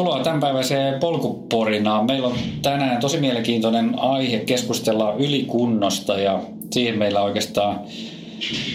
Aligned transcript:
Tervetuloa 0.00 0.24
tämänpäiväiseen 0.24 1.00
polkuporinaan. 1.00 2.06
Meillä 2.06 2.28
on 2.28 2.34
tänään 2.62 3.00
tosi 3.00 3.20
mielenkiintoinen 3.20 3.98
aihe 3.98 4.38
keskustella 4.38 5.14
ylikunnosta 5.18 6.18
ja 6.18 6.40
siihen 6.70 6.98
meillä 6.98 7.20
on 7.20 7.26
oikeastaan 7.26 7.80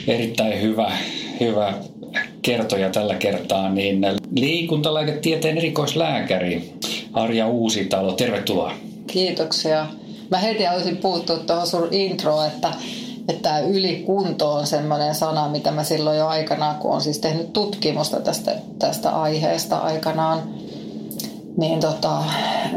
erittäin 0.08 0.62
hyvä, 0.62 0.92
hyvä 1.40 1.74
kertoja 2.42 2.90
tällä 2.90 3.16
kertaa, 3.16 3.70
niin 3.70 4.06
liikuntalääketieteen 4.36 5.58
erikoislääkäri 5.58 6.74
Arja 7.14 7.48
Uusitalo, 7.48 8.12
tervetuloa. 8.12 8.74
Kiitoksia. 9.08 9.88
Mä 10.32 10.38
heti 10.38 10.64
haluaisin 10.64 10.98
puuttua 10.98 11.38
tuohon 11.38 11.68
sun 11.68 11.88
introon, 11.92 12.48
että 12.48 12.70
että 13.30 13.60
ylikunto 13.60 14.54
on 14.54 14.68
semmoinen 14.68 15.16
sana, 15.16 15.50
mitä 15.50 15.72
mä 15.72 15.84
silloin 15.84 16.18
jo 16.18 16.28
aikanaan, 16.28 16.76
kun 16.76 16.92
on 16.92 17.02
siis 17.02 17.20
tehnyt 17.20 17.54
tutkimusta 17.54 18.22
tästä, 18.22 18.56
tästä 18.80 19.10
aiheesta 19.10 19.78
aikanaan, 19.78 20.44
niin 21.58 21.80
tota, 21.80 22.24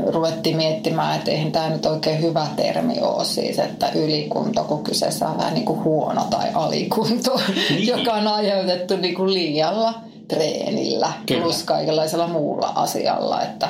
ruvettiin 0.06 0.56
miettimään, 0.56 1.19
että 1.19 1.30
eihän 1.30 1.52
tämä 1.52 1.70
nyt 1.70 1.86
oikein 1.86 2.23
hyvä 2.23 2.46
termi 2.56 3.00
ole 3.00 3.24
siis, 3.24 3.59
että 3.59 3.88
ylikunto, 3.95 4.64
kun 4.64 4.84
kyseessä 4.84 5.28
on 5.28 5.38
vähän 5.38 5.55
niin 5.55 5.64
kuin 5.64 5.84
huono 5.84 6.24
tai 6.30 6.48
alikunto, 6.55 7.41
niin. 7.70 7.86
joka 7.86 8.12
on 8.12 8.28
aiheutettu 8.28 8.96
niin 8.96 9.14
kuin 9.14 9.34
liialla 9.34 9.95
treenillä 10.28 11.12
Kyllä. 11.27 11.42
plus 11.42 11.62
kaikenlaisella 11.62 12.28
muulla 12.28 12.72
asialla, 12.74 13.42
että 13.42 13.69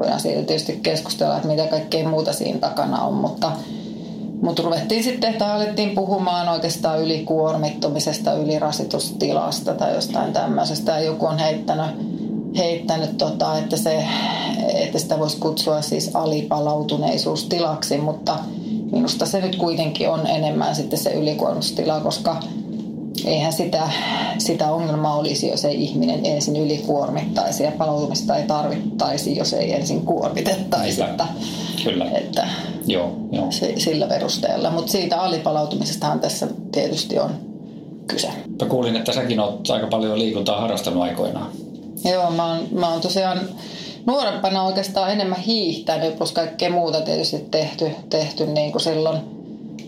voidaan 0.00 0.20
siitä 0.20 0.42
tietysti 0.42 0.80
keskustella, 0.82 1.36
että 1.36 1.48
mitä 1.48 1.66
kaikkea 1.66 2.08
muuta 2.08 2.32
siinä 2.32 2.58
takana 2.58 3.02
on, 3.02 3.14
mutta 3.14 3.52
mutta 4.42 4.62
ruvettiin 4.62 5.04
sitten, 5.04 5.32
että 5.32 5.54
alettiin 5.54 5.90
puhumaan 5.90 6.48
oikeastaan 6.48 7.00
ylikuormittumisesta, 7.00 8.32
ylirasitustilasta 8.32 9.74
tai 9.74 9.94
jostain 9.94 10.32
tämmöisestä. 10.32 10.92
Ja 10.92 11.00
joku 11.00 11.26
on 11.26 11.38
heittänyt, 11.38 11.86
heittänyt 12.58 13.18
tota, 13.18 13.58
että, 13.58 13.76
se, 13.76 14.04
että 14.74 14.98
sitä 14.98 15.18
voisi 15.18 15.36
kutsua 15.36 15.82
siis 15.82 16.10
alipalautuneisuustilaksi, 16.14 17.98
mutta 17.98 18.38
minusta 18.92 19.26
se 19.26 19.40
nyt 19.40 19.56
kuitenkin 19.56 20.10
on 20.10 20.26
enemmän 20.26 20.76
sitten 20.76 20.98
se 20.98 21.12
ylikuormistila, 21.12 22.00
koska 22.00 22.36
eihän 23.24 23.52
sitä, 23.52 23.90
sitä 24.38 24.72
ongelmaa 24.72 25.16
olisi, 25.16 25.48
jos 25.48 25.64
ei 25.64 25.82
ihminen 25.82 26.26
ensin 26.26 26.56
ylikuormittaisi 26.56 27.62
ja 27.62 27.72
palautumista 27.78 28.36
ei 28.36 28.46
tarvittaisi, 28.46 29.36
jos 29.36 29.52
ei 29.52 29.72
ensin 29.72 30.00
kuormitettaisi. 30.00 31.02
Että, 31.02 31.26
Kyllä. 31.84 32.10
Että 32.10 32.48
joo, 32.86 33.16
joo. 33.32 33.46
Se, 33.50 33.74
sillä 33.76 34.06
perusteella. 34.06 34.70
Mutta 34.70 34.92
siitä 34.92 35.20
alipalautumisestahan 35.20 36.20
tässä 36.20 36.48
tietysti 36.72 37.18
on 37.18 37.30
kyse. 38.06 38.28
Mä 38.62 38.68
kuulin, 38.68 38.96
että 38.96 39.12
säkin 39.12 39.40
oot 39.40 39.70
aika 39.70 39.86
paljon 39.86 40.18
liikuntaa 40.18 40.60
harrastanut 40.60 41.02
aikoinaan. 41.02 41.46
Joo, 42.04 42.30
mä 42.30 42.52
oon, 42.52 42.68
mä 42.72 42.88
oon 42.88 43.00
tosiaan 43.00 43.40
nuorempana 44.06 44.62
oikeastaan 44.62 45.12
enemmän 45.12 45.40
hiihtänyt, 45.40 46.18
plus 46.18 46.32
kaikkea 46.32 46.70
muuta 46.70 47.00
tietysti 47.00 47.46
tehty, 47.50 47.90
tehty 48.10 48.46
niin 48.46 48.72
kuin 48.72 48.82
silloin, 48.82 49.20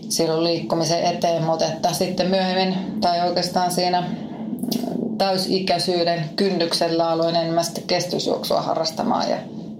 silloin 0.09 0.43
liikkumisen 0.43 1.03
eteen, 1.03 1.43
mutta 1.43 1.65
että 1.65 1.93
sitten 1.93 2.27
myöhemmin, 2.27 3.01
tai 3.01 3.27
oikeastaan 3.27 3.71
siinä 3.71 4.03
täysikäisyyden 5.17 6.29
kynnyksellä 6.35 7.09
aloin 7.09 7.35
enemmän 7.35 7.65
sitten 7.65 7.83
kestysjuoksua 7.87 8.61
harrastamaan 8.61 9.29
ja 9.29 9.37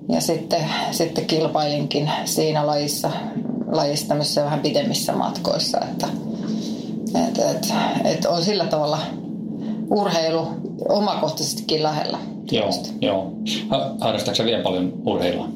ja 0.09 0.21
sitten, 0.21 0.65
sitten 0.91 1.25
kilpailinkin 1.25 2.11
siinä 2.25 2.67
lajissa, 2.67 3.11
lajissa 3.71 4.15
vähän 4.35 4.59
pidemmissä 4.59 5.13
matkoissa, 5.13 5.79
että 5.91 6.07
et, 7.27 7.37
et, 7.37 7.73
et 8.03 8.25
on 8.25 8.43
sillä 8.43 8.65
tavalla 8.65 8.99
urheilu 9.89 10.47
omakohtaisestikin 10.89 11.83
lähellä. 11.83 12.17
Joo, 12.51 12.69
joo. 13.01 13.33
Harrastatko 13.99 14.45
vielä 14.45 14.63
paljon 14.63 14.93
urheilua? 15.05 15.47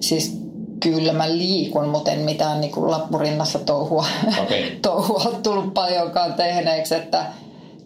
Siis 0.00 0.38
kyllä 0.80 1.12
mä 1.12 1.28
liikun, 1.28 1.88
mutta 1.88 2.10
en 2.10 2.20
mitään 2.20 2.60
niin 2.60 2.72
kuin 2.72 2.90
lappurinnassa 2.90 3.58
touhua, 3.58 4.06
okay. 4.42 4.62
touhua 4.82 5.32
tullut 5.42 5.74
paljonkaan 5.74 6.34
tehneeksi, 6.34 6.94
että, 6.94 7.24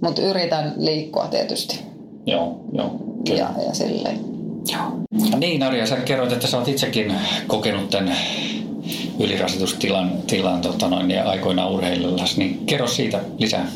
mutta 0.00 0.22
yritän 0.22 0.74
liikkua 0.76 1.26
tietysti. 1.26 1.80
Joo, 2.26 2.60
joo. 2.72 2.90
Kyllä. 3.26 3.40
Ja, 3.40 3.62
ja 3.66 3.74
silleen. 3.74 4.20
Joo. 4.72 4.82
Niin 5.38 5.62
Arja, 5.62 5.86
sä 5.86 5.96
kerroit, 5.96 6.32
että 6.32 6.46
sä 6.46 6.58
oot 6.58 6.68
itsekin 6.68 7.14
kokenut 7.46 7.90
tämän 7.90 8.16
ylirasitustilan 9.20 10.12
tilan, 10.26 10.60
tota 10.60 10.88
noin, 10.88 11.10
ja 11.10 11.30
aikoinaan 11.30 11.70
urheilullas, 11.72 12.36
niin 12.36 12.66
kerro 12.66 12.86
siitä 12.86 13.20
lisää. 13.38 13.66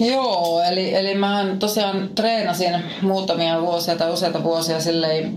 Joo, 0.00 0.62
eli, 0.62 0.94
eli 0.94 1.14
mä 1.14 1.44
tosiaan 1.58 2.08
treenasin 2.14 2.82
muutamia 3.02 3.62
vuosia 3.62 3.96
tai 3.96 4.12
useita 4.12 4.44
vuosia 4.44 4.80
silleen 4.80 5.34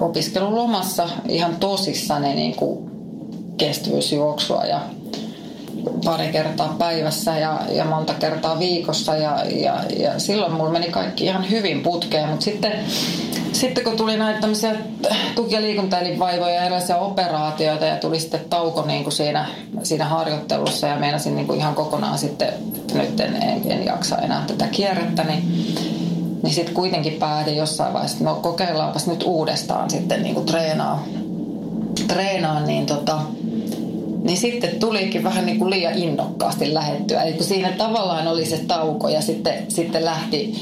opiskelulomassa 0.00 1.08
ihan 1.28 1.56
tosissani 1.56 2.34
niin 2.34 2.56
kuin 2.56 2.90
kestävyysjuoksua 3.56 4.64
ja 4.64 4.80
pari 6.04 6.28
kertaa 6.28 6.76
päivässä 6.78 7.38
ja, 7.38 7.60
ja 7.70 7.84
monta 7.84 8.14
kertaa 8.14 8.58
viikossa 8.58 9.16
ja, 9.16 9.44
ja, 9.44 9.84
ja 9.96 10.18
silloin 10.18 10.52
mulla 10.52 10.70
meni 10.70 10.90
kaikki 10.90 11.24
ihan 11.24 11.50
hyvin 11.50 11.82
putkeen, 11.82 12.28
mutta 12.28 12.44
sitten 12.44 12.72
sitten 13.52 13.84
kun 13.84 13.96
tuli 13.96 14.16
näitä 14.16 14.40
tämmöisiä 14.40 14.74
tuki- 15.34 15.54
ja 15.54 15.60
liikuntaelinvaivoja 15.60 16.54
ja 16.54 16.62
erilaisia 16.62 16.96
operaatioita 16.96 17.84
ja 17.84 17.96
tuli 17.96 18.20
sitten 18.20 18.40
tauko 18.50 18.86
niin 18.86 19.02
kuin 19.02 19.12
siinä, 19.12 19.46
siinä 19.82 20.04
harjoittelussa 20.04 20.86
ja 20.86 20.96
meinasin 20.96 21.36
niin 21.36 21.46
kuin 21.46 21.58
ihan 21.58 21.74
kokonaan 21.74 22.18
sitten, 22.18 22.48
että 22.48 22.98
nyt 22.98 23.20
en, 23.20 23.42
en, 23.42 23.72
en 23.72 23.84
jaksa 23.84 24.18
enää 24.18 24.44
tätä 24.46 24.66
kierrettä, 24.66 25.24
niin, 25.24 25.42
niin 26.42 26.54
sitten 26.54 26.74
kuitenkin 26.74 27.12
päätin 27.12 27.56
jossain 27.56 27.92
vaiheessa, 27.92 28.16
että 28.16 28.30
no 28.30 28.34
kokeillaanpas 28.34 29.06
nyt 29.06 29.22
uudestaan 29.22 29.90
sitten 29.90 30.22
niin 30.22 30.34
kuin 30.34 30.46
treenaa, 30.46 31.04
treenaa 32.08 32.60
niin 32.60 32.86
tota, 32.86 33.20
niin 34.22 34.36
sitten 34.36 34.80
tulikin 34.80 35.24
vähän 35.24 35.46
niin 35.46 35.58
kuin 35.58 35.70
liian 35.70 35.94
innokkaasti 35.94 36.74
lähettyä. 36.74 37.22
Eli 37.22 37.32
kun 37.32 37.46
siinä 37.46 37.72
tavallaan 37.72 38.28
oli 38.28 38.46
se 38.46 38.58
tauko 38.68 39.08
ja 39.08 39.20
sitten, 39.20 39.54
sitten 39.68 40.04
lähti, 40.04 40.54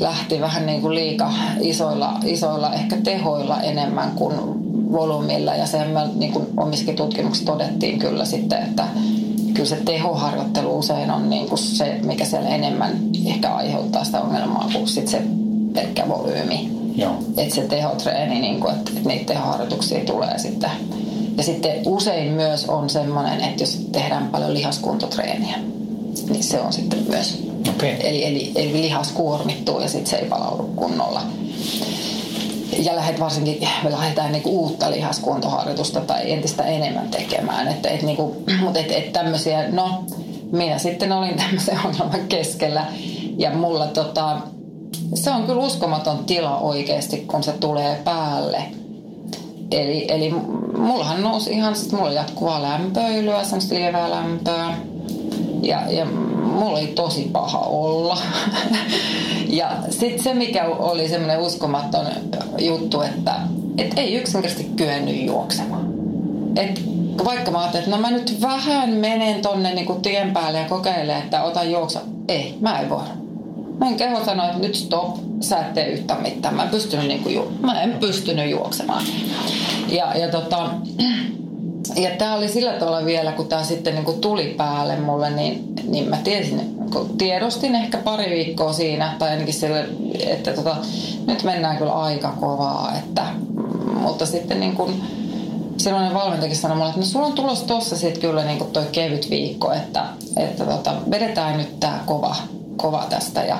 lähti 0.00 0.40
vähän 0.40 0.66
niin 0.66 0.80
kuin 0.80 0.94
liika 0.94 1.32
isoilla, 1.60 2.12
isoilla 2.24 2.74
ehkä 2.74 2.96
tehoilla 2.96 3.60
enemmän 3.60 4.10
kuin 4.10 4.36
volyymilla. 4.92 5.54
Ja 5.54 5.66
sen 5.66 5.90
me 5.90 6.00
niin 6.14 6.32
kuin 6.32 6.46
omissakin 6.56 6.96
tutkimuksissa 6.96 7.52
todettiin 7.52 7.98
kyllä 7.98 8.24
sitten, 8.24 8.62
että 8.62 8.84
kyllä 9.54 9.68
se 9.68 9.76
tehoharjoittelu 9.84 10.78
usein 10.78 11.10
on 11.10 11.30
niin 11.30 11.48
kuin 11.48 11.58
se, 11.58 12.00
mikä 12.02 12.24
siellä 12.24 12.48
enemmän 12.48 12.92
ehkä 13.26 13.54
aiheuttaa 13.54 14.04
sitä 14.04 14.20
ongelmaa 14.20 14.68
kuin 14.72 14.88
sitten 14.88 15.10
se 15.10 15.22
pelkkä 15.74 16.08
volyymi. 16.08 16.70
Että 17.36 17.54
se 17.54 17.62
tehotreeni, 17.62 18.40
niin 18.40 18.60
kuin, 18.60 18.74
että, 18.74 18.90
että 18.96 19.08
niitä 19.08 19.34
tehoharjoituksia 19.34 20.04
tulee 20.04 20.38
sitten. 20.38 20.70
Ja 21.36 21.42
sitten 21.42 21.82
usein 21.86 22.32
myös 22.32 22.64
on 22.68 22.90
semmoinen, 22.90 23.40
että 23.40 23.62
jos 23.62 23.86
tehdään 23.92 24.28
paljon 24.28 24.54
lihaskuntotreeniä, 24.54 25.58
niin 26.30 26.42
se 26.42 26.60
on 26.60 26.72
sitten 26.72 27.04
myös 27.08 27.46
Okay. 27.68 27.88
Eli, 27.88 28.24
eli, 28.24 28.52
eli 28.54 28.72
lihas 28.72 29.12
kuormittuu 29.12 29.80
ja 29.80 29.88
sitten 29.88 30.06
se 30.06 30.16
ei 30.16 30.28
palaudu 30.28 30.62
kunnolla. 30.76 31.22
Ja 32.78 32.96
lähdet 32.96 33.20
varsinkin, 33.20 33.68
me 33.84 33.90
lähdetään 33.92 34.32
niinku 34.32 34.50
uutta 34.50 34.90
lihaskuntoharjoitusta 34.90 36.00
tai 36.00 36.32
entistä 36.32 36.64
enemmän 36.64 37.08
tekemään. 37.08 37.68
Et, 37.68 37.86
et 37.86 38.02
niinku, 38.02 38.44
mutta 38.60 38.78
et, 38.78 38.92
et 38.92 39.12
tämmöisiä, 39.12 39.68
no 39.68 40.04
minä 40.52 40.78
sitten 40.78 41.12
olin 41.12 41.36
tämmöisen 41.42 41.78
ongelman 41.84 42.28
keskellä 42.28 42.86
ja 43.38 43.50
mulla 43.50 43.86
tota, 43.86 44.40
se 45.14 45.30
on 45.30 45.46
kyllä 45.46 45.62
uskomaton 45.62 46.24
tila 46.24 46.58
oikeasti, 46.58 47.16
kun 47.16 47.42
se 47.42 47.52
tulee 47.52 48.00
päälle. 48.04 48.62
Eli, 49.70 50.06
eli 50.08 50.30
mullahan 50.78 51.22
nousi 51.22 51.50
ihan, 51.50 51.74
mulla 51.92 52.12
jatkuvaa 52.12 52.62
lämpöilyä, 52.62 53.44
semmoista 53.44 53.74
lievää 53.74 54.10
lämpöä. 54.10 54.74
Ja, 55.62 55.92
ja 55.92 56.04
mulla 56.04 56.78
oli 56.78 56.86
tosi 56.86 57.30
paha 57.32 57.58
olla. 57.58 58.18
ja 59.48 59.70
sitten 59.90 60.22
se, 60.22 60.34
mikä 60.34 60.64
oli 60.64 61.08
semmoinen 61.08 61.40
uskomaton 61.40 62.06
juttu, 62.58 63.00
että 63.00 63.34
et 63.78 63.98
ei 63.98 64.14
yksinkertaisesti 64.14 64.72
kyennyt 64.76 65.22
juoksemaan. 65.22 65.86
Et 66.56 66.82
vaikka 67.24 67.50
mä 67.50 67.58
ajattelin, 67.58 67.84
että 67.84 67.96
no 67.96 68.02
mä 68.02 68.10
nyt 68.10 68.40
vähän 68.40 68.90
menen 68.90 69.42
tonne 69.42 69.74
niin 69.74 69.86
kuin 69.86 70.02
tien 70.02 70.32
päälle 70.32 70.58
ja 70.58 70.68
kokeilen, 70.68 71.16
että 71.16 71.42
ota 71.42 71.64
juoksa. 71.64 72.00
Ei, 72.28 72.58
mä 72.60 72.80
en 72.80 72.90
voi. 72.90 73.25
Mä 73.78 73.88
en 73.88 73.96
keho 73.96 74.24
sanoa, 74.24 74.46
että 74.46 74.58
nyt 74.58 74.74
stop, 74.74 75.16
sä 75.40 75.58
et 75.58 75.74
tee 75.74 75.88
yhtään 75.88 76.22
mitään. 76.22 76.54
Mä 76.54 76.62
en 76.62 76.68
pystynyt, 76.68 77.06
niin 77.06 77.22
kuin, 77.22 77.60
mä 77.60 77.82
en 77.82 77.96
pystynyt 78.00 78.50
juoksemaan. 78.50 79.04
Ja, 79.88 80.18
ja 80.18 80.28
tota, 80.28 80.70
ja 82.04 82.10
tämä 82.18 82.34
oli 82.34 82.48
sillä 82.48 82.72
tavalla 82.72 83.04
vielä, 83.04 83.32
kun 83.32 83.48
tämä 83.48 83.64
sitten 83.64 83.94
niin 83.94 84.04
kuin 84.04 84.20
tuli 84.20 84.54
päälle 84.56 84.96
mulle, 84.96 85.30
niin, 85.30 85.64
niin 85.88 86.08
mä 86.08 86.16
tiesin, 86.24 86.76
kun 86.92 87.18
tiedostin 87.18 87.74
ehkä 87.74 87.98
pari 87.98 88.30
viikkoa 88.30 88.72
siinä, 88.72 89.16
tai 89.18 89.30
ainakin 89.30 89.54
sille, 89.54 89.88
että 90.26 90.52
tota, 90.52 90.76
nyt 91.26 91.42
mennään 91.42 91.76
kyllä 91.76 91.92
aika 91.92 92.32
kovaa, 92.40 92.92
että, 92.98 93.26
mutta 94.00 94.26
sitten 94.26 94.60
niin 94.60 94.76
kuin, 94.76 95.02
silloinen 95.76 96.14
valmentajakin 96.14 96.58
sanoi 96.58 96.76
mulle, 96.76 96.88
että 96.88 97.00
no 97.00 97.06
sulla 97.06 97.26
on 97.26 97.32
tulossa 97.32 97.66
tossa 97.66 97.96
sitten 97.96 98.20
kyllä 98.20 98.44
niin 98.44 98.66
toi 98.72 98.86
kevyt 98.92 99.30
viikko, 99.30 99.72
että, 99.72 100.04
että 100.36 100.64
tota, 100.64 100.94
vedetään 101.10 101.56
nyt 101.56 101.80
tämä 101.80 102.00
kova, 102.06 102.36
kova 102.76 103.06
tästä 103.10 103.42
ja 103.44 103.58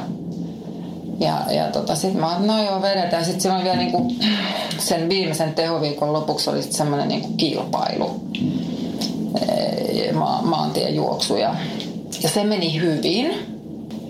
Ja, 1.20 1.52
ja 1.52 1.70
tota, 1.70 1.94
sitten 1.94 2.20
mä 2.20 2.36
no 2.38 2.64
joo, 2.64 2.82
vedetään. 2.82 3.24
Sitten 3.24 3.52
oli 3.52 3.64
vielä 3.64 3.76
niinku, 3.76 4.12
sen 4.78 5.08
viimeisen 5.08 5.54
tehoviikon 5.54 6.12
lopuksi 6.12 6.50
oli 6.50 6.62
semmoinen 6.62 7.08
niinku 7.08 7.28
kilpailu. 7.36 8.20
Ma- 10.14 10.42
maantien 10.42 10.94
juoksu 10.94 11.36
ja, 11.36 11.54
ja 12.22 12.28
se 12.28 12.44
meni 12.44 12.80
hyvin. 12.80 13.34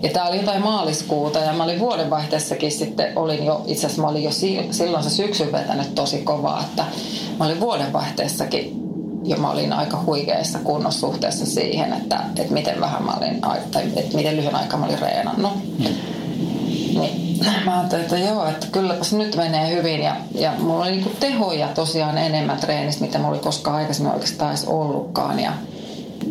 Ja 0.03 0.09
tämä 0.09 0.27
oli 0.27 0.37
jotain 0.37 0.63
maaliskuuta 0.63 1.39
ja 1.39 1.53
mä 1.53 1.63
olin 1.63 1.79
vuodenvaihteessakin 1.79 2.71
sitten, 2.71 3.17
olin 3.17 3.45
jo, 3.45 3.61
itse 3.67 3.85
asiassa 3.85 4.01
mä 4.01 4.07
olin 4.07 4.23
jo 4.23 4.31
silloin 4.71 5.03
se 5.03 5.09
syksy 5.09 5.51
vetänyt 5.51 5.95
tosi 5.95 6.17
kovaa, 6.17 6.61
että 6.61 6.85
mä 7.39 7.45
olin 7.45 7.59
vuodenvaihteessakin 7.59 8.86
jo 9.27 9.37
mä 9.37 9.51
olin 9.51 9.73
aika 9.73 10.03
huikeassa 10.05 10.59
kunnossa 10.59 10.99
suhteessa 10.99 11.45
siihen, 11.45 11.93
että, 11.93 12.19
että 12.39 12.53
miten 12.53 12.79
vähän 12.79 13.03
mä 13.03 13.13
olin, 13.17 13.41
tai 13.41 13.83
että 13.95 14.17
miten 14.17 14.37
lyhyen 14.37 14.55
aikaa 14.55 14.79
mä 14.79 14.85
olin 14.85 14.99
reenannut. 14.99 15.51
Mm. 15.79 15.85
Niin 16.99 17.27
mä 17.65 17.77
ajattelin, 17.79 18.03
että 18.03 18.17
joo, 18.17 18.47
että 18.47 18.67
kylläpäs 18.71 19.13
nyt 19.13 19.35
menee 19.35 19.75
hyvin 19.75 20.03
ja, 20.03 20.15
ja 20.35 20.53
mulla 20.59 20.83
oli 20.83 20.91
niinku 20.91 21.11
tehoja 21.19 21.67
tosiaan 21.67 22.17
enemmän 22.17 22.57
treenissä, 22.57 23.05
mitä 23.05 23.17
mulla 23.17 23.31
oli 23.31 23.39
koskaan 23.39 23.75
aikaisemmin 23.75 24.13
oikeastaan 24.13 24.51
edes 24.51 24.65
ollutkaan. 24.65 25.39
Ja 25.39 25.51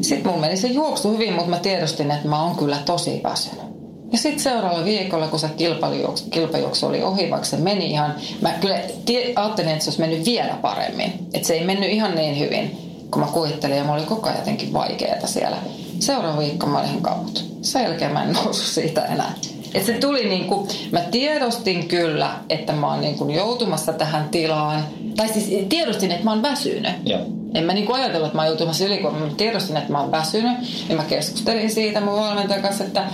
sitten 0.00 0.26
mulla 0.26 0.40
meni 0.40 0.56
se 0.56 0.68
juoksu 0.68 1.12
hyvin, 1.12 1.32
mutta 1.32 1.50
mä 1.50 1.58
tiedostin, 1.58 2.10
että 2.10 2.28
mä 2.28 2.42
oon 2.42 2.56
kyllä 2.56 2.78
tosi 2.84 3.20
väsynyt. 3.24 3.66
Ja 4.12 4.18
sitten 4.18 4.40
seuraavalla 4.40 4.84
viikolla, 4.84 5.28
kun 5.28 5.38
se 5.38 5.48
kilpajuoksu, 5.48 6.24
kilpajuoksu 6.30 6.86
oli 6.86 7.02
ohi, 7.02 7.30
vaikka 7.30 7.46
se 7.46 7.56
meni 7.56 7.90
ihan... 7.90 8.14
Mä 8.40 8.50
kyllä 8.50 8.78
tie, 9.04 9.32
ajattelin, 9.36 9.70
että 9.70 9.84
se 9.84 9.90
olisi 9.90 10.00
mennyt 10.00 10.24
vielä 10.24 10.54
paremmin. 10.62 11.12
Että 11.34 11.48
se 11.48 11.54
ei 11.54 11.64
mennyt 11.64 11.90
ihan 11.90 12.14
niin 12.14 12.38
hyvin, 12.38 12.85
kun 13.10 13.22
mä 13.22 13.28
kuvittelin. 13.32 13.76
Ja 13.76 13.84
mä 13.84 13.92
olin 13.92 14.06
koko 14.06 14.28
ajan 14.28 14.38
jotenkin 14.38 14.72
vaikeaa 14.72 15.26
siellä. 15.26 15.56
Seuraava 15.98 16.38
viikko 16.38 16.66
mä 16.66 16.78
olin 16.78 16.88
ihan 16.88 17.02
kaput. 17.02 17.44
Sen 17.62 17.82
jälkeen 17.82 18.12
mä 18.12 18.22
en 18.22 18.32
noussut 18.32 18.74
siitä 18.74 19.04
enää. 19.04 19.32
Et 19.74 19.86
se 19.86 19.92
tuli 19.92 20.28
niin 20.28 20.44
kuin, 20.44 20.68
mä 20.92 21.00
tiedostin 21.00 21.88
kyllä, 21.88 22.30
että 22.50 22.72
mä 22.72 22.86
oon 22.86 23.00
niin 23.00 23.18
kuin 23.18 23.30
joutumassa 23.30 23.92
tähän 23.92 24.28
tilaan. 24.28 24.84
Tai 25.16 25.28
siis 25.28 25.66
tiedostin, 25.68 26.12
että 26.12 26.24
mä 26.24 26.30
oon 26.30 26.42
väsynyt. 26.42 26.92
Joo. 27.04 27.20
En 27.54 27.64
mä 27.64 27.72
niin 27.72 27.94
ajatellut, 27.94 28.26
että 28.26 28.36
mä 28.36 28.42
oon 28.42 28.48
joutumassa 28.48 28.84
ylikuormaan. 28.84 29.30
Mä 29.30 29.36
tiedostin, 29.36 29.76
että 29.76 29.92
mä 29.92 30.00
oon 30.00 30.10
väsynyt. 30.10 30.52
Ja 30.88 30.96
mä 30.96 31.02
keskustelin 31.02 31.70
siitä 31.70 32.00
mun 32.00 32.20
valmentajan 32.20 32.62
kanssa, 32.62 32.84
että 32.84 33.04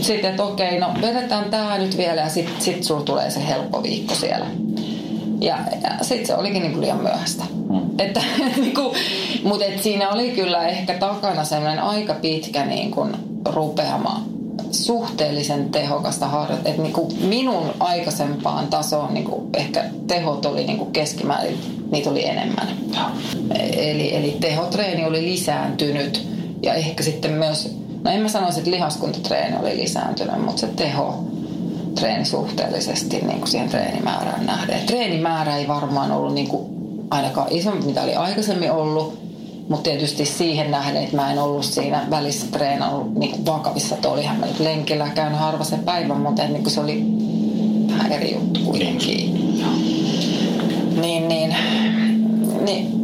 sitten, 0.00 0.30
että 0.30 0.44
okei, 0.44 0.78
no 0.78 0.86
vedetään 1.02 1.50
tää 1.50 1.78
nyt 1.78 1.96
vielä 1.96 2.20
ja 2.20 2.28
sit, 2.28 2.48
sit 2.58 2.84
sulla 2.84 3.02
tulee 3.02 3.30
se 3.30 3.46
helppo 3.46 3.82
viikko 3.82 4.14
siellä. 4.14 4.46
Ja, 5.40 5.58
ja 5.82 6.04
sitten 6.04 6.26
se 6.26 6.34
olikin 6.34 6.62
niin 6.62 6.72
kuin 6.72 6.80
liian 6.80 7.02
myöhäistä. 7.02 7.44
Mm. 7.70 7.80
Että, 7.98 8.20
niin 8.56 8.74
kuin, 8.74 8.96
mutta 9.44 9.64
et 9.64 9.82
siinä 9.82 10.10
oli 10.10 10.30
kyllä 10.30 10.66
ehkä 10.66 10.94
takana 10.94 11.44
semmoinen 11.44 11.82
aika 11.82 12.14
pitkä 12.14 12.64
niin 12.66 12.90
kuin 12.90 13.16
rupeama 13.44 14.22
suhteellisen 14.70 15.70
tehokasta 15.70 16.28
harjoitetta. 16.28 16.70
Että 16.70 16.82
niinku 16.82 17.12
minun 17.20 17.74
aikaisempaan 17.80 18.66
tasoon 18.66 19.14
niinku 19.14 19.50
ehkä 19.54 19.84
tehot 20.06 20.46
oli 20.46 20.64
niinku 20.64 20.84
keskimäärin, 20.84 21.58
niitä 21.90 22.10
oli 22.10 22.26
enemmän. 22.26 22.68
Eli, 23.72 24.16
eli 24.16 24.36
tehotreeni 24.40 25.04
oli 25.04 25.22
lisääntynyt 25.22 26.28
ja 26.62 26.74
ehkä 26.74 27.02
sitten 27.02 27.32
myös, 27.32 27.76
no 28.04 28.10
en 28.10 28.20
mä 28.20 28.28
sanoisi, 28.28 28.58
että 28.58 28.70
lihaskuntatreeni 28.70 29.56
oli 29.56 29.76
lisääntynyt, 29.76 30.44
mutta 30.44 30.60
se 30.60 30.66
teho 30.66 31.24
treeni 31.98 32.24
suhteellisesti 32.24 33.16
niin 33.16 33.38
kuin 33.38 33.48
siihen 33.48 33.68
treenimäärään 33.68 34.46
nähden. 34.46 34.86
Treenimäärä 34.86 35.56
ei 35.56 35.68
varmaan 35.68 36.12
ollut 36.12 36.34
niin 36.34 36.48
kuin 36.48 36.66
ainakaan 37.10 37.46
isompi, 37.50 37.86
mitä 37.86 38.02
oli 38.02 38.14
aikaisemmin 38.14 38.72
ollut, 38.72 39.18
mutta 39.68 39.90
tietysti 39.90 40.24
siihen 40.24 40.70
nähden, 40.70 41.02
että 41.02 41.16
mä 41.16 41.32
en 41.32 41.38
ollut 41.38 41.64
siinä 41.64 42.06
välissä 42.10 42.46
treenannut 42.50 43.14
niin 43.14 43.46
vakavissa, 43.46 43.94
että 43.94 44.08
olihan 44.08 44.36
mä 44.36 44.46
nyt 44.46 44.60
lenkillä 44.60 45.08
käynyt 45.08 45.38
harva 45.38 45.64
se 45.64 45.76
päivä, 45.76 46.14
mutta 46.14 46.48
niin 46.48 46.70
se 46.70 46.80
oli 46.80 47.04
vähän 47.88 48.12
eri 48.12 48.34
juttu 48.34 48.60
kuitenkin. 48.60 49.34
Niin, 51.00 51.28
niin. 51.28 51.56
niin. 52.64 52.98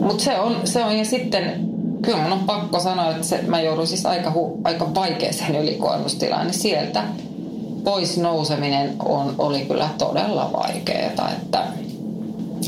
Mutta 0.00 0.24
se 0.24 0.38
on, 0.38 0.60
se 0.64 0.84
on, 0.84 0.98
ja 0.98 1.04
sitten 1.04 1.68
kyllä 2.02 2.18
mun 2.18 2.32
on 2.32 2.40
pakko 2.40 2.80
sanoa, 2.80 3.10
että 3.10 3.26
se, 3.26 3.42
mä 3.46 3.60
joudun 3.60 3.86
siis 3.86 4.06
aika, 4.06 4.30
hu, 4.30 4.60
aika 4.64 4.94
vaikeaseen 4.94 5.56
ylikuormustilaan, 5.56 6.46
niin 6.46 6.54
sieltä 6.54 7.02
pois 7.86 8.18
nouseminen 8.18 8.96
on, 9.04 9.34
oli 9.38 9.60
kyllä 9.60 9.88
todella 9.98 10.50
vaikeaa, 10.52 11.30
että 11.30 11.62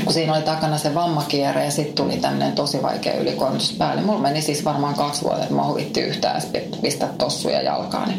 kun 0.04 0.12
siinä 0.12 0.34
oli 0.34 0.42
takana 0.42 0.78
se 0.78 0.94
vammakierre 0.94 1.64
ja 1.64 1.70
sitten 1.70 1.94
tuli 1.94 2.16
tämmöinen 2.16 2.52
tosi 2.52 2.82
vaikea 2.82 3.20
ylikuormitus 3.20 3.72
päälle. 3.72 4.02
Mulla 4.02 4.20
meni 4.20 4.42
siis 4.42 4.64
varmaan 4.64 4.94
kaksi 4.94 5.22
vuotta, 5.22 5.42
että 5.42 5.54
mä 5.54 5.66
huvitti 5.66 6.00
yhtään 6.00 6.42
pistää 6.82 7.08
tossuja 7.18 7.62
jalkaani. 7.62 8.12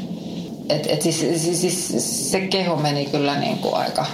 Et, 0.69 0.87
et 0.89 1.01
siis, 1.01 1.19
siis, 1.19 1.61
siis, 1.61 2.31
se 2.31 2.39
keho 2.39 2.75
meni 2.75 3.05
kyllä 3.05 3.39
niin 3.39 3.57
kuin 3.57 3.75
aika, 3.75 4.05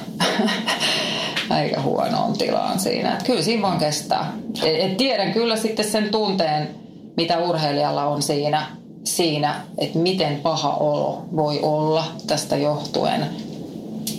aika 1.50 1.82
huonoon 1.82 2.38
tilaan 2.38 2.80
siinä. 2.80 3.14
Et 3.14 3.24
kyllä 3.24 3.42
siinä 3.42 3.62
vaan 3.62 3.80
kestää. 3.80 4.34
Et, 4.64 4.92
et 4.92 4.98
tiedän 4.98 5.34
kyllä 5.34 5.56
sitten 5.56 5.86
sen 5.86 6.10
tunteen, 6.10 6.70
mitä 7.18 7.38
urheilijalla 7.40 8.06
on 8.06 8.22
siinä, 8.22 8.68
siinä 9.06 9.62
että 9.78 10.00
miten 10.00 10.36
paha 10.36 10.74
olo 10.74 11.26
voi 11.36 11.60
olla 11.62 12.06
tästä 12.28 12.58
johtuen– 12.58 13.26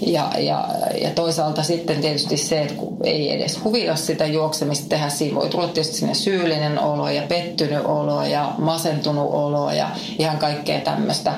ja, 0.03 0.31
ja, 0.39 0.69
ja 1.03 1.11
toisaalta 1.11 1.63
sitten 1.63 2.01
tietysti 2.01 2.37
se, 2.37 2.63
että 2.63 2.75
kun 2.75 2.97
ei 3.05 3.33
edes 3.33 3.65
huvita 3.65 3.97
sitä 3.97 4.27
juoksemista 4.27 4.89
tehdä, 4.89 5.09
siinä 5.09 5.35
voi 5.35 5.49
tulla 5.49 5.69
tietysti 5.69 5.97
sinne 5.97 6.15
syyllinen 6.15 6.79
olo 6.79 7.11
ja 7.11 7.23
pettynyt 7.29 7.85
olo 7.85 8.25
ja 8.25 8.53
masentunut 8.59 9.29
olo 9.33 9.71
ja 9.71 9.91
ihan 10.19 10.39
kaikkea 10.39 10.81
tämmöistä, 10.81 11.33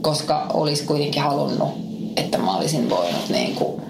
koska 0.00 0.46
olisi 0.54 0.84
kuitenkin 0.84 1.22
halunnut, 1.22 1.68
että 2.16 2.38
mä 2.38 2.56
olisin 2.56 2.90
voinut 2.90 3.28
niin 3.28 3.54
kuin 3.54 3.82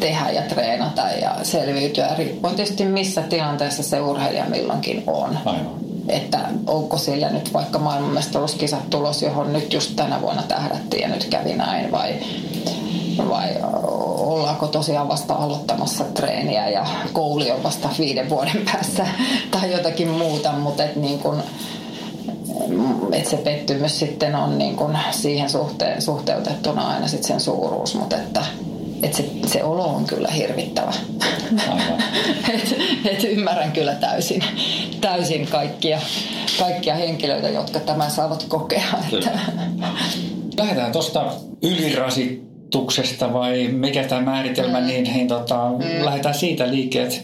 tehdä 0.00 0.30
ja 0.30 0.42
treenata 0.42 1.02
ja 1.22 1.36
selviytyä, 1.42 2.14
riippuen 2.18 2.54
tietysti 2.54 2.84
missä 2.84 3.22
tilanteessa 3.22 3.82
se 3.82 4.00
urheilija 4.00 4.44
milloinkin 4.44 5.02
on. 5.06 5.38
Aivan 5.44 5.91
että 6.08 6.38
onko 6.66 6.98
sillä 6.98 7.30
nyt 7.30 7.52
vaikka 7.52 7.78
maailmanmestaruuskisat 7.78 8.90
tulos, 8.90 9.22
johon 9.22 9.52
nyt 9.52 9.72
just 9.72 9.96
tänä 9.96 10.22
vuonna 10.22 10.42
tähdättiin 10.42 11.02
ja 11.02 11.08
nyt 11.08 11.24
kävi 11.24 11.54
näin 11.54 11.92
vai 11.92 12.14
vai 13.28 13.48
ollaanko 14.18 14.66
tosiaan 14.66 15.08
vasta 15.08 15.34
aloittamassa 15.34 16.04
treeniä 16.04 16.68
ja 16.68 16.86
kouli 17.12 17.50
on 17.50 17.62
vasta 17.62 17.88
viiden 17.98 18.30
vuoden 18.30 18.62
päässä 18.72 19.06
tai 19.50 19.72
jotakin 19.72 20.08
muuta, 20.08 20.52
mutta 20.52 20.84
et 20.84 20.96
niin 20.96 21.18
kun, 21.18 21.42
et 23.12 23.26
se 23.26 23.36
pettymys 23.36 23.98
sitten 23.98 24.34
on 24.34 24.58
niin 24.58 24.76
kun 24.76 24.98
siihen 25.10 25.50
suhteen, 25.50 26.02
suhteutettuna 26.02 26.88
aina 26.88 27.08
sit 27.08 27.24
sen 27.24 27.40
suuruus, 27.40 27.94
mutta 27.94 28.16
että 28.16 28.44
et 29.02 29.14
se, 29.14 29.24
se 29.46 29.64
olo 29.64 29.84
on 29.84 30.04
kyllä 30.04 30.28
hirvittävä. 30.28 30.92
et, 32.54 32.76
et 33.04 33.24
ymmärrän 33.24 33.72
kyllä 33.72 33.94
täysin, 33.94 34.44
täysin 35.00 35.46
kaikkia, 35.46 36.00
kaikkia 36.58 36.94
henkilöitä, 36.94 37.48
jotka 37.48 37.80
tämän 37.80 38.10
saavat 38.10 38.44
kokea. 38.48 38.84
Että. 39.12 39.30
Lähdetään 40.56 40.92
tuosta 40.92 41.32
ylirasit 41.62 42.52
ajatuksesta 42.76 43.32
vai 43.32 43.68
mikä 43.68 44.04
tämä 44.04 44.20
määritelmä, 44.20 44.80
mm. 44.80 44.86
niin, 44.86 45.04
niin 45.04 45.28
tota, 45.28 45.70
mm. 45.70 46.04
lähdetään 46.04 46.34
siitä 46.34 46.70
liikkeelle. 46.70 47.14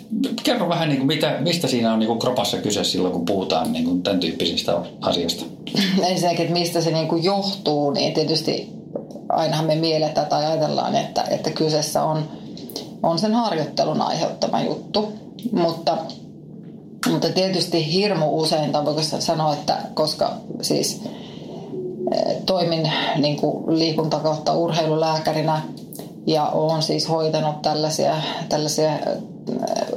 Kerro 0.42 0.68
vähän, 0.68 0.88
niin 0.88 0.98
kuin, 0.98 1.06
mitä, 1.06 1.36
mistä 1.40 1.68
siinä 1.68 1.92
on 1.92 1.98
niin 1.98 2.06
kuin 2.06 2.18
kropassa 2.18 2.56
kyse 2.56 2.84
silloin, 2.84 3.12
kun 3.12 3.24
puhutaan 3.24 3.72
niin 3.72 3.84
kuin 3.84 4.02
tämän 4.02 4.20
tyyppisistä 4.20 4.76
asiasta. 5.00 5.44
Ensinnäkin, 6.08 6.40
että 6.40 6.58
mistä 6.58 6.80
se 6.80 6.90
niin 6.90 7.08
kuin 7.08 7.24
johtuu, 7.24 7.90
niin 7.90 8.14
tietysti 8.14 8.77
ainahan 9.28 9.66
me 9.66 9.74
mielletään 9.74 10.26
tai 10.26 10.46
ajatellaan, 10.46 10.96
että, 10.96 11.24
että 11.30 11.50
kyseessä 11.50 12.02
on, 12.02 12.28
on 13.02 13.18
sen 13.18 13.34
harjoittelun 13.34 14.02
aiheuttama 14.02 14.60
juttu. 14.60 15.12
Mutta, 15.52 15.98
mutta 17.10 17.28
tietysti 17.28 17.92
hirmu 17.92 18.40
usein, 18.40 18.72
tai 18.72 18.84
voiko 18.84 19.02
sanoa, 19.02 19.52
että 19.52 19.76
koska 19.94 20.32
siis 20.62 21.02
toimin 22.46 22.92
niin 23.16 23.36
kuin 23.36 23.78
liikunta 23.78 24.18
kautta 24.18 24.52
urheilulääkärinä 24.52 25.62
ja 26.26 26.46
olen 26.46 26.82
siis 26.82 27.08
hoitanut 27.08 27.62
tällaisia, 27.62 28.14
tällaisia 28.48 28.90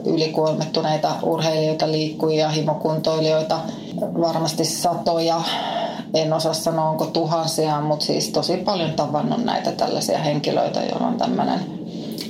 ylikuormittuneita 0.05 1.15
urheilijoita, 1.23 1.91
liikkujia, 1.91 2.49
himokuntoilijoita, 2.49 3.59
varmasti 4.01 4.65
satoja, 4.65 5.41
en 6.13 6.33
osaa 6.33 6.53
sanoa 6.53 6.89
onko 6.89 7.05
tuhansia, 7.05 7.81
mutta 7.81 8.05
siis 8.05 8.29
tosi 8.29 8.57
paljon 8.57 8.93
tavannut 8.93 9.43
näitä 9.45 9.71
tällaisia 9.71 10.17
henkilöitä, 10.17 10.79
joilla 10.79 11.07
on 11.07 11.17
tämmöinen 11.17 11.59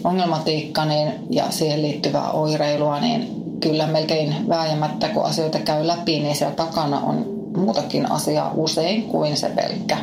ongelmatiikka 0.03 0.85
niin, 0.85 1.13
ja 1.29 1.45
siihen 1.50 1.81
liittyvää 1.81 2.31
oireilua, 2.31 3.00
niin 3.00 3.43
kyllä 3.59 3.88
melkein 3.88 4.35
vääjämättä 4.50 5.09
kun 5.09 5.25
asioita 5.25 5.59
käy 5.59 5.88
läpi, 5.88 6.19
niin 6.19 6.35
siellä 6.35 6.55
takana 6.55 7.00
on 7.00 7.25
muutakin 7.57 8.11
asiaa 8.11 8.51
usein 8.55 9.03
kuin 9.03 9.38
se 9.38 9.50
pelkkä 9.50 9.97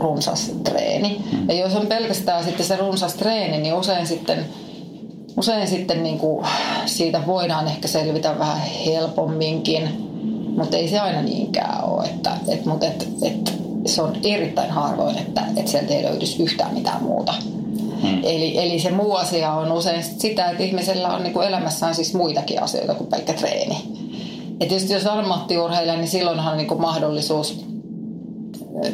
runsas 0.00 0.52
treeni. 0.64 1.20
Ja 1.48 1.54
jos 1.54 1.74
on 1.74 1.86
pelkästään 1.86 2.44
sitten 2.44 2.66
se 2.66 2.76
runsas 2.76 3.14
treeni, 3.14 3.58
niin 3.58 3.74
usein 3.74 4.06
sitten, 4.06 4.44
usein 5.36 5.68
sitten 5.68 6.02
niin 6.02 6.18
kuin 6.18 6.46
siitä 6.86 7.20
voidaan 7.26 7.68
ehkä 7.68 7.88
selvitä 7.88 8.38
vähän 8.38 8.60
helpomminkin, 8.86 10.07
mutta 10.58 10.76
ei 10.76 10.88
se 10.88 10.98
aina 10.98 11.22
niinkään 11.22 11.84
ole. 11.84 12.04
Että, 12.04 12.30
et, 12.48 12.64
mutta 12.64 12.86
et, 12.86 13.08
et, 13.22 13.58
se 13.86 14.02
on 14.02 14.16
erittäin 14.24 14.70
harvoin, 14.70 15.18
että, 15.18 15.42
että 15.56 15.70
sieltä 15.70 15.94
ei 15.94 16.04
löytyisi 16.04 16.42
yhtään 16.42 16.74
mitään 16.74 17.02
muuta. 17.02 17.34
Hmm. 18.02 18.18
Eli, 18.22 18.58
eli 18.58 18.80
se 18.80 18.90
muu 18.90 19.14
asia 19.14 19.52
on 19.52 19.72
usein 19.72 20.04
sitä, 20.04 20.50
että 20.50 20.62
ihmisellä 20.62 21.08
on 21.08 21.22
niin 21.22 21.32
kuin 21.32 21.48
elämässään 21.48 21.94
siis 21.94 22.14
muitakin 22.14 22.62
asioita 22.62 22.94
kuin 22.94 23.10
pelkkä 23.10 23.32
treeni. 23.32 23.76
Et 24.60 24.68
tietysti 24.68 24.92
jos 24.92 25.06
ammattiurheilija, 25.06 25.96
niin 25.96 26.08
silloinhan 26.08 26.52
on 26.52 26.56
niin 26.56 26.68
kuin 26.68 26.80
mahdollisuus 26.80 27.64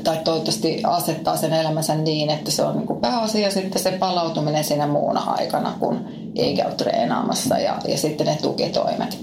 tai 0.05 0.17
toivottavasti 0.25 0.83
asettaa 0.85 1.37
sen 1.37 1.53
elämänsä 1.53 1.95
niin, 1.95 2.31
että 2.31 2.51
se 2.51 2.65
on 2.65 2.77
niin 2.77 2.87
kuin 2.87 3.01
pääasia 3.01 3.51
sitten 3.51 3.83
se 3.83 3.93
palautuminen 3.93 4.65
siinä 4.65 4.87
muuna 4.87 5.21
aikana, 5.21 5.73
kun 5.81 6.05
ei 6.37 6.57
käy 6.57 6.73
treenaamassa 6.73 7.59
ja, 7.59 7.79
ja 7.89 7.99
sitten 7.99 8.27
ne 8.27 8.39
tukitoimet. 8.43 9.19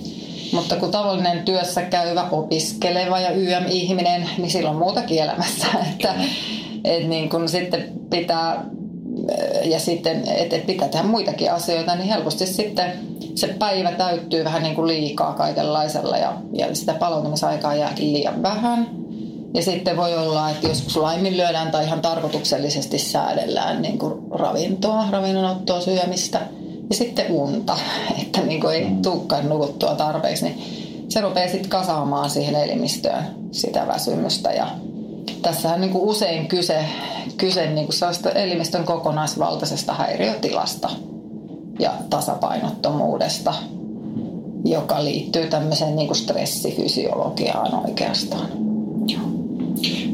Mutta 0.51 0.75
kun 0.75 0.91
tavallinen 0.91 1.43
työssä 1.43 1.81
käyvä, 1.81 2.27
opiskeleva 2.31 3.19
ja 3.19 3.31
YM-ihminen, 3.31 4.29
niin 4.37 4.51
silloin 4.51 4.77
muutakin 4.77 5.23
elämässä. 5.23 5.67
Että, 5.91 6.15
et 6.83 7.07
niin 7.07 7.29
kun 7.29 7.49
sitten 7.49 7.91
pitää 8.09 8.65
ja 9.63 9.79
sitten, 9.79 10.23
että 10.27 10.57
pitää 10.67 10.87
tehdä 10.87 11.07
muitakin 11.07 11.51
asioita, 11.51 11.95
niin 11.95 12.07
helposti 12.07 12.47
sitten 12.47 12.93
se 13.35 13.47
päivä 13.47 13.91
täyttyy 13.91 14.43
vähän 14.43 14.63
niin 14.63 14.75
kuin 14.75 14.87
liikaa 14.87 15.33
kaikenlaisella 15.33 16.17
ja, 16.17 16.33
ja 16.53 16.75
sitä 16.75 16.93
palautumisaikaa 16.93 17.75
jääkin 17.75 18.13
liian 18.13 18.43
vähän. 18.43 18.89
Ja 19.53 19.61
sitten 19.61 19.97
voi 19.97 20.17
olla, 20.17 20.49
että 20.49 20.67
joskus 20.67 20.97
laiminlyödään 20.97 21.71
tai 21.71 21.85
ihan 21.85 22.01
tarkoituksellisesti 22.01 22.97
säädellään 22.97 23.81
niin 23.81 23.97
kuin 23.97 24.13
ravintoa, 24.31 25.07
ravinnonottoa, 25.11 25.81
syömistä– 25.81 26.41
ja 26.91 26.95
sitten 26.95 27.31
unta, 27.31 27.77
että 28.21 28.41
niin 28.41 28.61
kuin 28.61 28.75
ei 28.75 28.85
mm. 28.85 29.01
tulekaan 29.01 29.49
nukuttua 29.49 29.95
tarpeeksi, 29.95 30.45
niin 30.45 30.61
se 31.09 31.21
rupeaa 31.21 31.49
sitten 31.49 31.69
kasaamaan 31.69 32.29
siihen 32.29 32.55
elimistöön 32.55 33.23
sitä 33.51 33.87
väsymystä. 33.87 34.51
Ja 34.51 34.67
tässähän 35.41 35.81
niin 35.81 35.91
kuin 35.91 36.03
usein 36.03 36.47
kyse, 36.47 36.85
kyse 37.37 37.65
niin 37.65 37.87
kuin 37.87 38.37
elimistön 38.37 38.83
kokonaisvaltaisesta 38.83 39.93
häiriötilasta 39.93 40.89
ja 41.79 41.93
tasapainottomuudesta, 42.09 43.53
joka 44.65 45.03
liittyy 45.03 45.47
tämmöiseen 45.47 45.95
niin 45.95 46.07
kuin 46.07 46.17
stressifysiologiaan 46.17 47.85
oikeastaan. 47.85 48.47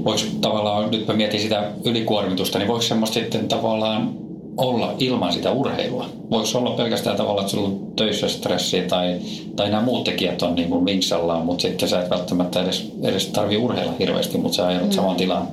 Voiko 0.03 0.21
tavallaan, 0.41 0.91
nyt 0.91 1.07
mä 1.07 1.13
mietin 1.13 1.39
sitä 1.39 1.71
ylikuormitusta, 1.83 2.59
niin 2.59 2.67
voiko 2.67 2.81
semmoista 2.81 3.13
sitten 3.13 3.47
tavallaan 3.47 4.26
olla 4.57 4.93
ilman 4.99 5.33
sitä 5.33 5.51
urheilua? 5.51 6.05
Voiko 6.29 6.47
olla 6.55 6.71
pelkästään 6.71 7.17
tavallaan, 7.17 7.45
että 7.45 7.51
sulla 7.51 7.67
on 7.67 7.79
töissä 7.95 8.29
stressiä 8.29 8.83
tai, 8.83 9.19
tai 9.55 9.69
nämä 9.69 9.83
muut 9.83 10.03
tekijät 10.03 10.41
on 10.41 10.55
niin 10.55 10.69
kuin 10.69 10.83
minksallaan, 10.83 11.45
mutta 11.45 11.61
sitten 11.61 11.89
sä 11.89 12.01
et 12.01 12.09
välttämättä 12.09 12.61
edes, 12.61 12.91
edes 13.03 13.27
tarvitse 13.27 13.63
urheilla 13.63 13.93
hirveästi, 13.99 14.37
mutta 14.37 14.55
sä 14.55 14.67
ajaudut 14.67 14.89
mm. 14.89 14.95
samaan 14.95 15.15
tilaan. 15.15 15.47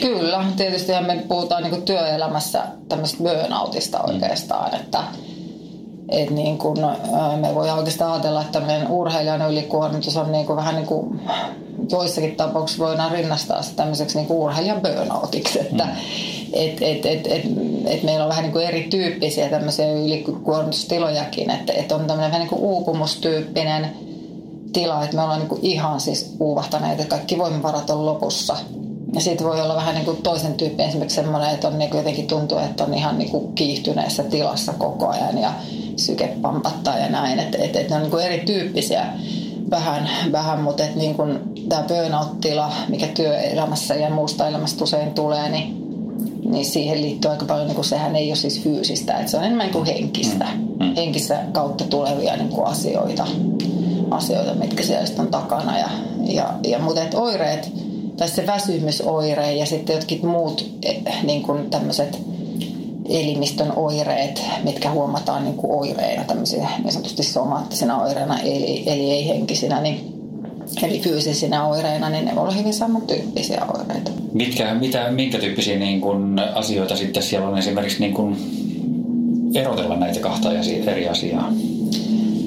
Kyllä, 0.00 0.44
tietysti 0.56 0.92
me 1.06 1.24
puhutaan 1.28 1.62
niin 1.62 1.82
työelämässä 1.82 2.62
tämmöistä 2.88 3.18
burnoutista 3.18 3.98
mm. 3.98 4.14
oikeastaan, 4.14 4.74
että 4.74 4.98
et 6.08 6.30
niin 6.30 6.58
kun, 6.58 6.78
me 7.40 7.54
voi 7.54 7.70
oikeastaan 7.70 8.12
ajatella, 8.12 8.42
että 8.42 8.60
meidän 8.60 8.90
urheilijan 8.90 9.50
ylikuormitus 9.50 10.16
on 10.16 10.32
niin 10.32 10.46
kuin 10.46 10.56
vähän 10.56 10.74
niin 10.74 10.86
kuin 10.86 11.20
joissakin 11.90 12.36
tapauksissa 12.36 12.84
voidaan 12.84 13.12
rinnastaa 13.12 13.62
se 13.62 13.74
tämmöiseksi 13.74 14.18
niin 14.18 14.32
urheilijan 14.32 14.80
burnoutiksi, 14.80 15.60
että 15.60 15.84
mm 15.84 15.90
et, 16.52 16.82
et, 16.82 17.06
et, 17.06 17.26
et, 17.26 17.44
et 17.86 18.02
meillä 18.02 18.24
on 18.24 18.28
vähän 18.28 18.42
niin 18.42 18.52
kuin 18.52 18.66
erityyppisiä 18.66 19.48
tämmöisiä 19.48 19.92
ylikuormitustilojakin, 19.92 21.50
että 21.50 21.72
et 21.72 21.92
on 21.92 22.00
tämmöinen 22.00 22.30
vähän 22.30 22.40
niin 22.40 22.48
kuin 22.48 22.62
uupumustyyppinen 22.62 23.90
tila, 24.72 25.04
että 25.04 25.16
me 25.16 25.22
ollaan 25.22 25.38
niin 25.38 25.48
kuin 25.48 25.64
ihan 25.64 26.00
siis 26.00 26.36
uuvahtaneet, 26.40 27.00
että 27.00 27.16
kaikki 27.16 27.38
voimavarat 27.38 27.90
on 27.90 28.06
lopussa. 28.06 28.56
Ja 29.14 29.20
sitten 29.20 29.46
voi 29.46 29.60
olla 29.60 29.74
vähän 29.74 29.94
niin 29.94 30.04
kuin 30.04 30.16
toisen 30.16 30.54
tyyppi 30.54 30.82
esimerkiksi 30.82 31.14
semmoinen, 31.14 31.50
että 31.50 31.68
on 31.68 31.78
niin 31.78 31.90
kuin 31.90 31.98
jotenkin 31.98 32.26
tuntuu, 32.26 32.58
että 32.58 32.84
on 32.84 32.94
ihan 32.94 33.18
niin 33.18 33.30
kuin 33.30 33.52
kiihtyneessä 33.52 34.22
tilassa 34.22 34.72
koko 34.72 35.08
ajan 35.08 35.38
ja 35.38 35.52
syke 35.96 36.28
pampattaa 36.42 36.98
ja 36.98 37.08
näin. 37.08 37.38
Että 37.38 37.58
et, 37.58 37.76
et 37.76 37.90
ne 37.90 37.96
on 37.96 38.02
niin 38.02 38.10
kuin 38.10 38.24
erityyppisiä 38.24 39.06
vähän, 39.70 40.10
vähän 40.32 40.60
mutta 40.60 40.84
että 40.84 40.98
niin 40.98 41.16
tämä 41.68 41.82
burnout-tila, 41.82 42.72
mikä 42.88 43.06
työelämässä 43.06 43.94
ja 43.94 44.10
muusta 44.10 44.48
elämästä 44.48 44.84
usein 44.84 45.10
tulee, 45.14 45.48
niin 45.48 45.79
niin 46.50 46.64
siihen 46.64 47.02
liittyy 47.02 47.30
aika 47.30 47.44
paljon, 47.44 47.66
niin 47.66 47.74
kuin 47.74 47.84
sehän 47.84 48.16
ei 48.16 48.28
ole 48.28 48.36
siis 48.36 48.60
fyysistä, 48.60 49.18
että 49.18 49.30
se 49.30 49.36
on 49.36 49.44
enemmän 49.44 49.70
kuin 49.70 49.86
henkistä, 49.86 50.46
mm. 50.54 50.86
mm. 50.86 50.94
henkistä 50.96 51.44
kautta 51.52 51.84
tulevia 51.84 52.36
niin 52.36 52.48
kuin 52.48 52.66
asioita, 52.66 53.26
asioita, 54.10 54.54
mitkä 54.54 54.82
siellä 54.82 55.06
on 55.18 55.28
takana. 55.28 55.78
Ja, 55.78 55.88
ja, 56.22 56.54
ja 56.68 56.78
mutta 56.78 57.02
että 57.02 57.18
oireet, 57.18 57.72
tai 58.16 58.28
se 58.28 58.46
väsymysoire 58.46 59.52
ja 59.52 59.66
sitten 59.66 59.94
jotkin 59.94 60.26
muut 60.26 60.70
eh, 60.82 61.02
niin 61.22 61.42
kuin 61.42 61.70
tämmöiset 61.70 62.18
elimistön 63.08 63.72
oireet, 63.76 64.42
mitkä 64.64 64.90
huomataan 64.90 65.44
niin 65.44 65.56
kuin 65.56 65.72
oireina, 65.72 66.24
tämmöisiä 66.24 66.68
niin 66.82 66.92
sanotusti 66.92 67.22
somaattisina 67.22 68.02
oireina, 68.02 68.40
eli, 68.40 68.82
eli 68.86 69.10
ei 69.10 69.28
henkisinä, 69.28 69.80
niin 69.80 70.19
Eli 70.82 71.00
fyysisinä 71.00 71.66
oireina, 71.66 72.10
niin 72.10 72.24
ne 72.24 72.34
voi 72.34 72.42
olla 72.42 72.54
hyvin 72.54 72.74
samantyyppisiä 72.74 73.64
oireita. 73.78 74.10
Mitkä, 74.32 74.74
mitä, 74.74 75.10
minkä 75.10 75.38
tyyppisiä 75.38 75.78
niin 75.78 76.00
kun, 76.00 76.40
asioita 76.54 76.96
sitten 76.96 77.22
siellä 77.22 77.48
on 77.48 77.58
esimerkiksi 77.58 78.00
niin 78.00 78.14
kun, 78.14 78.36
erotella 79.54 79.96
näitä 79.96 80.20
kahta 80.20 80.48
eri 80.86 81.08
asiaa? 81.08 81.52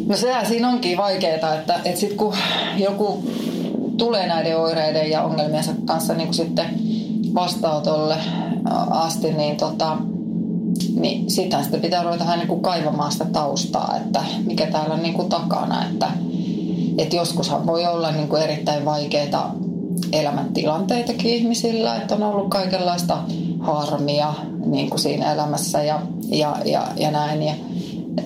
No 0.08 0.18
sehän 0.18 0.46
siinä 0.46 0.70
onkin 0.70 0.98
vaikeaa, 0.98 1.56
että, 1.56 1.76
että 1.86 2.00
sitten 2.00 2.18
kun 2.18 2.34
joku 2.78 3.24
tulee 3.98 4.28
näiden 4.28 4.58
oireiden 4.58 5.10
ja 5.10 5.24
ongelmiensa 5.24 5.72
kanssa 5.86 6.14
niin 6.14 6.28
kuin 6.28 6.36
sitten 6.36 6.66
vastaanotolle 7.36 8.16
asti, 8.90 9.34
niin, 9.34 9.58
tota, 9.58 9.98
niin 10.96 11.30
sitä 11.30 11.62
sitten 11.62 11.82
pitää 11.82 12.04
ruveta 12.04 12.24
vähän 12.24 12.40
niin 12.40 12.48
kuin 12.48 12.62
kaivamaan 12.62 13.12
sitä 13.12 13.26
taustaa, 13.26 13.98
että 13.98 14.24
mikä 14.46 14.68
täällä 14.68 14.94
on 14.94 15.04
niin 15.04 15.14
kuin 15.14 15.30
takana, 15.30 15.86
että 15.86 16.08
et 16.98 17.14
joskushan 17.14 17.68
voi 17.68 17.86
olla 17.86 18.12
niin 18.12 18.28
kuin 18.28 18.42
erittäin 18.42 18.86
vaikeita 18.86 19.50
elämäntilanteitakin 20.12 21.34
ihmisillä, 21.34 21.96
että 21.96 22.16
on 22.16 22.24
ollut 22.24 22.50
kaikenlaista 22.50 23.18
harmia 23.60 24.34
niin 24.66 24.90
kuin 24.90 25.00
siinä 25.00 25.34
elämässä 25.34 25.84
ja, 25.84 26.02
ja, 26.26 26.56
ja, 26.66 26.88
ja 26.98 27.12
näin. 27.12 27.44
Ja 27.44 27.54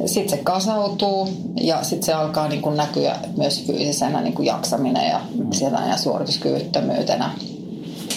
sitten 0.05 0.37
se 0.37 0.43
kasautuu 0.43 1.29
ja 1.61 1.83
sitten 1.83 2.05
se 2.05 2.13
alkaa 2.13 2.47
niin 2.47 2.61
kuin 2.61 2.77
näkyä 2.77 3.15
myös 3.37 3.63
fyysisenä 3.67 4.21
niin 4.21 4.33
kuin 4.33 4.45
jaksaminen 4.45 5.09
ja, 5.09 5.21
ja 5.89 5.97
suorituskyvyttömyytenä. 5.97 7.31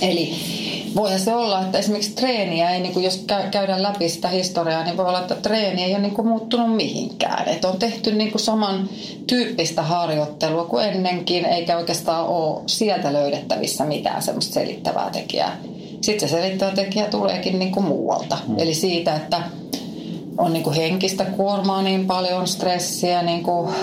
Eli 0.02 0.34
voihan 0.96 1.20
se 1.20 1.34
olla, 1.34 1.60
että 1.60 1.78
esimerkiksi 1.78 2.12
treeniä 2.12 2.70
ei, 2.70 2.80
niin 2.80 2.92
kuin 2.92 3.04
jos 3.04 3.24
käydään 3.50 3.82
läpi 3.82 4.08
sitä 4.08 4.28
historiaa, 4.28 4.84
niin 4.84 4.96
voi 4.96 5.06
olla, 5.06 5.20
että 5.20 5.34
treeni 5.34 5.84
ei 5.84 5.92
ole 5.92 6.02
niin 6.02 6.14
kuin 6.14 6.28
muuttunut 6.28 6.76
mihinkään. 6.76 7.48
Että 7.48 7.68
on 7.68 7.78
tehty 7.78 8.12
niin 8.12 8.30
kuin 8.30 8.42
saman 8.42 8.88
tyyppistä 9.26 9.82
harjoittelua 9.82 10.64
kuin 10.64 10.84
ennenkin, 10.84 11.44
eikä 11.44 11.76
oikeastaan 11.76 12.26
ole 12.26 12.62
sieltä 12.66 13.12
löydettävissä 13.12 13.84
mitään 13.84 14.22
semmoista 14.22 14.54
selittävää 14.54 15.10
tekijää. 15.10 15.56
Sitten 16.00 16.28
se 16.28 16.32
selittävä 16.32 16.70
tekijä 16.70 17.04
tuleekin 17.04 17.58
niin 17.58 17.72
kuin 17.72 17.86
muualta. 17.86 18.38
Mm. 18.48 18.58
Eli 18.58 18.74
siitä, 18.74 19.16
että 19.16 19.42
on 20.40 20.52
niin 20.52 20.62
kuin 20.62 20.76
henkistä 20.76 21.24
kuormaa 21.24 21.82
niin 21.82 22.06
paljon, 22.06 22.46
stressiä, 22.48 23.22
niin 23.22 23.42
kuin, 23.42 23.74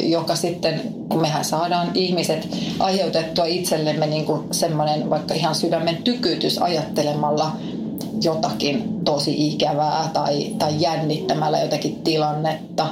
joka 0.00 0.36
sitten, 0.36 0.80
kun 1.08 1.20
mehän 1.20 1.44
saadaan 1.44 1.90
ihmiset 1.94 2.48
aiheutettua 2.78 3.44
itsellemme 3.44 4.06
niin 4.06 4.24
kuin 4.24 4.42
semmoinen 4.50 5.10
vaikka 5.10 5.34
ihan 5.34 5.54
sydämen 5.54 5.96
tykytys 5.96 6.58
ajattelemalla 6.58 7.52
jotakin 8.22 9.04
tosi 9.04 9.48
ikävää 9.48 10.10
tai, 10.12 10.54
tai 10.58 10.74
jännittämällä 10.78 11.58
jotakin 11.58 12.02
tilannetta. 12.04 12.86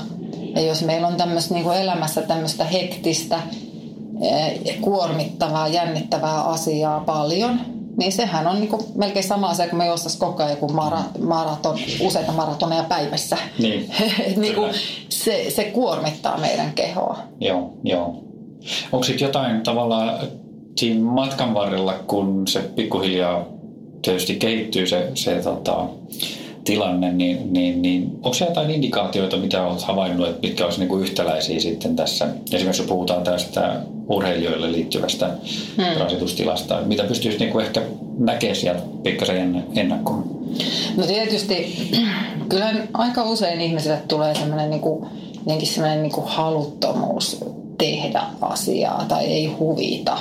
Ja 0.55 0.61
jos 0.61 0.85
meillä 0.85 1.07
on 1.07 1.17
tämmöistä 1.17 1.55
niin 1.55 1.65
kuin 1.65 1.79
elämässä 1.79 2.23
tämmöistä 2.23 2.65
hektistä, 2.65 3.39
kuormittavaa, 4.81 5.69
jännittävää 5.69 6.43
asiaa 6.43 7.01
paljon, 7.01 7.76
niin 7.97 8.13
sehän 8.13 8.47
on 8.47 8.61
niinku 8.61 8.85
melkein 8.95 9.25
sama 9.25 9.49
asia 9.49 9.69
kuin 9.69 9.79
me 9.79 9.87
juostaisiin 9.87 10.21
koko 10.21 10.43
ajan 10.43 10.51
joku 10.51 10.69
mara, 10.69 10.99
maraton, 11.19 11.79
useita 12.01 12.33
maratoneja 12.33 12.85
päivässä. 12.85 13.37
Niin. 13.59 13.91
niinku 14.37 14.63
se, 15.09 15.47
se 15.51 15.65
kuormittaa 15.65 16.39
meidän 16.39 16.73
kehoa. 16.73 17.19
Joo, 17.41 17.73
joo. 17.85 18.23
Onko 18.93 19.05
sitten 19.05 19.27
jotain 19.27 19.63
tavallaan 19.63 20.19
siinä 20.77 21.05
matkan 21.05 21.55
varrella, 21.55 21.93
kun 21.93 22.47
se 22.47 22.61
pikkuhiljaa 22.61 23.45
tietysti 24.03 24.35
kehittyy 24.35 24.87
se, 24.87 25.11
se 25.15 25.35
tota, 25.43 25.87
tilanne, 26.67 27.13
niin, 27.13 27.53
niin, 27.53 27.83
niin 27.83 28.11
onko 28.15 28.33
siellä 28.35 28.51
jotain 28.51 28.71
indikaatioita, 28.71 29.37
mitä 29.37 29.67
olet 29.67 29.83
havainnut, 29.83 30.29
että 30.29 30.47
mitkä 30.47 30.65
olisivat 30.65 30.89
niin 30.89 31.01
yhtäläisiä 31.01 31.61
sitten 31.61 31.97
tässä? 31.97 32.29
Esimerkiksi 32.53 32.83
jos 32.83 32.89
puhutaan 32.89 33.25
tästä 33.25 33.81
urheilijoille 34.09 34.73
liittyvästä 34.73 35.31
hmm. 35.77 36.01
rasitustilasta, 36.01 36.81
mitä 36.87 37.03
pystyisi 37.03 37.39
niin 37.39 37.61
ehkä 37.61 37.83
näkemään 38.19 38.57
sieltä 38.57 38.83
pikkasen 39.03 39.65
ennakkoon? 39.77 40.25
No 40.97 41.07
tietysti 41.07 41.89
kyllä 42.49 42.75
aika 42.93 43.25
usein 43.25 43.61
ihmisille 43.61 43.99
tulee 44.09 44.35
sellainen, 44.35 44.71
niin 44.71 44.81
kuin, 44.81 45.07
sellainen 45.63 46.03
niin 46.03 46.13
kuin 46.13 46.27
haluttomuus 46.27 47.45
tehdä 47.79 48.23
asiaa 48.41 49.05
tai 49.09 49.25
ei 49.25 49.47
huvita 49.47 50.19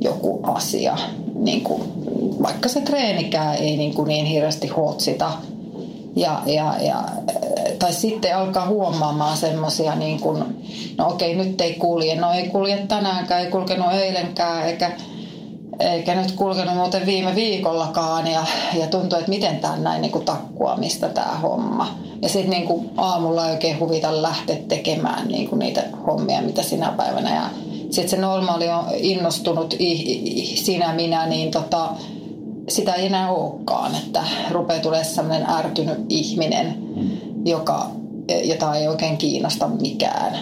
joku 0.00 0.40
asia. 0.42 0.96
niin 1.34 1.60
kuin, 1.60 1.82
vaikka 2.42 2.68
se 2.68 2.80
treenikään 2.80 3.56
ei 3.56 3.76
niin, 3.76 3.94
kuin 3.94 4.08
niin 4.08 4.26
hirveästi 4.26 4.68
hotsita. 4.68 5.32
Ja, 6.16 6.42
ja, 6.46 6.74
ja, 6.80 7.04
tai 7.78 7.92
sitten 7.92 8.36
alkaa 8.36 8.66
huomaamaan 8.66 9.36
semmoisia, 9.36 9.94
niin 9.94 10.20
kuin, 10.20 10.44
no 10.98 11.08
okei, 11.08 11.36
nyt 11.36 11.60
ei 11.60 11.74
kulje, 11.74 12.16
no 12.16 12.32
ei 12.32 12.48
kulje 12.48 12.76
tänäänkään, 12.88 13.44
ei 13.44 13.50
kulkenut 13.50 13.92
eilenkään, 13.92 14.66
eikä, 14.66 14.90
eikä 15.80 16.14
nyt 16.14 16.32
kulkenut 16.32 16.74
muuten 16.74 17.06
viime 17.06 17.34
viikollakaan 17.34 18.26
ja, 18.26 18.44
ja 18.78 18.86
tuntuu, 18.86 19.18
että 19.18 19.30
miten 19.30 19.58
tämä 19.58 19.76
näin 19.76 20.02
niin 20.02 20.12
kuin 20.12 20.24
takkuamista 20.24 21.08
tämä 21.08 21.38
homma. 21.42 21.98
Ja 22.22 22.28
sitten 22.28 22.50
niin 22.50 22.90
aamulla 22.96 23.46
ei 23.46 23.52
oikein 23.52 23.80
huvita 23.80 24.22
lähteä 24.22 24.56
tekemään 24.68 25.28
niin 25.28 25.48
kuin 25.48 25.58
niitä 25.58 25.82
hommia, 26.06 26.42
mitä 26.42 26.62
sinä 26.62 26.92
päivänä. 26.96 27.34
Ja 27.34 27.50
sitten 27.90 28.08
se 28.08 28.16
normaali 28.16 28.68
on 28.68 28.84
innostunut 28.96 29.74
sinä, 30.54 30.94
minä, 30.94 31.26
niin 31.26 31.50
tota, 31.50 31.88
sitä 32.68 32.92
ei 32.92 33.06
enää 33.06 33.30
olekaan, 33.30 33.94
että 33.94 34.24
rupeaa 34.50 34.80
tulee 34.80 35.04
sellainen 35.04 35.50
ärtynyt 35.50 35.98
ihminen, 36.08 36.74
joka, 37.44 37.90
jota 38.44 38.74
ei 38.74 38.88
oikein 38.88 39.16
kiinnosta 39.16 39.68
mikään. 39.68 40.34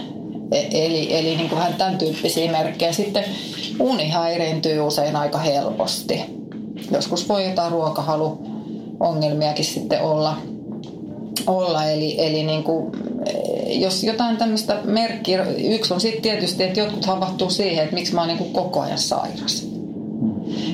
E, 0.52 0.86
eli, 0.86 1.16
eli 1.16 1.36
niin 1.36 1.48
kuin 1.48 1.60
hän 1.60 1.74
tämän 1.74 1.98
tyyppisiä 1.98 2.52
merkkejä. 2.52 2.92
Sitten 2.92 3.24
uni 3.80 4.08
häiriintyy 4.08 4.80
usein 4.80 5.16
aika 5.16 5.38
helposti. 5.38 6.20
Joskus 6.90 7.28
voi 7.28 7.48
jotain 7.48 7.72
ruokahaluongelmiakin 7.72 9.64
sitten 9.64 10.02
olla. 10.02 10.36
olla. 11.46 11.84
Eli, 11.84 12.26
eli 12.26 12.42
niin 12.42 12.62
kuin, 12.64 12.92
jos 13.66 14.04
jotain 14.04 14.36
tämmöistä 14.36 14.80
merkkiä, 14.84 15.44
yksi 15.44 15.94
on 15.94 16.00
sitten 16.00 16.22
tietysti, 16.22 16.62
että 16.62 16.80
jotkut 16.80 17.06
havahtuu 17.06 17.50
siihen, 17.50 17.84
että 17.84 17.94
miksi 17.94 18.14
mä 18.14 18.20
oon 18.20 18.28
niin 18.28 18.38
kuin 18.38 18.52
koko 18.52 18.80
ajan 18.80 18.98
sairas. 18.98 19.73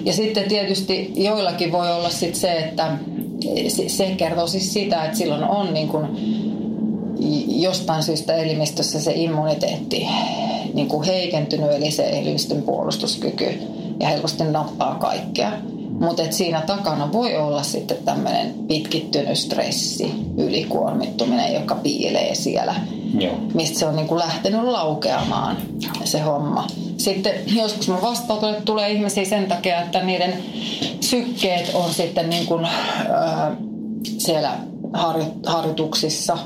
Ja 0.04 0.12
sitten 0.12 0.48
tietysti 0.48 1.12
joillakin 1.16 1.72
voi 1.72 1.92
olla 1.92 2.10
sit 2.10 2.34
se, 2.34 2.52
että 2.52 2.98
se 3.86 4.14
kertoo 4.16 4.46
siis 4.46 4.72
sitä, 4.72 5.04
että 5.04 5.18
silloin 5.18 5.44
on 5.44 5.74
niin 5.74 5.88
kuin 5.88 6.06
jostain 7.46 8.02
syystä 8.02 8.34
elimistössä 8.34 9.00
se 9.00 9.12
immuniteetti 9.14 10.06
niin 10.74 10.88
kuin 10.88 11.06
heikentynyt, 11.06 11.72
eli 11.72 11.90
se 11.90 12.08
elimistön 12.10 12.62
puolustuskyky 12.62 13.60
ja 14.00 14.08
helposti 14.08 14.44
nappaa 14.44 14.94
kaikkea. 14.94 15.52
Mutta 16.00 16.22
siinä 16.30 16.60
takana 16.60 17.12
voi 17.12 17.36
olla 17.36 17.62
sitten 17.62 17.96
tämmöinen 18.04 18.54
pitkittynyt 18.68 19.38
stressi, 19.38 20.12
ylikuormittuminen, 20.36 21.54
joka 21.54 21.74
piilee 21.74 22.34
siellä, 22.34 22.74
Joo. 23.18 23.34
mistä 23.54 23.78
se 23.78 23.86
on 23.86 23.96
niin 23.96 24.08
kuin 24.08 24.18
lähtenyt 24.18 24.62
laukeamaan 24.62 25.56
se 26.04 26.20
homma. 26.20 26.66
Sitten 26.96 27.34
joskus 27.46 27.88
mun 27.88 28.02
vastaanotolle 28.02 28.60
tulee 28.64 28.90
ihmisiä 28.90 29.24
sen 29.24 29.46
takia, 29.46 29.80
että 29.80 30.02
niiden 30.02 30.32
sykkeet 31.00 31.70
on 31.74 31.94
sitten 31.94 32.30
niin 32.30 32.46
kuin, 32.46 32.64
äh, 32.64 32.72
siellä 34.18 34.52
harjoituksissa 35.46 36.38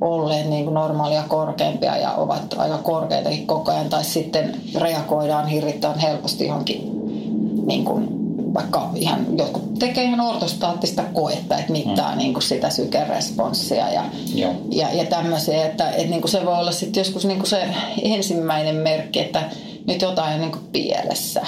olleen 0.00 0.50
niin 0.50 0.64
kuin 0.64 0.74
normaalia 0.74 1.22
korkeampia 1.28 1.96
ja 1.96 2.12
ovat 2.12 2.54
aika 2.58 2.78
korkeitakin 2.78 3.46
koko 3.46 3.72
ajan. 3.72 3.88
Tai 3.88 4.04
sitten 4.04 4.60
reagoidaan 4.74 5.46
hirvittävän 5.46 5.98
helposti 5.98 6.46
johonkin 6.46 6.90
niin 7.66 7.84
kuin 7.84 8.15
vaikka 8.54 8.90
ihan 8.94 9.26
jotkut 9.38 9.74
tekee 9.78 10.04
ihan 10.04 10.20
ortostaattista 10.20 11.02
koetta, 11.12 11.58
että 11.58 11.72
mittaa 11.72 12.12
mm. 12.12 12.18
niin 12.18 12.32
kuin 12.32 12.42
sitä 12.42 12.70
sykeresponssia 12.70 13.90
ja, 13.90 14.04
ja, 14.70 14.92
ja 14.92 15.04
tämmöisiä, 15.04 15.66
että, 15.66 15.90
että 15.90 16.10
niin 16.10 16.20
kuin 16.20 16.30
se 16.30 16.46
voi 16.46 16.58
olla 16.58 16.72
sitten 16.72 17.00
joskus 17.00 17.24
niin 17.24 17.38
kuin 17.38 17.48
se 17.48 17.68
ensimmäinen 18.02 18.74
merkki, 18.74 19.20
että 19.20 19.42
nyt 19.86 20.02
jotain 20.02 20.34
on 20.34 20.40
niin 20.40 20.52
kuin 20.52 20.64
pielessä, 20.72 21.42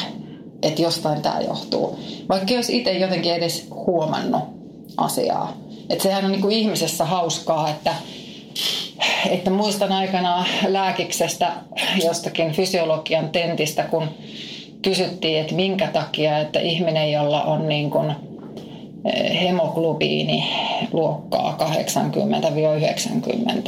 että 0.63 0.83
jostain 0.83 1.23
tämä 1.23 1.41
johtuu. 1.41 1.99
Vaikka 2.29 2.55
jos 2.55 2.71
itse 2.71 2.93
jotenkin 2.93 3.35
edes 3.35 3.67
huomannut 3.71 4.45
asiaa. 4.97 5.57
Että 5.91 6.03
sehän 6.03 6.25
on 6.25 6.33
niin 6.33 6.43
kuin 6.43 6.57
ihmisessä 6.57 7.05
hauskaa, 7.05 7.71
että 7.71 7.95
että 9.31 9.51
muistan 9.51 9.93
aikana 9.93 10.45
lääkiksestä 10.69 11.53
jostakin 12.05 12.53
fysiologian 12.53 13.31
tentistä, 13.31 13.83
kun 13.83 14.09
kysyttiin, 14.83 15.41
että 15.41 15.55
minkä 15.55 15.87
takia, 15.87 16.39
että 16.39 16.61
ihminen, 16.61 17.13
jolla 17.13 17.43
on 17.43 17.69
niin 17.69 17.91
kuin 17.91 18.11
eh, 19.05 19.43
hemoglobiini 19.43 20.45
luokkaa 20.93 21.59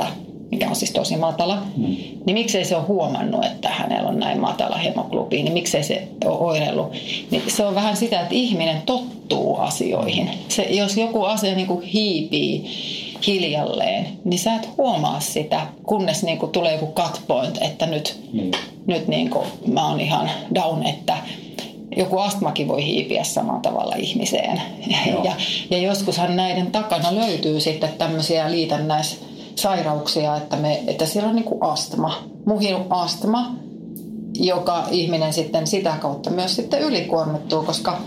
80-90, 0.01 0.05
mikä 0.51 0.69
on 0.69 0.77
siis 0.77 0.91
tosi 0.91 1.17
matala, 1.17 1.63
mm. 1.77 1.85
niin 2.27 2.35
miksei 2.35 2.65
se 2.65 2.77
ole 2.77 2.85
huomannut, 2.85 3.45
että 3.45 3.69
hänellä 3.69 4.09
on 4.09 4.19
näin 4.19 4.41
matala 4.41 4.77
hemoglobiini, 4.77 5.51
miksei 5.51 5.83
se 5.83 6.09
ole 6.25 6.39
oireillut. 6.39 6.93
Niin 7.31 7.43
se 7.47 7.65
on 7.65 7.75
vähän 7.75 7.97
sitä, 7.97 8.21
että 8.21 8.35
ihminen 8.35 8.83
tottuu 8.87 9.57
asioihin. 9.57 10.31
Se, 10.49 10.63
jos 10.63 10.97
joku 10.97 11.25
asia 11.25 11.55
niin 11.55 11.67
kuin 11.67 11.83
hiipii 11.83 12.65
hiljalleen, 13.27 14.07
niin 14.25 14.39
sä 14.39 14.55
et 14.55 14.69
huomaa 14.79 15.21
sitä, 15.21 15.67
kunnes 15.83 16.23
niin 16.23 16.39
kuin 16.39 16.53
tulee 16.53 16.73
joku 16.73 16.93
cut 16.93 17.21
point, 17.27 17.59
että 17.63 17.87
nyt, 17.87 18.21
mm. 18.33 18.51
Nyt 18.87 19.09
niin 19.09 19.31
kuin 19.31 19.47
mä 19.67 19.89
oon 19.89 20.01
ihan 20.01 20.31
down, 20.55 20.87
että 20.87 21.17
joku 21.97 22.19
astmakin 22.19 22.69
voi 22.69 22.85
hiipiä 22.85 23.25
samalla 23.25 23.61
tavalla 23.61 23.95
ihmiseen. 23.97 24.63
Ja, 25.25 25.33
ja 25.71 25.79
joskushan 25.79 26.37
näiden 26.37 26.71
takana 26.71 27.15
löytyy 27.15 27.61
sitten 27.61 27.91
tämmöisiä 27.99 28.51
liitännäissairauksia, 28.51 30.37
että, 30.37 30.57
me, 30.57 30.83
että 30.87 31.07
siellä 31.07 31.29
on 31.29 31.37
niin 31.37 31.45
kuin 31.45 31.63
astma, 31.63 32.23
muhinut 32.47 32.87
astma, 32.91 33.55
joka 34.35 34.85
ihminen 34.91 35.33
sitten 35.33 35.67
sitä 35.67 35.95
kautta 36.01 36.31
myös 36.31 36.57
sitten 36.57 36.81
ylikuormittuu, 36.81 37.63
koska, 37.63 37.99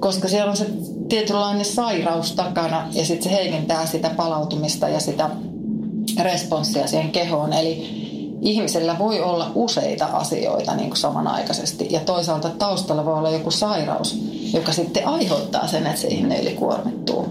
koska 0.00 0.28
siellä 0.28 0.50
on 0.50 0.56
se 0.56 0.66
tietynlainen 1.08 1.64
sairaus 1.64 2.32
takana 2.32 2.88
ja 2.92 3.04
sitten 3.04 3.30
se 3.30 3.36
heikentää 3.36 3.86
sitä 3.86 4.10
palautumista 4.10 4.88
ja 4.88 5.00
sitä 5.00 5.30
responssia 6.22 6.86
siihen 6.86 7.10
kehoon. 7.10 7.52
Eli 7.52 8.07
ihmisellä 8.42 8.98
voi 8.98 9.20
olla 9.20 9.50
useita 9.54 10.04
asioita 10.04 10.74
niin 10.74 10.88
kuin 10.88 10.98
samanaikaisesti 10.98 11.86
ja 11.90 12.00
toisaalta 12.00 12.50
taustalla 12.50 13.04
voi 13.04 13.14
olla 13.14 13.30
joku 13.30 13.50
sairaus, 13.50 14.18
joka 14.52 14.72
sitten 14.72 15.08
aiheuttaa 15.08 15.66
sen, 15.66 15.86
että 15.86 16.00
se 16.00 16.08
ihminen 16.08 16.42
ylikuormittuu. 16.42 17.26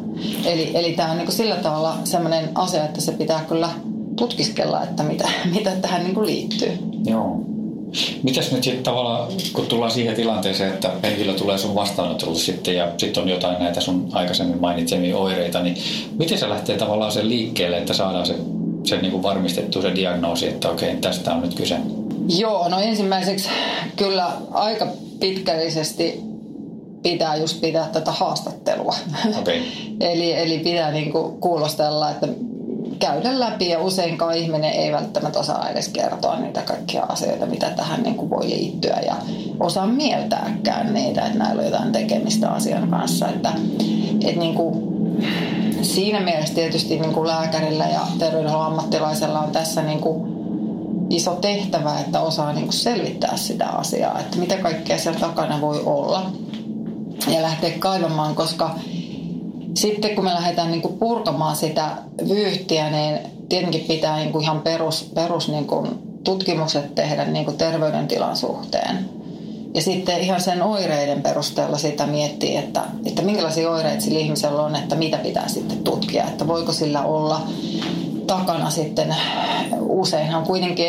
Eli, 0.46 0.72
eli 0.74 0.94
tämä 0.94 1.12
on 1.12 1.18
niin 1.18 1.26
kuin 1.26 1.36
sillä 1.36 1.56
tavalla 1.56 1.98
sellainen 2.04 2.50
asia, 2.56 2.86
että 2.86 3.02
se 3.02 3.12
pitää 3.12 3.46
kyllä 3.48 3.70
tutkiskella, 4.16 4.84
että 4.84 5.04
mitä, 5.04 5.30
mitä 5.56 5.72
tähän 5.72 6.04
niin 6.04 6.14
kuin 6.14 6.26
liittyy. 6.26 6.78
Joo. 7.06 7.40
Mitäs 8.24 8.52
nyt 8.52 8.64
sitten 8.64 8.84
tavallaan, 8.84 9.28
kun 9.54 9.66
tullaan 9.66 9.92
siihen 9.92 10.16
tilanteeseen, 10.16 10.74
että 10.74 10.92
henkilö 11.04 11.34
tulee 11.34 11.58
sun 11.58 11.76
vastaanotolle 11.76 12.40
sitten 12.40 12.76
ja 12.76 12.92
sitten 12.98 13.24
on 13.24 13.30
jotain 13.30 13.60
näitä 13.60 13.82
sun 13.82 14.10
aikaisemmin 14.12 14.62
mainitsemia 14.62 15.18
oireita, 15.18 15.64
niin 15.64 15.78
miten 16.20 16.38
se 16.38 16.50
lähtee 16.50 16.78
tavallaan 16.78 17.12
sen 17.12 17.30
liikkeelle, 17.30 17.78
että 17.78 17.94
saadaan 17.94 18.26
se, 18.26 18.36
se 18.88 18.98
niin 18.98 19.12
kuin 19.12 19.24
varmistettu 19.24 19.82
se 19.82 19.96
diagnoosi, 19.96 20.48
että 20.48 20.70
okei, 20.70 20.96
tästä 20.96 21.34
on 21.34 21.42
nyt 21.42 21.56
kyse? 21.56 21.78
Joo, 22.38 22.70
no 22.70 22.80
ensimmäiseksi 22.80 23.50
kyllä 23.96 24.32
aika 24.52 24.88
pitkällisesti 25.20 26.22
pitää 27.04 27.36
just 27.36 27.62
pitää 27.62 27.88
tätä 27.94 28.12
haastattelua. 28.12 28.96
Okay. 29.40 29.62
eli, 30.00 30.34
eli 30.34 30.60
pitää 30.60 30.92
niin 30.92 31.12
kuin 31.12 31.42
kuulostella, 31.42 32.12
että 32.12 32.28
käydä 33.00 33.40
läpi 33.40 33.70
ja 33.70 33.80
useinkaan 33.80 34.38
ihminen 34.38 34.72
ei 34.72 34.92
välttämättä 34.92 35.40
osaa 35.40 35.70
edes 35.70 35.90
kertoa 35.90 36.40
niitä 36.40 36.62
kaikkia 36.62 37.04
asioita, 37.04 37.46
mitä 37.46 37.70
tähän 37.70 38.04
niin 38.04 38.16
kuin 38.16 38.30
voi 38.30 38.50
liittyä 38.50 39.00
ja 39.06 39.16
osaa 39.60 39.88
mieltääkään 39.88 40.94
niitä, 40.94 41.26
että 41.26 41.38
näillä 41.38 41.60
on 41.60 41.66
jotain 41.66 41.92
tekemistä 41.92 42.50
asian 42.50 42.90
kanssa. 42.90 43.28
Että, 43.28 43.54
että 44.26 44.40
niin 44.40 44.56
kuin, 44.56 44.74
siinä 45.82 46.20
mielessä 46.20 46.56
tietysti 46.56 47.00
niin 47.00 47.14
kuin 47.14 47.28
lääkärillä 47.28 47.86
ja 47.86 48.02
terveydenhuollon 48.20 48.68
ammattilaisella 48.68 49.40
on 49.40 49.52
tässä 49.52 49.82
niin 49.82 50.00
kuin 50.00 50.38
iso 51.10 51.36
tehtävä, 51.36 52.00
että 52.00 52.22
osaa 52.22 52.54
niin 52.54 52.66
kuin 52.66 52.74
selvittää 52.74 53.38
sitä 53.38 53.68
asiaa, 53.68 54.20
että 54.20 54.38
mitä 54.38 54.58
kaikkea 54.58 54.98
siellä 54.98 55.20
takana 55.20 55.62
voi 55.62 55.82
olla 55.86 56.32
ja 57.28 57.42
lähteä 57.42 57.72
kaivamaan, 57.80 58.36
koska 58.36 58.76
sitten 59.74 60.16
kun 60.16 60.24
me 60.24 60.34
lähdetään 60.34 60.72
niin 60.72 60.82
kuin 60.82 60.98
purkamaan 60.98 61.56
sitä 61.56 61.98
vyyhtiä, 62.30 62.90
niin 62.90 63.20
tietenkin 63.50 63.86
pitää 63.88 64.18
niin 64.18 64.32
kuin 64.32 64.44
ihan 64.44 64.62
perus, 64.62 65.12
perus 65.14 65.50
niin 65.50 65.68
kuin 65.68 65.88
tutkimukset 66.24 66.96
tehdä 66.96 67.26
niin 67.26 67.46
kuin 67.46 67.58
terveydentilan 67.58 68.36
suhteen. 68.36 69.17
Ja 69.74 69.82
sitten 69.82 70.20
ihan 70.20 70.42
sen 70.42 70.62
oireiden 70.62 71.22
perusteella 71.22 71.78
sitä 71.78 72.08
miettii, 72.08 72.56
että, 72.56 72.84
että 73.06 73.22
minkälaisia 73.22 73.72
oireita 73.72 74.02
sillä 74.02 74.20
ihmisellä 74.20 74.62
on, 74.62 74.76
että 74.76 74.96
mitä 74.96 75.18
pitää 75.18 75.48
sitten 75.48 75.78
tutkia. 75.78 76.24
Että 76.24 76.48
voiko 76.48 76.72
sillä 76.72 77.04
olla 77.04 77.42
takana 78.28 78.70
sitten, 78.70 79.16
useinhan 79.80 80.44
kuitenkin 80.44 80.88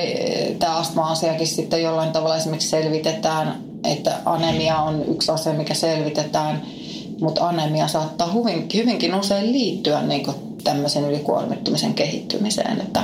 tämä 0.58 0.76
astma-asiakin 0.76 1.46
sitten 1.46 1.82
jollain 1.82 2.12
tavalla 2.12 2.36
esimerkiksi 2.36 2.68
selvitetään, 2.68 3.60
että 3.84 4.14
anemia 4.24 4.76
on 4.76 5.04
yksi 5.08 5.32
asia, 5.32 5.52
mikä 5.52 5.74
selvitetään– 5.74 6.62
mutta 7.20 7.48
anemia 7.48 7.88
saattaa 7.88 8.32
hyvin, 8.32 8.68
hyvinkin 8.74 9.14
usein 9.14 9.52
liittyä 9.52 10.02
niin 10.02 10.26
tämmöisen 10.64 11.04
ylikuormittumisen 11.04 11.94
kehittymiseen. 11.94 12.80
Että 12.80 13.02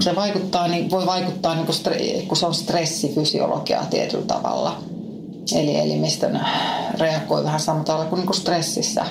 se 0.00 0.16
vaikuttaa, 0.16 0.68
niin 0.68 0.90
voi 0.90 1.06
vaikuttaa, 1.06 1.54
niin 1.54 1.66
kun, 1.66 1.74
kun 2.28 2.36
se 2.36 2.46
on 2.46 2.54
stressifysiologiaa 2.54 3.86
tietyllä 3.86 4.26
tavalla. 4.26 4.76
eli 5.54 5.76
elimistön 5.76 6.40
reagoi 6.98 7.44
vähän 7.44 7.60
samalla 7.60 7.84
tavalla 7.84 8.06
kuin, 8.06 8.18
niin 8.18 8.26
kuin 8.26 8.36
stressissä 8.36 9.06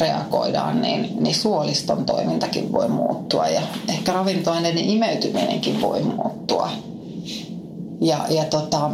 reagoidaan, 0.00 0.82
niin, 0.82 1.16
niin 1.20 1.34
suoliston 1.34 2.04
toimintakin 2.04 2.72
voi 2.72 2.88
muuttua 2.88 3.48
ja 3.48 3.62
ehkä 3.88 4.12
ravintoaineiden 4.12 4.90
imeytyminenkin 4.90 5.80
voi 5.80 6.02
muuttua. 6.02 6.70
Ja, 8.00 8.24
ja 8.30 8.44
tota, 8.44 8.90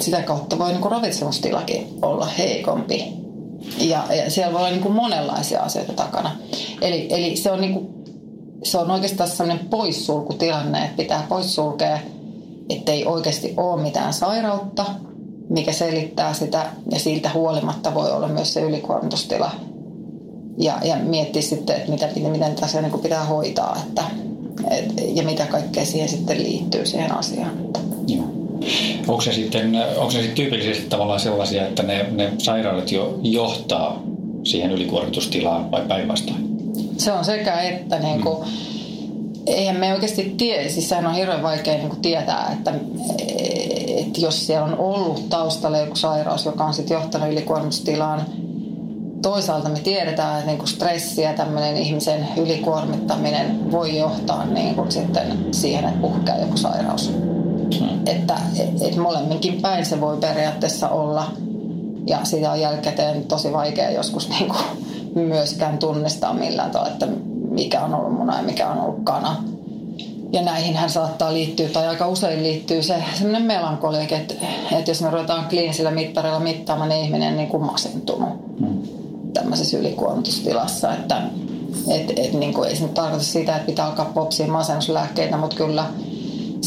sitä 0.00 0.22
kautta 0.22 0.58
voi 0.58 0.68
niin 0.68 0.80
kuin 0.80 0.92
ravitsemustilakin 0.92 1.98
olla 2.02 2.26
heikompi. 2.26 3.12
Ja, 3.78 4.04
ja 4.14 4.30
siellä 4.30 4.52
voi 4.52 4.60
olla 4.60 4.70
niin 4.70 4.82
kuin 4.82 4.94
monenlaisia 4.94 5.60
asioita 5.60 5.92
takana. 5.92 6.36
Eli, 6.82 7.06
eli 7.10 7.36
se, 7.36 7.50
on 7.50 7.60
niin 7.60 7.72
kuin, 7.72 8.04
se 8.62 8.78
on 8.78 8.90
oikeastaan 8.90 9.30
sellainen 9.30 9.66
poissulkutilanne, 9.68 10.84
että 10.84 10.96
pitää 10.96 11.26
poissulkea, 11.28 11.98
ettei 12.70 13.06
oikeasti 13.06 13.54
ole 13.56 13.82
mitään 13.82 14.12
sairautta, 14.12 14.84
mikä 15.48 15.72
selittää 15.72 16.34
sitä, 16.34 16.66
ja 16.90 16.98
siltä 16.98 17.30
huolimatta 17.34 17.94
voi 17.94 18.12
olla 18.12 18.28
myös 18.28 18.54
se 18.54 18.60
ylikuormitustila. 18.60 19.50
Ja, 20.58 20.78
ja 20.84 20.96
miettiä 20.96 21.42
sitten, 21.42 21.76
että 21.76 21.90
mitä, 21.90 22.08
miten, 22.30 22.54
tässä 22.54 22.82
niin 22.82 22.98
pitää 22.98 23.24
hoitaa, 23.24 23.82
että, 23.86 24.02
et, 24.70 24.92
ja 25.14 25.22
mitä 25.22 25.46
kaikkea 25.46 25.84
siihen 25.84 26.08
sitten 26.08 26.42
liittyy 26.42 26.86
siihen 26.86 27.18
asiaan. 27.18 27.52
Joo. 28.08 28.24
Onko 29.08 29.20
se 29.20 29.32
sitten, 29.32 29.76
onko 29.96 30.10
se 30.10 30.18
sitten 30.18 30.36
tyypillisesti 30.36 30.88
tavallaan 30.88 31.20
sellaisia, 31.20 31.66
että 31.66 31.82
ne, 31.82 32.06
ne 32.12 32.32
sairaudet 32.38 32.92
jo 32.92 33.18
johtaa 33.22 34.02
siihen 34.44 34.70
ylikuormitustilaan 34.70 35.70
vai 35.70 35.82
päinvastoin? 35.88 36.45
Se 36.96 37.12
on 37.12 37.24
sekä 37.24 37.60
että 37.60 37.98
niin 37.98 38.22
kuin, 38.22 38.38
mm. 38.38 38.52
eihän 39.46 39.76
me 39.76 39.94
oikeasti 39.94 40.34
tiedä, 40.36 40.68
siis 40.68 40.88
sehän 40.88 41.06
on 41.06 41.14
hirveän 41.14 41.42
vaikea 41.42 41.74
niin 41.74 41.88
kuin 41.88 42.02
tietää, 42.02 42.50
että, 42.52 42.72
että 43.96 44.20
jos 44.20 44.46
siellä 44.46 44.64
on 44.64 44.78
ollut 44.78 45.28
taustalla 45.28 45.78
joku 45.78 45.96
sairaus, 45.96 46.44
joka 46.44 46.64
on 46.64 46.74
sitten 46.74 46.94
johtanut 46.94 47.28
ylikuormitustilaan, 47.28 48.26
toisaalta 49.22 49.68
me 49.68 49.78
tiedetään, 49.78 50.34
että 50.34 50.46
niin 50.46 50.58
kuin 50.58 50.68
stressi 50.68 51.22
ja 51.22 51.32
tämmöinen 51.32 51.76
ihmisen 51.76 52.28
ylikuormittaminen 52.36 53.72
voi 53.72 53.98
johtaa 53.98 54.44
niin 54.44 54.74
kuin 54.74 54.92
sitten 54.92 55.38
siihen, 55.52 55.84
että 55.84 56.00
puhkeaa 56.00 56.38
joku 56.38 56.56
sairaus. 56.56 57.12
Että 58.06 58.34
et, 58.58 58.82
et 58.82 58.96
molemminkin 58.96 59.62
päin 59.62 59.86
se 59.86 60.00
voi 60.00 60.16
periaatteessa 60.16 60.88
olla. 60.88 61.26
Ja 62.06 62.18
sitä 62.24 62.50
on 62.50 62.60
jälkikäteen 62.60 63.24
tosi 63.24 63.52
vaikea 63.52 63.90
joskus 63.90 64.28
niin 64.28 64.48
kuin 64.48 64.64
myöskään 65.18 65.78
tunnistaa 65.78 66.34
millään 66.34 66.70
tavalla, 66.70 66.92
että 66.92 67.06
mikä 67.50 67.80
on 67.84 67.94
ollut 67.94 68.12
muna 68.12 68.36
ja 68.36 68.42
mikä 68.42 68.68
on 68.68 68.80
ollut 68.80 69.00
kana. 69.04 69.44
Ja 70.32 70.42
näihin 70.42 70.76
hän 70.76 70.90
saattaa 70.90 71.32
liittyä, 71.32 71.68
tai 71.68 71.86
aika 71.86 72.08
usein 72.08 72.42
liittyy 72.42 72.82
se 72.82 72.94
semmoinen 73.14 73.42
melankolia, 73.42 74.00
että, 74.00 74.34
että 74.78 74.90
jos 74.90 75.02
me 75.02 75.10
ruvetaan 75.10 75.48
kliinisillä 75.48 75.90
mittarilla 75.90 76.40
mittaamaan, 76.40 76.88
niin 76.88 77.04
ihminen 77.04 77.36
niin 77.36 77.48
kuin 77.48 77.62
masentunut 77.62 78.28
hmm. 78.60 78.82
tämmöisessä 79.34 79.78
ylikuormitustilassa. 79.78 80.92
Että 80.92 81.22
et, 81.88 82.12
et, 82.16 82.32
niin 82.32 82.54
kuin, 82.54 82.68
ei 82.68 82.76
se 82.76 82.82
nyt 82.82 82.94
tarkoita 82.94 83.24
sitä, 83.24 83.56
että 83.56 83.66
pitää 83.66 83.86
alkaa 83.86 84.10
popsia 84.14 84.46
masennuslääkkeitä, 84.46 85.36
mutta 85.36 85.56
kyllä– 85.56 85.84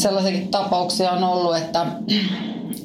sellaisiakin 0.00 0.48
tapauksia 0.48 1.10
on 1.10 1.24
ollut, 1.24 1.56
että, 1.56 1.86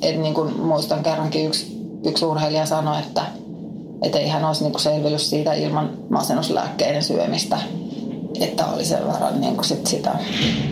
että 0.01 0.21
niin 0.21 0.33
kuin 0.33 0.61
muistan 0.61 1.03
kerrankin 1.03 1.45
yksi, 1.45 1.77
yksi 2.05 2.25
urheilija 2.25 2.65
sanoi, 2.65 2.99
että, 2.99 3.21
että 4.01 4.19
ei 4.19 4.27
hän 4.27 4.45
olisi 4.45 4.63
niin 4.63 4.79
selvinnyt 4.79 5.21
siitä 5.21 5.53
ilman 5.53 5.89
masennuslääkkeiden 6.09 7.03
syömistä, 7.03 7.57
että 8.39 8.65
oli 8.65 8.85
sen 8.85 9.07
verran 9.07 9.55
kuin 9.55 9.65
sit 9.65 9.87
sitä 9.87 10.11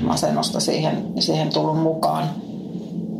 masennusta 0.02 0.60
siihen, 0.60 1.08
siihen 1.20 1.50
tullut 1.50 1.82
mukaan. 1.82 2.30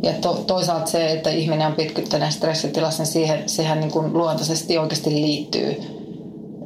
Ja 0.02 0.12
to, 0.12 0.34
toisaalta 0.46 0.86
se, 0.86 1.12
että 1.12 1.30
ihminen 1.30 1.66
on 1.66 1.74
pitkyttäneen 1.74 2.32
stressitilassa, 2.32 3.02
niin 3.02 3.12
siihen, 3.12 3.48
sehän 3.48 3.80
niin 3.80 3.90
kuin 3.90 4.12
luontaisesti 4.12 4.78
oikeasti 4.78 5.10
liittyy 5.10 5.82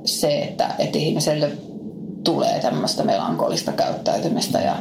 se, 0.05 0.39
että, 0.39 0.75
että 0.79 0.99
ihmiselle 0.99 1.51
tulee 2.25 2.61
tämmöistä 2.61 3.05
melankolista 3.05 3.73
käyttäytymistä 3.73 4.59
ja, 4.59 4.77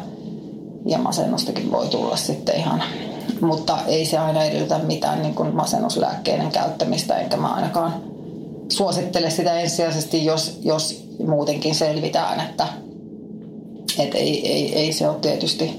ja 0.85 0.97
masennustakin 0.97 1.71
voi 1.71 1.87
tulla 1.87 2.15
sitten 2.15 2.55
ihan. 2.55 2.83
Mutta 3.41 3.77
ei 3.87 4.05
se 4.05 4.17
aina 4.17 4.43
edellytä 4.43 4.77
mitään 4.77 5.21
niin 5.21 5.35
kuin 5.35 5.55
masennuslääkkeiden 5.55 6.51
käyttämistä, 6.51 7.17
enkä 7.17 7.37
mä 7.37 7.47
ainakaan 7.47 8.16
suosittele 8.69 9.29
sitä 9.29 9.59
ensisijaisesti, 9.59 10.25
jos, 10.25 10.59
jos 10.63 11.05
muutenkin 11.27 11.75
selvitään, 11.75 12.39
että 12.39 12.67
et 13.99 14.15
ei, 14.15 14.51
ei, 14.51 14.75
ei, 14.75 14.93
se 14.93 15.09
ole 15.09 15.17
tietysti 15.21 15.71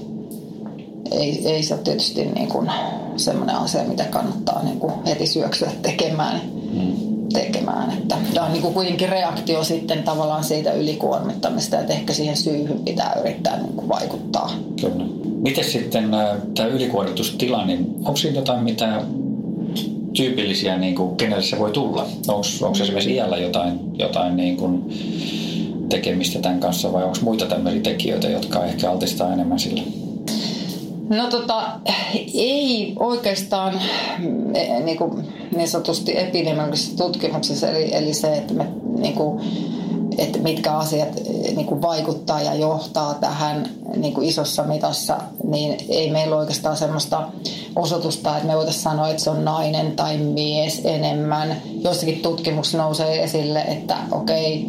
ei, 1.11 1.47
ei 1.47 1.63
se 1.63 1.73
ole 1.73 1.81
tietysti 1.83 2.25
niin 2.25 2.47
kuin 2.47 2.71
semmoinen 3.17 3.55
asia, 3.55 3.83
mitä 3.83 4.03
kannattaa 4.03 4.63
niin 4.63 4.79
kuin 4.79 4.93
heti 5.05 5.27
syöksyä 5.27 5.71
tekemään. 5.81 6.41
Mm 6.73 7.09
tekemään. 7.33 7.91
Että 7.97 8.15
tämä 8.33 8.45
on 8.45 8.51
niin 8.51 8.61
kuin 8.61 8.73
kuitenkin 8.73 9.09
reaktio 9.09 9.63
sitten 9.63 10.03
tavallaan 10.03 10.43
siitä 10.43 10.71
ylikuormittamista, 10.71 11.79
että 11.79 11.93
ehkä 11.93 12.13
siihen 12.13 12.37
syyhyn 12.37 12.79
pitää 12.79 13.17
yrittää 13.19 13.57
niin 13.57 13.73
kuin 13.73 13.89
vaikuttaa. 13.89 14.51
Kyllä. 14.81 15.05
Miten 15.41 15.63
sitten 15.63 16.13
äh, 16.13 16.37
tämä 16.55 16.69
ylikuormitustila, 16.69 17.65
niin 17.65 17.95
onko 17.97 18.15
siinä 18.15 18.37
jotain, 18.37 18.63
mitä 18.63 19.01
tyypillisiä, 20.13 20.77
niin 20.77 20.95
kuin, 20.95 21.15
kenelle 21.15 21.43
se 21.43 21.59
voi 21.59 21.71
tulla? 21.71 22.07
Onko, 22.27 22.77
esimerkiksi 22.81 23.13
iällä 23.13 23.37
jotain, 23.37 23.79
jotain 23.93 24.37
niin 24.37 24.57
kuin 24.57 24.83
tekemistä 25.89 26.39
tämän 26.39 26.59
kanssa 26.59 26.93
vai 26.93 27.03
onko 27.03 27.17
muita 27.21 27.45
tämmöisiä 27.45 27.81
tekijöitä, 27.81 28.29
jotka 28.29 28.65
ehkä 28.65 28.91
altistaa 28.91 29.33
enemmän 29.33 29.59
sillä? 29.59 29.81
No 31.09 31.27
tota, 31.27 31.63
ei 32.33 32.93
oikeastaan 32.99 33.81
e, 34.53 34.79
niin, 34.79 34.97
kuin, 34.97 35.27
niin 35.55 35.67
sanotusti 35.67 36.19
epidemiologisessa 36.19 36.97
tutkimuksessa, 36.97 37.69
eli, 37.69 37.95
eli 37.95 38.13
se, 38.13 38.33
että, 38.33 38.53
me, 38.53 38.67
niin 38.97 39.13
kuin, 39.13 39.41
että 40.19 40.39
mitkä 40.39 40.71
asiat 40.73 41.07
e, 41.17 41.51
niin 41.51 41.65
kuin 41.65 41.81
vaikuttaa 41.81 42.41
ja 42.41 42.55
johtaa 42.55 43.13
tähän 43.13 43.69
niin 43.95 44.13
kuin 44.13 44.27
isossa 44.27 44.63
mitassa, 44.63 45.17
niin 45.43 45.77
ei 45.89 46.11
meillä 46.11 46.35
oikeastaan 46.35 46.77
semmoista 46.77 47.29
osoitusta, 47.75 48.35
että 48.35 48.47
me 48.47 48.55
voitaisiin 48.55 48.83
sanoa, 48.83 49.09
että 49.09 49.23
se 49.23 49.29
on 49.29 49.45
nainen 49.45 49.91
tai 49.91 50.17
mies 50.17 50.81
enemmän. 50.83 51.61
Joissakin 51.83 52.19
tutkimuksissa 52.19 52.77
nousee 52.77 53.23
esille, 53.23 53.61
että 53.61 53.97
okei, 54.11 54.65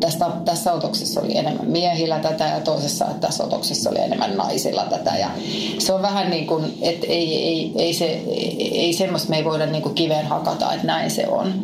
tästä, 0.00 0.30
tässä 0.44 0.72
otoksessa 0.72 1.20
oli 1.20 1.36
enemmän 1.36 1.66
miehillä 1.66 2.18
tätä 2.18 2.44
ja 2.44 2.60
toisessa 2.60 3.06
tässä 3.20 3.44
otoksessa 3.44 3.90
oli 3.90 3.98
enemmän 3.98 4.36
naisilla 4.36 4.84
tätä. 4.84 5.16
Ja 5.16 5.30
se 5.78 5.92
on 5.92 6.02
vähän 6.02 6.30
niin 6.30 6.46
kuin, 6.46 6.78
että 6.80 7.06
ei, 7.06 7.44
ei, 7.44 7.72
ei, 7.76 7.94
se, 7.94 8.22
ei 8.58 8.92
semmoista 8.92 9.30
me 9.30 9.36
ei 9.36 9.44
voida 9.44 9.66
niin 9.66 9.82
kuin 9.82 9.94
kiveen 9.94 10.26
hakata, 10.26 10.72
että 10.72 10.86
näin 10.86 11.10
se 11.10 11.28
on. 11.28 11.54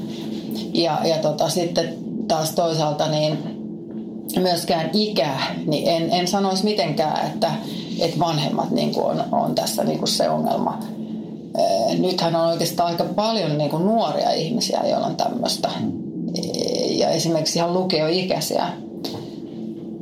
Ja, 0.72 0.98
ja 1.04 1.18
tota, 1.18 1.48
sitten 1.48 2.03
taas 2.28 2.52
toisaalta 2.52 3.08
niin 3.08 3.38
myöskään 4.38 4.90
ikä, 4.92 5.30
niin 5.66 5.88
en, 5.88 6.10
en 6.12 6.28
sanoisi 6.28 6.64
mitenkään, 6.64 7.26
että, 7.26 7.50
että 8.00 8.18
vanhemmat 8.18 8.70
niin 8.70 8.94
kuin 8.94 9.06
on, 9.06 9.24
on 9.32 9.54
tässä 9.54 9.84
niin 9.84 9.98
kuin 9.98 10.08
se 10.08 10.28
ongelma. 10.28 10.78
Nythän 11.98 12.36
on 12.36 12.46
oikeastaan 12.46 12.90
aika 12.90 13.04
paljon 13.04 13.58
niin 13.58 13.70
kuin 13.70 13.86
nuoria 13.86 14.30
ihmisiä, 14.30 14.80
joilla 14.90 15.06
on 15.06 15.16
tämmöistä 15.16 15.68
ja 16.88 17.08
esimerkiksi 17.08 17.58
ihan 17.58 17.74
lukioikäisiä. 17.74 18.68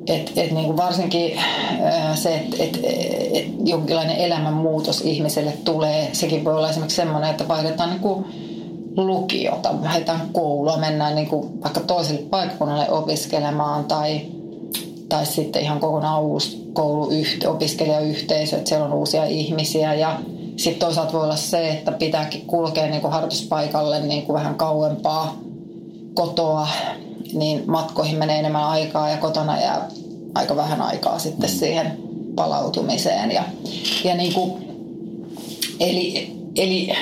Et, 0.06 0.32
et 0.36 0.50
niin 0.50 0.66
kuin 0.66 0.76
varsinkin 0.76 1.40
se, 2.14 2.34
että 2.34 2.56
et, 2.60 2.80
et 3.32 3.46
jonkinlainen 3.64 4.16
elämänmuutos 4.16 5.00
ihmiselle 5.00 5.52
tulee, 5.64 6.08
sekin 6.12 6.44
voi 6.44 6.54
olla 6.54 6.70
esimerkiksi 6.70 6.96
semmoinen, 6.96 7.30
että 7.30 7.48
vaihdetaan 7.48 7.90
niin 7.90 8.00
kuin 8.00 8.24
lukiota, 8.96 9.82
vaihdetaan 9.82 10.20
koulua, 10.32 10.76
mennään 10.76 11.14
niin 11.14 11.28
kuin 11.28 11.62
vaikka 11.62 11.80
toiselle 11.80 12.20
paikkakunnalle 12.20 12.90
opiskelemaan 12.90 13.84
tai, 13.84 14.20
tai 15.08 15.26
sitten 15.26 15.62
ihan 15.62 15.80
kokonaan 15.80 16.22
uusi 16.22 16.70
kouluyhte, 16.72 17.48
opiskelijayhteisö, 17.48 18.56
että 18.56 18.68
siellä 18.68 18.86
on 18.86 18.92
uusia 18.92 19.24
ihmisiä 19.24 19.94
ja 19.94 20.20
sitten 20.56 20.86
toisaalta 20.86 21.12
voi 21.12 21.24
olla 21.24 21.36
se, 21.36 21.70
että 21.70 21.92
pitääkin 21.92 22.46
kulkea 22.46 22.86
niin 22.86 23.00
kuin 23.00 23.12
harjoituspaikalle 23.12 24.00
niin 24.00 24.22
kuin 24.22 24.34
vähän 24.34 24.54
kauempaa 24.54 25.36
kotoa, 26.14 26.68
niin 27.32 27.62
matkoihin 27.66 28.18
menee 28.18 28.38
enemmän 28.38 28.64
aikaa 28.64 29.10
ja 29.10 29.16
kotona 29.16 29.60
jää 29.60 29.88
aika 30.34 30.56
vähän 30.56 30.82
aikaa 30.82 31.18
sitten 31.18 31.50
siihen 31.50 31.98
palautumiseen. 32.34 33.32
Ja, 33.32 33.42
ja 34.04 34.14
niin 34.14 34.34
kuin, 34.34 34.52
eli, 35.80 36.32
eli 36.56 36.92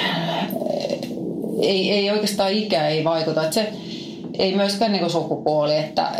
ei, 1.62 1.92
ei 1.92 2.10
oikeastaan 2.10 2.52
ikä 2.52 2.88
ei 2.88 3.04
vaikuta. 3.04 3.42
Että 3.42 3.54
se, 3.54 3.72
ei 4.38 4.56
myöskään 4.56 4.92
niin 4.92 5.10
sukupuoli, 5.10 5.76
että, 5.76 6.12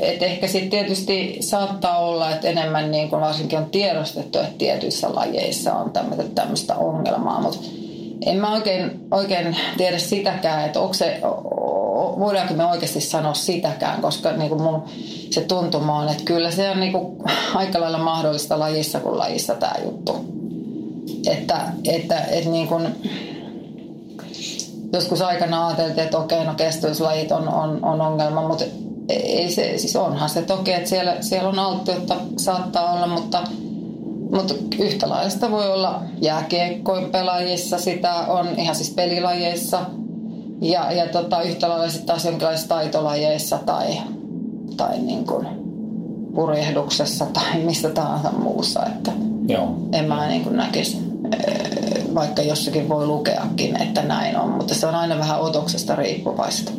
että 0.00 0.24
ehkä 0.24 0.46
sitten 0.46 0.70
tietysti 0.70 1.36
saattaa 1.40 1.98
olla, 1.98 2.30
että 2.30 2.48
enemmän 2.48 2.90
niin 2.90 3.10
kuin 3.10 3.22
varsinkin 3.22 3.58
on 3.58 3.70
tiedostettu, 3.70 4.38
että 4.38 4.58
tietyissä 4.58 5.14
lajeissa 5.14 5.74
on 5.74 5.90
tämmöistä 6.34 6.76
ongelmaa, 6.76 7.40
mutta 7.40 7.58
en 8.26 8.36
mä 8.36 8.52
oikein, 8.52 9.00
oikein 9.10 9.56
tiedä 9.76 9.98
sitäkään, 9.98 10.66
että 10.66 10.80
onko 10.80 10.94
se, 10.94 11.20
voidaanko 12.18 12.54
me 12.54 12.66
oikeasti 12.66 13.00
sanoa 13.00 13.34
sitäkään, 13.34 14.02
koska 14.02 14.32
niin 14.32 14.48
kuin 14.48 14.62
mun 14.62 14.82
se 15.30 15.40
tuntuma 15.40 15.98
on, 15.98 16.08
että 16.08 16.24
kyllä 16.24 16.50
se 16.50 16.70
on 16.70 16.80
niin 16.80 16.92
kuin 16.92 17.18
aika 17.54 17.80
lailla 17.80 17.98
mahdollista 17.98 18.58
lajissa 18.58 19.00
kuin 19.00 19.18
lajissa 19.18 19.54
tämä 19.54 19.74
juttu. 19.84 20.16
Että, 21.26 21.60
että, 21.84 22.20
että 22.20 22.50
niin 22.50 22.68
kuin, 22.68 22.88
joskus 24.92 25.22
aikana 25.22 25.66
ajateltiin, 25.66 26.04
että 26.04 26.18
okei, 26.18 26.44
no 26.44 26.54
kestävyyslajit 26.54 27.32
on, 27.32 27.48
on, 27.48 27.84
on 27.84 28.00
ongelma, 28.00 28.48
mutta 28.48 28.64
ei 29.08 29.50
se, 29.50 29.78
siis 29.78 29.96
onhan 29.96 30.28
se 30.28 30.42
toki, 30.42 30.72
että 30.72 30.88
siellä, 30.88 31.16
siellä 31.20 31.48
on 31.48 31.58
alttiutta, 31.58 32.16
saattaa 32.36 32.92
olla, 32.92 33.06
mutta, 33.06 33.42
mutta 34.36 34.54
yhtä 34.78 35.08
lailla 35.08 35.50
voi 35.50 35.72
olla 35.72 36.02
jääkiekkoin 36.20 37.10
pelaajissa, 37.10 37.78
sitä 37.78 38.14
on 38.14 38.48
ihan 38.56 38.74
siis 38.74 38.90
pelilajeissa 38.90 39.80
ja, 40.60 40.92
ja 40.92 41.08
tota, 41.08 41.42
yhtä 41.42 41.68
lailla 41.68 41.88
sitten 41.88 42.06
taas 42.06 42.24
jonkinlaisissa 42.24 42.68
taitolajeissa 42.68 43.58
tai, 43.66 43.86
tai 44.76 44.98
niin 44.98 45.26
kuin 45.26 45.46
purjehduksessa 46.34 47.26
tai 47.26 47.58
mistä 47.64 47.90
tahansa 47.90 48.32
muussa, 48.32 48.86
että 48.86 49.12
Joo. 49.48 49.74
en 49.92 50.04
mä 50.04 50.28
niin 50.28 50.44
kuin 50.44 50.56
näkisi 50.56 50.98
vaikka 52.14 52.42
jossakin 52.42 52.88
voi 52.88 53.06
lukeakin, 53.06 53.82
että 53.82 54.02
näin 54.02 54.36
on, 54.36 54.50
mutta 54.50 54.74
se 54.74 54.86
on 54.86 54.94
aina 54.94 55.18
vähän 55.18 55.40
otoksesta 55.40 55.96
riippuvaista. 55.96 56.72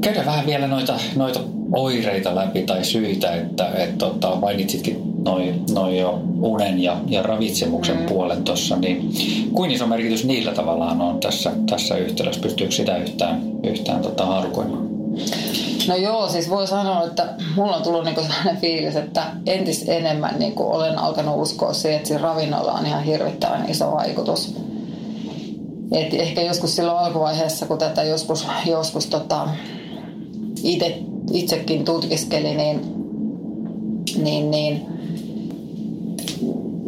Käydään 0.00 0.26
vähän 0.26 0.46
vielä 0.46 0.66
noita, 0.66 0.94
noita 1.16 1.40
oireita 1.72 2.34
läpi 2.34 2.62
tai 2.62 2.84
syitä, 2.84 3.34
että 3.34 3.68
et, 3.68 3.98
tota, 3.98 4.36
mainitsitkin 4.36 5.02
noin 5.24 5.64
noi 5.74 5.98
jo 5.98 6.20
unen 6.42 6.82
ja, 6.82 6.96
ja 7.06 7.22
ravitsemuksen 7.22 7.96
mm. 7.96 8.06
puolen 8.06 8.44
tuossa, 8.44 8.76
niin 8.76 9.10
kuin 9.52 9.70
iso 9.70 9.86
merkitys 9.86 10.24
niillä 10.24 10.52
tavallaan 10.52 11.00
on 11.00 11.20
tässä, 11.20 11.52
tässä 11.70 11.96
yhtälössä? 11.96 12.40
Pystyykö 12.40 12.74
sitä 12.74 12.96
yhtään, 12.96 13.42
yhtään 13.64 14.00
tota, 14.00 14.26
harkoimaan? 14.26 14.88
No 15.88 15.96
joo, 15.96 16.28
siis 16.28 16.50
voi 16.50 16.66
sanoa, 16.66 17.04
että 17.04 17.34
mulla 17.56 17.76
on 17.76 17.82
tullut 17.82 18.04
niinku 18.04 18.20
sellainen 18.20 18.56
fiilis, 18.56 18.96
että 18.96 19.22
entis 19.46 19.84
enemmän 19.88 20.34
niinku 20.38 20.62
olen 20.62 20.98
alkanut 20.98 21.42
uskoa 21.42 21.72
siihen, 21.72 21.96
että 21.96 22.08
siinä 22.08 22.22
ravinnolla 22.22 22.72
on 22.72 22.86
ihan 22.86 23.02
hirvittävän 23.02 23.70
iso 23.70 23.92
vaikutus. 23.92 24.56
Et 25.92 26.14
ehkä 26.14 26.42
joskus 26.42 26.76
silloin 26.76 26.98
alkuvaiheessa, 26.98 27.66
kun 27.66 27.78
tätä 27.78 28.02
joskus, 28.02 28.46
joskus 28.66 29.06
tota, 29.06 29.48
ite, 30.62 30.98
itsekin 31.32 31.84
tutkiskeli, 31.84 32.54
niin, 32.54 32.80
niin, 34.16 34.50
niin 34.50 34.86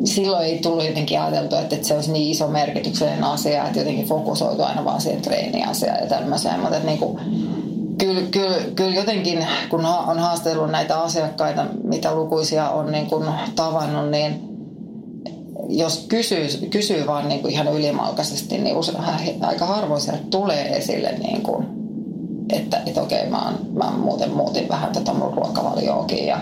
silloin 0.04 0.46
ei 0.46 0.58
tullut 0.58 0.84
jotenkin 0.84 1.20
ajateltu, 1.20 1.56
että, 1.56 1.76
että 1.76 1.88
se 1.88 1.94
olisi 1.94 2.12
niin 2.12 2.30
iso 2.30 2.48
merkityksellinen 2.48 3.24
asia, 3.24 3.66
että 3.66 3.78
jotenkin 3.78 4.06
fokusoitu 4.06 4.62
aina 4.62 4.84
vaan 4.84 5.00
siihen 5.00 5.22
treeniasiaan 5.22 6.00
ja 6.00 6.06
tämmöiseen. 6.06 6.60
Mutta 6.60 6.78
niin 6.78 6.98
kuin, 6.98 7.20
kyllä, 8.00 8.20
kyllä, 8.30 8.56
kyllä 8.74 8.94
jotenkin, 8.94 9.46
kun 9.70 9.86
on 9.86 10.18
haastellut 10.18 10.70
näitä 10.70 11.00
asiakkaita, 11.00 11.66
mitä 11.84 12.14
lukuisia 12.14 12.70
on 12.70 12.92
niin 12.92 13.06
kuin 13.06 13.24
tavannut, 13.56 14.10
niin 14.10 14.50
jos 15.68 16.06
kysyy, 16.08 16.48
kysyy 16.70 17.06
vaan 17.06 17.28
niin 17.28 17.40
kuin 17.40 17.52
ihan 17.52 17.72
ylimalkaisesti, 17.74 18.58
niin 18.58 18.76
usein, 18.76 18.98
aika 19.40 19.66
harvoin 19.66 20.00
sieltä 20.00 20.22
tulee 20.30 20.76
esille, 20.76 21.12
niin 21.12 21.42
kuin, 21.42 21.66
että, 22.52 22.82
että 22.86 23.02
okei, 23.02 23.26
mä, 23.26 23.52
mä 23.72 23.90
muuten 23.90 24.30
muutin 24.30 24.68
vähän 24.68 24.92
tätä 24.92 25.12
mun 25.12 25.34
ruokavalioakin 25.34 26.26
ja 26.26 26.38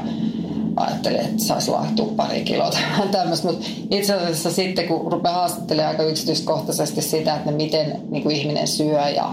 ajattelin, 0.77 1.21
että 1.21 1.44
saisi 1.44 1.71
laihtua 1.71 2.12
pari 2.16 2.40
kiloa 2.40 2.71
tai 2.71 3.09
tämmöistä. 3.11 3.49
Mutta 3.49 3.66
itse 3.90 4.14
asiassa 4.14 4.51
sitten, 4.51 4.88
kun 4.88 5.12
rupeaa 5.12 5.35
haastattelemaan 5.35 5.90
aika 5.90 6.03
yksityiskohtaisesti 6.03 7.03
sitä, 7.03 7.37
että 7.37 7.51
miten 7.51 8.01
niin 8.11 8.23
kuin 8.23 8.37
ihminen 8.37 8.68
syö 8.68 9.09
ja 9.09 9.31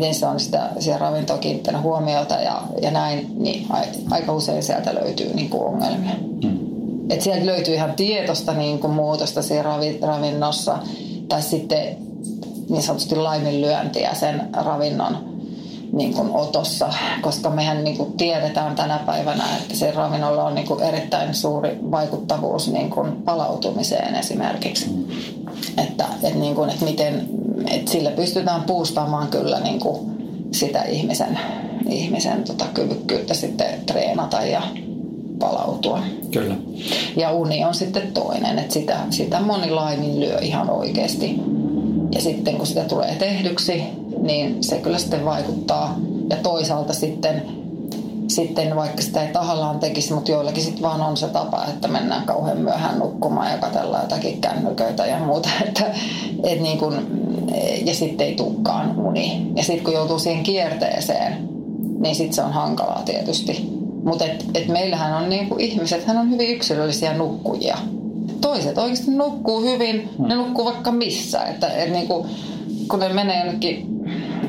miten 0.00 0.14
se 0.14 0.26
on 0.26 0.40
sitä 0.40 0.68
siellä 0.78 0.98
ravintoa 0.98 1.38
kiinnittänyt 1.38 1.82
huomiota 1.82 2.34
ja, 2.34 2.62
ja 2.82 2.90
näin, 2.90 3.26
niin 3.38 3.66
aika 4.10 4.32
usein 4.32 4.62
sieltä 4.62 4.94
löytyy 4.94 5.34
niin 5.34 5.50
kuin 5.50 5.62
ongelmia. 5.62 6.14
Hmm. 6.42 6.58
Et 7.10 7.22
sieltä 7.22 7.46
löytyy 7.46 7.74
ihan 7.74 7.92
tietosta 7.92 8.52
niin 8.52 8.78
kuin 8.78 8.92
muutosta 8.92 9.42
siinä 9.42 9.64
ravinnossa 10.02 10.78
tai 11.28 11.42
sitten 11.42 11.96
niin 12.68 12.82
sanotusti 12.82 13.16
laiminlyöntiä 13.16 14.14
sen 14.14 14.48
ravinnon 14.52 15.39
niin 15.92 16.14
kuin 16.14 16.30
otossa, 16.34 16.88
koska 17.20 17.50
mehän 17.50 17.84
niin 17.84 17.96
kuin 17.96 18.12
tiedetään 18.12 18.76
tänä 18.76 18.98
päivänä, 19.06 19.44
että 19.56 19.76
se 19.76 19.90
ravinnolla 19.90 20.44
on 20.44 20.54
niin 20.54 20.66
kuin 20.66 20.82
erittäin 20.82 21.34
suuri 21.34 21.78
vaikuttavuus 21.90 22.72
niin 22.72 22.90
kuin 22.90 23.12
palautumiseen 23.12 24.14
esimerkiksi. 24.14 24.90
Että, 25.78 26.04
että, 26.22 26.38
niin 26.38 26.54
kuin, 26.54 26.70
että 26.70 26.84
miten, 26.84 27.28
että 27.70 27.90
sillä 27.90 28.10
pystytään 28.10 28.62
puustamaan 28.62 29.28
kyllä 29.28 29.60
niin 29.60 29.80
kuin 29.80 30.10
sitä 30.52 30.82
ihmisen, 30.82 31.38
ihmisen 31.88 32.44
tota 32.44 32.64
kyvykkyyttä 32.74 33.34
sitten 33.34 33.80
treenata 33.86 34.42
ja 34.42 34.62
palautua. 35.38 36.02
Kyllä. 36.32 36.54
Ja 37.16 37.32
uni 37.32 37.64
on 37.64 37.74
sitten 37.74 38.12
toinen, 38.12 38.58
että 38.58 38.72
sitä, 38.72 38.98
sitä 39.10 39.40
moni 39.40 39.70
laimin 39.70 40.20
lyö 40.20 40.38
ihan 40.38 40.70
oikeasti. 40.70 41.40
Ja 42.14 42.20
sitten 42.20 42.56
kun 42.56 42.66
sitä 42.66 42.84
tulee 42.84 43.14
tehdyksi, 43.14 43.82
niin 44.30 44.64
se 44.64 44.78
kyllä 44.78 44.98
sitten 44.98 45.24
vaikuttaa. 45.24 45.98
Ja 46.30 46.36
toisaalta 46.36 46.92
sitten 46.92 47.42
sitten 48.28 48.76
vaikka 48.76 49.02
sitä 49.02 49.22
ei 49.22 49.32
tahallaan 49.32 49.78
tekisi, 49.78 50.14
mutta 50.14 50.30
joillakin 50.30 50.62
sitten 50.62 50.82
vaan 50.82 51.00
on 51.00 51.16
se 51.16 51.28
tapa, 51.28 51.64
että 51.68 51.88
mennään 51.88 52.26
kauhean 52.26 52.58
myöhään 52.58 52.98
nukkumaan 52.98 53.52
ja 53.52 53.58
katsellaan 53.58 54.02
jotakin 54.02 54.40
kännyköitä 54.40 55.06
ja 55.06 55.18
muuta. 55.18 55.48
Että, 55.68 55.84
et 56.42 56.60
niin 56.60 56.78
kun, 56.78 56.94
ja 57.84 57.94
sitten 57.94 58.26
ei 58.26 58.34
tukkaan 58.34 58.98
uni. 58.98 59.52
Ja 59.56 59.62
sitten 59.62 59.84
kun 59.84 59.94
joutuu 59.94 60.18
siihen 60.18 60.42
kierteeseen, 60.42 61.48
niin 61.98 62.14
sitten 62.14 62.34
se 62.34 62.42
on 62.42 62.52
hankalaa 62.52 63.02
tietysti. 63.04 63.68
Mutta 64.04 64.24
et, 64.24 64.44
et 64.54 64.68
meillähän 64.68 65.22
on 65.22 65.28
niin 65.28 65.48
kuin 65.48 65.60
ihmiset, 65.60 66.06
hän 66.06 66.18
on 66.18 66.30
hyvin 66.30 66.50
yksilöllisiä 66.50 67.14
nukkujia. 67.14 67.78
Toiset 68.40 68.78
oikeasti 68.78 69.10
nukkuu 69.10 69.60
hyvin, 69.60 70.08
ne 70.18 70.34
nukkuu 70.34 70.64
vaikka 70.64 70.92
missä. 70.92 71.44
Että, 71.44 71.68
et 71.68 71.92
niin 71.92 72.08
kuin, 72.08 72.28
kun 72.88 73.00
ne 73.00 73.08
menee 73.08 73.38
jonnekin 73.38 73.89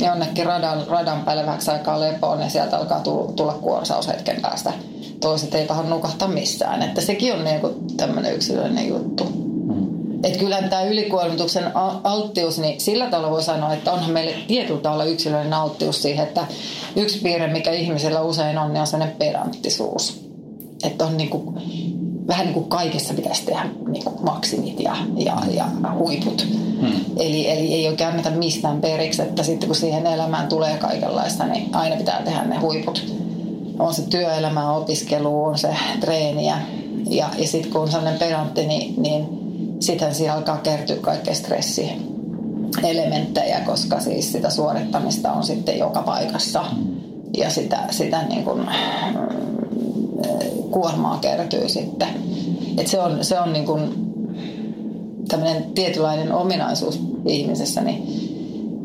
jonnekin 0.01 0.45
radan, 0.45 0.87
radan 0.87 1.23
päälle 1.23 1.45
vähäksi 1.45 1.71
aikaa 1.71 1.99
lepoon 1.99 2.41
ja 2.41 2.49
sieltä 2.49 2.77
alkaa 2.77 3.01
tulla 3.35 3.53
kuorsaus 3.53 4.07
hetken 4.07 4.41
päästä. 4.41 4.73
Toiset 5.19 5.55
ei 5.55 5.67
tahdo 5.67 5.89
nukahtaa 5.89 6.27
missään. 6.27 6.81
Että 6.81 7.01
sekin 7.01 7.33
on 7.33 7.43
niinku 7.43 7.75
tämmöinen 7.97 8.35
yksilöllinen 8.35 8.87
juttu. 8.87 9.23
Mm. 9.23 10.25
Että 10.25 10.39
kyllähän 10.39 10.69
tämä 10.69 10.83
ylikuormituksen 10.83 11.71
alttius, 12.03 12.59
niin 12.59 12.81
sillä 12.81 13.09
tavalla 13.09 13.31
voi 13.31 13.43
sanoa, 13.43 13.73
että 13.73 13.91
onhan 13.91 14.11
meille 14.11 14.33
tietyllä 14.47 14.81
tavalla 14.81 15.03
yksilöllinen 15.03 15.53
alttius 15.53 16.01
siihen, 16.01 16.27
että 16.27 16.45
yksi 16.95 17.19
piirre, 17.19 17.47
mikä 17.47 17.71
ihmisellä 17.71 18.21
usein 18.21 18.57
on, 18.57 18.73
niin 18.73 18.81
on 18.81 18.87
sellainen 18.87 19.17
pedanttisuus. 19.17 20.31
Että 20.83 21.05
on 21.05 21.17
niinku, 21.17 21.53
vähän 22.27 22.45
niin 22.45 22.53
kuin 22.53 22.69
kaikessa 22.69 23.13
pitäisi 23.13 23.45
tehdä 23.45 23.65
niin 23.87 24.03
kuin 24.03 24.15
maksimit 24.23 24.79
ja, 24.79 24.95
ja, 25.15 25.37
ja 25.53 25.65
huiput. 25.93 26.47
Hmm. 26.81 26.91
Eli, 27.17 27.49
eli 27.49 27.73
ei 27.73 27.87
oikein 27.87 28.09
anneta 28.09 28.29
mistään 28.29 28.81
periksi, 28.81 29.21
että 29.21 29.43
sitten 29.43 29.69
kun 29.69 29.75
siihen 29.75 30.05
elämään 30.05 30.47
tulee 30.47 30.77
kaikenlaista, 30.77 31.45
niin 31.45 31.75
aina 31.75 31.95
pitää 31.95 32.21
tehdä 32.21 32.43
ne 32.43 32.57
huiput. 32.57 33.13
On 33.79 33.93
se 33.93 34.01
työelämä, 34.01 34.73
opiskelu, 34.73 35.43
on 35.43 35.57
se 35.57 35.75
treeniä. 35.99 36.57
Ja, 37.09 37.29
ja 37.37 37.47
sitten 37.47 37.71
kun 37.71 37.81
on 37.81 37.91
sellainen 37.91 38.19
pedantti, 38.19 38.67
niin, 38.67 39.01
niin 39.01 39.27
sitten 39.79 40.15
siinä 40.15 40.33
alkaa 40.33 40.57
kertyä 40.57 40.95
kaikkea 40.95 41.35
stressiä 41.35 41.91
elementtejä, 42.83 43.59
koska 43.59 43.99
siis 43.99 44.31
sitä 44.31 44.49
suorittamista 44.49 45.31
on 45.31 45.43
sitten 45.43 45.79
joka 45.79 46.01
paikassa 46.01 46.65
ja 47.37 47.49
sitä, 47.49 47.79
sitä 47.91 48.23
niin 48.23 48.43
kuin, 48.43 48.69
kuormaa 50.71 51.17
kertyy 51.17 51.69
sitten. 51.69 52.09
Et 52.77 52.87
se 52.87 52.99
on, 52.99 53.25
se 53.25 53.39
on 53.39 53.53
niin 53.53 53.65
kuin 53.65 54.11
tämmöinen 55.27 55.63
tietynlainen 55.63 56.33
ominaisuus 56.33 56.99
ihmisessä, 57.25 57.81
niin 57.81 58.03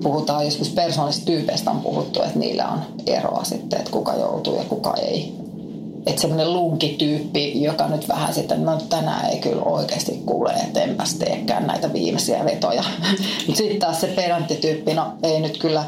puhutaan 0.02 0.44
joskus 0.44 0.68
persoonallisista 0.68 1.26
tyypeistä 1.26 1.70
on 1.70 1.80
puhuttu, 1.80 2.22
että 2.22 2.38
niillä 2.38 2.68
on 2.68 2.80
eroa 3.06 3.44
sitten, 3.44 3.78
että 3.78 3.90
kuka 3.90 4.14
joutuu 4.14 4.56
ja 4.56 4.64
kuka 4.64 4.94
ei. 4.94 5.34
Että 6.06 6.20
semmoinen 6.20 6.52
lunkityyppi, 6.52 7.62
joka 7.62 7.88
nyt 7.88 8.08
vähän 8.08 8.34
sitten, 8.34 8.64
no 8.64 8.78
tänään 8.88 9.30
ei 9.30 9.38
kyllä 9.38 9.62
oikeasti 9.62 10.22
kuule, 10.26 10.52
että 10.52 10.80
enpäs 10.80 11.14
teekään 11.14 11.66
näitä 11.66 11.92
viimeisiä 11.92 12.44
vetoja. 12.44 12.84
Mutta 13.46 13.58
sitten 13.58 13.78
taas 13.78 14.00
se 14.00 14.06
pedanttityyppi, 14.06 14.94
no 14.94 15.06
ei 15.22 15.40
nyt 15.40 15.58
kyllä 15.58 15.84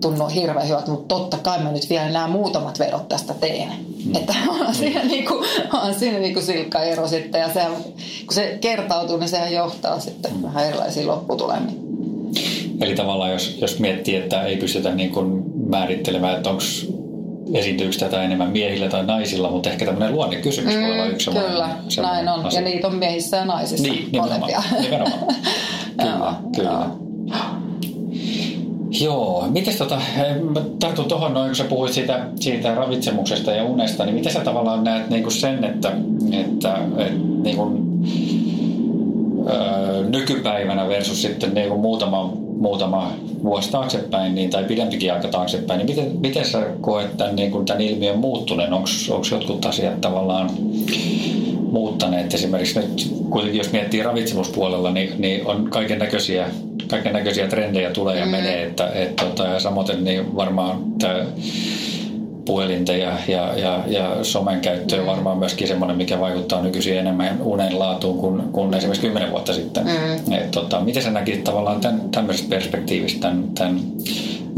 tunnu 0.00 0.26
hirveän 0.26 0.68
hyvältä, 0.68 0.90
mutta 0.90 1.14
totta 1.14 1.38
kai 1.38 1.62
mä 1.62 1.72
nyt 1.72 1.90
vielä 1.90 2.10
nämä 2.10 2.28
muutamat 2.28 2.78
vedot 2.78 3.08
tästä 3.08 3.34
teen. 3.34 3.68
Mm. 4.04 4.14
Että 4.16 4.34
on 4.68 4.74
siinä, 4.74 5.02
mm. 5.02 5.08
niinku, 5.08 5.44
on 5.72 5.94
siinä 5.94 6.18
niinku 6.18 6.40
silkka 6.40 6.82
ero 6.82 7.08
sitten 7.08 7.40
ja 7.40 7.52
sehän, 7.52 7.72
kun 8.26 8.34
se 8.34 8.58
kertautuu, 8.60 9.16
niin 9.16 9.28
sehän 9.28 9.52
johtaa 9.52 10.00
sitten 10.00 10.34
mm. 10.34 10.42
vähän 10.42 10.66
erilaisiin 10.66 11.06
lopputulemiin. 11.06 11.88
Eli 12.80 12.94
tavallaan 12.94 13.32
jos, 13.32 13.58
jos 13.60 13.78
miettii, 13.78 14.16
että 14.16 14.42
ei 14.42 14.56
pystytä 14.56 14.94
niin 14.94 15.10
kuin 15.10 15.42
määrittelemään, 15.70 16.36
että 16.36 16.50
onko 16.50 16.62
esiintyykö 17.54 17.96
tätä 17.98 18.22
enemmän 18.22 18.50
miehillä 18.50 18.88
tai 18.88 19.06
naisilla, 19.06 19.50
mutta 19.50 19.70
ehkä 19.70 19.84
tämmöinen 19.84 20.12
luonnekysymys 20.12 20.74
mm, 20.74 20.80
voi 20.80 20.92
olla 20.92 21.06
yksi 21.06 21.30
Kyllä, 21.30 21.68
näin 22.02 22.28
on. 22.28 22.46
Asia. 22.46 22.60
Ja 22.60 22.64
niitä 22.64 22.86
on 22.86 22.94
miehissä 22.94 23.36
ja 23.36 23.44
naisissa 23.44 23.88
niin, 23.88 24.08
molempia. 24.16 24.62
Nimenomaan. 24.80 25.26
kyllä, 26.02 26.34
kyllä. 26.56 27.07
Joo, 28.90 29.46
miten 29.50 29.74
tota, 29.78 30.00
tartun 30.80 31.04
tuohon 31.04 31.34
noin, 31.34 31.48
kun 31.48 31.56
sä 31.56 31.64
puhuit 31.64 31.92
siitä, 31.92 32.26
siitä 32.36 32.74
ravitsemuksesta 32.74 33.52
ja 33.52 33.64
unesta, 33.64 34.04
niin 34.04 34.14
miten 34.14 34.32
sä 34.32 34.40
tavallaan 34.40 34.84
näet 34.84 35.10
niin 35.10 35.22
kuin 35.22 35.32
sen, 35.32 35.64
että, 35.64 35.92
että, 36.32 36.78
että 36.96 37.18
niin 37.42 37.56
kuin, 37.56 38.02
öö, 39.50 40.04
nykypäivänä 40.08 40.88
versus 40.88 41.22
sitten 41.22 41.54
niin 41.54 41.68
kuin 41.68 41.80
muutama, 41.80 42.32
muutama 42.60 43.12
vuosi 43.42 43.70
taaksepäin 43.70 44.34
niin, 44.34 44.50
tai 44.50 44.64
pidempikin 44.64 45.12
aika 45.12 45.28
taaksepäin, 45.28 45.78
niin 45.78 45.88
miten, 45.88 46.20
miten 46.20 46.44
sä 46.44 46.66
koet 46.80 47.16
tämän, 47.16 47.36
niin 47.36 47.50
kuin 47.50 47.66
tämän 47.66 47.82
ilmiön 47.82 48.18
muuttuneen? 48.18 48.72
Onko 48.72 48.88
jotkut 49.30 49.66
asiat 49.66 50.00
tavallaan 50.00 50.50
muuttaneet? 51.72 52.34
Esimerkiksi 52.34 52.80
nyt 52.80 53.12
kuitenkin 53.30 53.58
jos 53.58 53.72
miettii 53.72 54.02
ravitsemuspuolella, 54.02 54.90
niin, 54.90 55.12
niin 55.18 55.46
on 55.46 55.70
kaiken 55.70 55.98
näköisiä 55.98 56.48
kaiken 56.88 57.12
näköisiä 57.12 57.48
trendejä 57.48 57.90
tulee 57.90 58.18
ja 58.18 58.24
mm. 58.24 58.30
menee, 58.30 58.62
että 58.62 58.90
et, 58.94 59.16
tota, 59.16 59.46
ja 59.46 59.60
samoin 59.60 60.04
niin 60.04 60.36
varmaan 60.36 60.84
tämä 60.98 61.24
puhelinten 62.48 63.00
ja, 63.00 63.12
ja, 63.28 63.52
ja, 63.56 63.84
ja 63.86 64.24
somen 64.24 64.60
käyttö 64.60 65.00
on 65.00 65.06
varmaan 65.06 65.38
myöskin 65.38 65.68
semmoinen, 65.68 65.96
mikä 65.96 66.20
vaikuttaa 66.20 66.62
nykyisin 66.62 66.98
enemmän 66.98 67.38
unen 67.42 67.78
laatuun 67.78 68.18
kuin, 68.18 68.42
kuin 68.52 68.74
esimerkiksi 68.74 69.06
kymmenen 69.06 69.30
vuotta 69.30 69.52
sitten. 69.52 69.84
Mm. 69.84 70.32
Et, 70.32 70.50
tota, 70.50 70.80
miten 70.80 71.02
sä 71.02 71.10
näkisit 71.10 71.44
tavallaan 71.44 71.80
tämän, 71.80 72.00
tämmöisestä 72.10 72.50
perspektiivistä 72.50 73.20
tämän, 73.20 73.44
tämän 73.54 73.80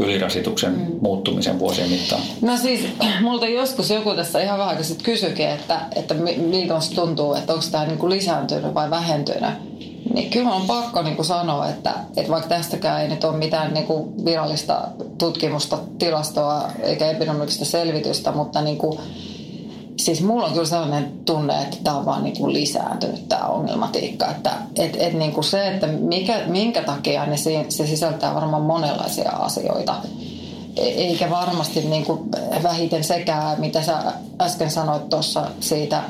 ylirasituksen 0.03 0.73
mm. 0.73 0.99
muuttumisen 1.01 1.59
vuosien 1.59 1.89
mittaan? 1.89 2.21
No 2.41 2.57
siis, 2.57 2.81
multa 3.21 3.47
joskus 3.47 3.89
joku 3.89 4.13
tässä 4.13 4.41
ihan 4.41 4.59
vähän 4.59 4.83
sitten 4.83 5.05
kysyikin, 5.05 5.49
että, 5.49 5.81
että 5.95 6.13
miltä 6.37 6.73
tuntuu, 6.95 7.33
että 7.33 7.53
onko 7.53 7.65
tämä 7.71 7.85
niinku 7.85 8.09
lisääntynyt 8.09 8.73
vai 8.73 8.89
vähentynyt. 8.89 9.71
Niin 10.13 10.29
kyllä 10.29 10.49
on 10.49 10.67
pakko 10.67 11.01
niin 11.01 11.15
kuin 11.15 11.25
sanoa, 11.25 11.69
että, 11.69 11.93
että 12.17 12.31
vaikka 12.31 12.49
tästäkään 12.49 13.01
ei 13.01 13.07
nyt 13.07 13.23
ole 13.23 13.37
mitään 13.37 13.73
niin 13.73 13.85
kuin 13.85 14.25
virallista 14.25 14.87
tutkimusta, 15.17 15.77
tilastoa 15.99 16.71
eikä 16.83 17.09
epidemiologista 17.09 17.65
selvitystä, 17.65 18.31
mutta 18.31 18.61
niin 18.61 18.77
kuin, 18.77 18.99
siis 20.05 20.21
mulla 20.21 20.45
on 20.45 20.53
kyllä 20.53 20.65
sellainen 20.65 21.11
tunne, 21.25 21.61
että 21.61 21.77
tämä 21.83 21.97
on 21.97 22.05
vaan 22.05 22.23
niin 22.23 22.37
kuin 22.37 22.53
lisääntynyt 22.53 23.29
tämä 23.29 23.45
ongelmatiikka. 23.45 24.27
Että 24.27 24.51
et, 24.75 24.97
et 24.99 25.13
niin 25.13 25.31
kuin 25.31 25.43
se, 25.43 25.67
että 25.67 25.87
mikä, 25.87 26.41
minkä 26.47 26.83
takia, 26.83 27.25
niin 27.25 27.37
se, 27.37 27.65
se 27.69 27.87
sisältää 27.87 28.35
varmaan 28.35 28.61
monenlaisia 28.61 29.31
asioita. 29.31 29.95
E, 30.77 30.81
eikä 30.81 31.29
varmasti 31.29 31.81
niin 31.81 32.05
kuin 32.05 32.19
vähiten 32.63 33.03
sekään, 33.03 33.61
mitä 33.61 33.81
sä 33.81 33.97
äsken 34.41 34.71
sanoit 34.71 35.09
tuossa 35.09 35.45
siitä 35.59 36.03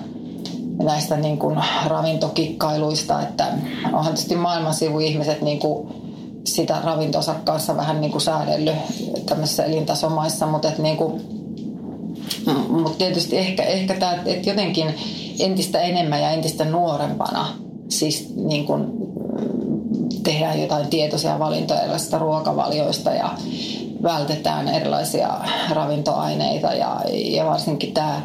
näistä 0.84 1.17
niin 1.17 1.38
kuin 1.38 1.58
ravintokikkailuista, 1.86 3.21
että 3.21 3.47
onhan 3.86 4.06
tietysti 4.06 4.36
maailman 4.36 4.73
sivu 4.73 4.99
ihmiset 4.99 5.41
niin 5.41 5.60
kuin 5.60 5.88
sitä 6.43 6.77
ravintonsa 6.84 7.36
kanssa 7.43 7.77
vähän 7.77 8.01
niin 8.01 8.12
kuin 8.12 8.21
säädellyt 8.21 8.75
tämmöisissä 9.25 9.63
elintasomaissa, 9.63 10.47
mutta 10.47 10.67
että 10.67 10.82
niin 10.82 10.97
kuin, 10.97 11.40
mutta 12.69 12.97
tietysti 12.97 13.38
ehkä, 13.38 13.63
ehkä 13.63 13.93
tämä, 13.93 14.17
että 14.25 14.49
jotenkin 14.49 14.95
entistä 15.39 15.82
enemmän 15.82 16.21
ja 16.21 16.32
entistä 16.32 16.65
nuorempana 16.65 17.47
siis 17.89 18.34
niin 18.36 18.65
kuin 18.65 18.86
tehdään 20.23 20.62
jotain 20.62 20.88
tietoisia 20.88 21.39
valintoja 21.39 21.82
erilaisista 21.82 22.17
ruokavalioista 22.17 23.12
ja 23.12 23.30
vältetään 24.04 24.67
erilaisia 24.67 25.30
ravintoaineita 25.69 26.73
ja, 26.73 27.01
ja 27.13 27.45
varsinkin 27.45 27.93
tämä, 27.93 28.21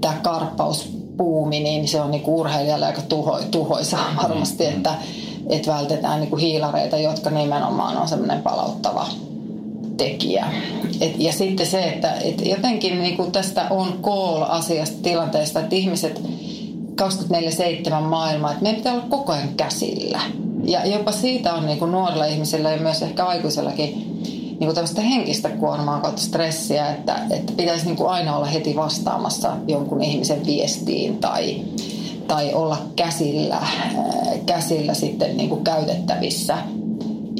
tämä 0.00 0.14
karppaus 0.22 0.88
buumi, 1.16 1.60
niin 1.60 1.88
se 1.88 2.00
on 2.00 2.10
niinku 2.10 2.40
urheilijalle 2.40 2.86
aika 2.86 3.02
tuho, 3.02 3.40
tuhoisaa 3.50 4.14
varmasti, 4.22 4.64
mm. 4.64 4.70
että, 4.70 4.94
että 5.48 5.72
vältetään 5.72 6.20
niinku 6.20 6.36
hiilareita, 6.36 6.98
jotka 6.98 7.30
nimenomaan 7.30 7.96
on 7.96 8.08
semmoinen 8.08 8.42
palauttava 8.42 9.06
tekijä. 9.98 10.46
Et, 11.00 11.14
ja 11.18 11.32
sitten 11.32 11.66
se, 11.66 11.82
että 11.84 12.14
et 12.14 12.46
jotenkin 12.46 12.98
niinku 12.98 13.24
tästä 13.24 13.66
on 13.70 13.98
call-asiasta 14.02 14.98
tilanteesta, 15.02 15.60
että 15.60 15.76
ihmiset 15.76 16.22
24-7 17.02 18.00
maailmaa, 18.00 18.50
että 18.50 18.62
meidän 18.62 18.76
pitää 18.76 18.92
olla 18.92 19.04
koko 19.08 19.32
ajan 19.32 19.48
käsillä. 19.56 20.20
Ja 20.64 20.86
jopa 20.86 21.12
siitä 21.12 21.54
on 21.54 21.66
niinku 21.66 21.86
nuorilla 21.86 22.24
ihmisillä 22.24 22.70
ja 22.70 22.80
myös 22.80 23.02
ehkä 23.02 23.24
aikuisillakin 23.24 24.08
niin 24.60 24.74
tämmöistä 24.74 25.00
henkistä 25.00 25.48
kuormaa 25.48 26.00
kautta 26.00 26.22
stressiä, 26.22 26.90
että, 26.90 27.18
että 27.30 27.52
pitäisi 27.56 27.86
niin 27.86 27.96
kuin 27.96 28.10
aina 28.10 28.36
olla 28.36 28.46
heti 28.46 28.76
vastaamassa 28.76 29.52
jonkun 29.68 30.02
ihmisen 30.02 30.46
viestiin 30.46 31.18
tai, 31.18 31.62
tai 32.26 32.54
olla 32.54 32.78
käsillä, 32.96 33.62
käsillä 34.46 34.94
sitten 34.94 35.36
niin 35.36 35.48
kuin 35.48 35.64
käytettävissä. 35.64 36.58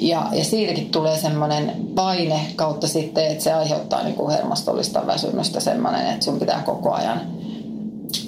Ja, 0.00 0.26
ja 0.32 0.44
siitäkin 0.44 0.90
tulee 0.90 1.18
semmoinen 1.18 1.72
paine 1.94 2.40
kautta 2.56 2.88
sitten, 2.88 3.26
että 3.26 3.44
se 3.44 3.52
aiheuttaa 3.52 4.02
niin 4.02 4.14
kuin 4.14 4.30
hermostollista 4.30 5.06
väsymystä 5.06 5.60
semmoinen, 5.60 6.06
että 6.06 6.24
sun 6.24 6.38
pitää 6.38 6.62
koko 6.62 6.92
ajan 6.92 7.20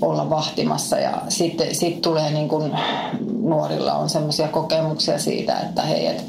olla 0.03 0.31
vahtimassa. 0.31 0.99
Ja 0.99 1.23
sitten 1.29 1.75
sit 1.75 2.01
tulee 2.01 2.31
niin 2.31 2.49
kuin 2.49 2.73
nuorilla 3.43 3.93
on 3.93 4.11
semmoisia 4.11 4.49
kokemuksia 4.49 5.19
siitä, 5.19 5.61
että 5.61 5.83
hei, 5.83 6.07
että 6.07 6.23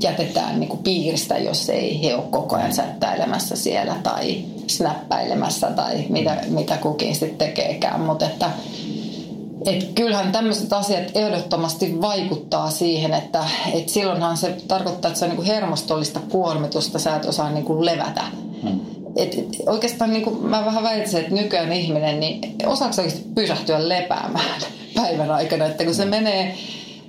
jätetään 0.00 0.60
niin 0.60 0.68
kuin 0.68 0.82
piiristä, 0.82 1.38
jos 1.38 1.68
ei 1.68 2.02
he 2.02 2.14
ole 2.14 2.24
koko 2.30 2.56
ajan 2.56 2.72
sättäilemässä 2.72 3.56
siellä 3.56 3.94
tai 4.02 4.44
snappäilemässä 4.66 5.70
tai 5.70 6.04
mitä, 6.08 6.36
mitä 6.48 6.76
kukin 6.76 7.14
sitten 7.14 7.38
tekeekään. 7.38 8.00
Mutta 8.00 8.26
että 8.26 8.50
et 9.66 9.90
kyllähän 9.94 10.32
tämmöiset 10.32 10.72
asiat 10.72 11.10
ehdottomasti 11.14 12.00
vaikuttaa 12.00 12.70
siihen, 12.70 13.14
että 13.14 13.44
et 13.74 13.88
silloinhan 13.88 14.36
se 14.36 14.56
tarkoittaa, 14.68 15.08
että 15.08 15.18
se 15.18 15.24
on 15.24 15.28
niin 15.28 15.36
kuin 15.36 15.46
hermostollista 15.46 16.20
kuormitusta, 16.28 16.98
sä 16.98 17.16
et 17.16 17.24
osaa 17.24 17.50
niin 17.50 17.64
kuin 17.64 17.84
levätä. 17.84 18.22
Hmm. 18.62 18.80
Et, 19.16 19.34
et 19.34 19.56
oikeastaan 19.66 20.12
niin 20.12 20.24
kuin 20.24 20.46
mä 20.46 20.64
vähän 20.64 20.82
väittäisin, 20.82 21.20
että 21.20 21.34
nykyään 21.34 21.72
ihminen, 21.72 22.20
niin 22.20 22.56
osaako 22.66 22.94
oikeasti 22.98 23.28
pysähtyä 23.34 23.88
lepäämään 23.88 24.60
päivän 24.94 25.30
aikana, 25.30 25.66
että 25.66 25.84
kun 25.84 25.94
se 25.94 26.04
menee 26.04 26.54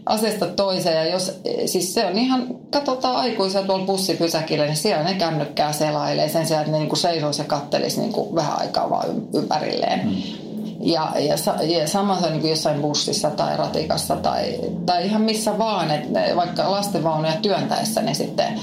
asiasta 0.05 0.47
toiseen. 0.47 0.95
Ja 0.95 1.13
jos, 1.13 1.41
siis 1.65 1.93
se 1.93 2.05
on 2.05 2.17
ihan, 2.17 2.47
katsotaan 2.71 3.15
aikuisia 3.15 3.63
tuolla 3.63 3.85
bussipysäkillä, 3.85 4.65
niin 4.65 4.77
siellä 4.77 5.03
ne 5.03 5.13
kännykkää 5.13 5.73
selailee 5.73 6.29
sen 6.29 6.47
sijaan, 6.47 6.61
että 6.61 6.71
ne 6.71 6.79
niin 6.79 6.89
kuin 6.89 6.99
seisoisi 6.99 7.41
ja 7.41 7.45
kattelisi 7.45 7.99
niin 7.99 8.13
kuin 8.13 8.35
vähän 8.35 8.59
aikaa 8.59 8.89
vaan 8.89 9.05
ympärilleen. 9.33 10.01
Hmm. 10.01 10.46
Ja, 10.87 11.11
ja, 11.19 11.35
ja 11.63 11.87
sama 11.87 12.19
se 12.19 12.25
on 12.25 12.31
niin 12.31 12.41
kuin 12.41 12.49
jossain 12.49 12.81
bussissa 12.81 13.29
tai 13.29 13.57
ratikassa 13.57 14.15
tai, 14.15 14.59
tai 14.85 15.05
ihan 15.05 15.21
missä 15.21 15.57
vaan, 15.57 15.91
että 15.91 16.19
vaikka 16.35 16.71
lastenvaunuja 16.71 17.33
työntäessä, 17.41 18.01
niin 18.01 18.15
sitten 18.15 18.59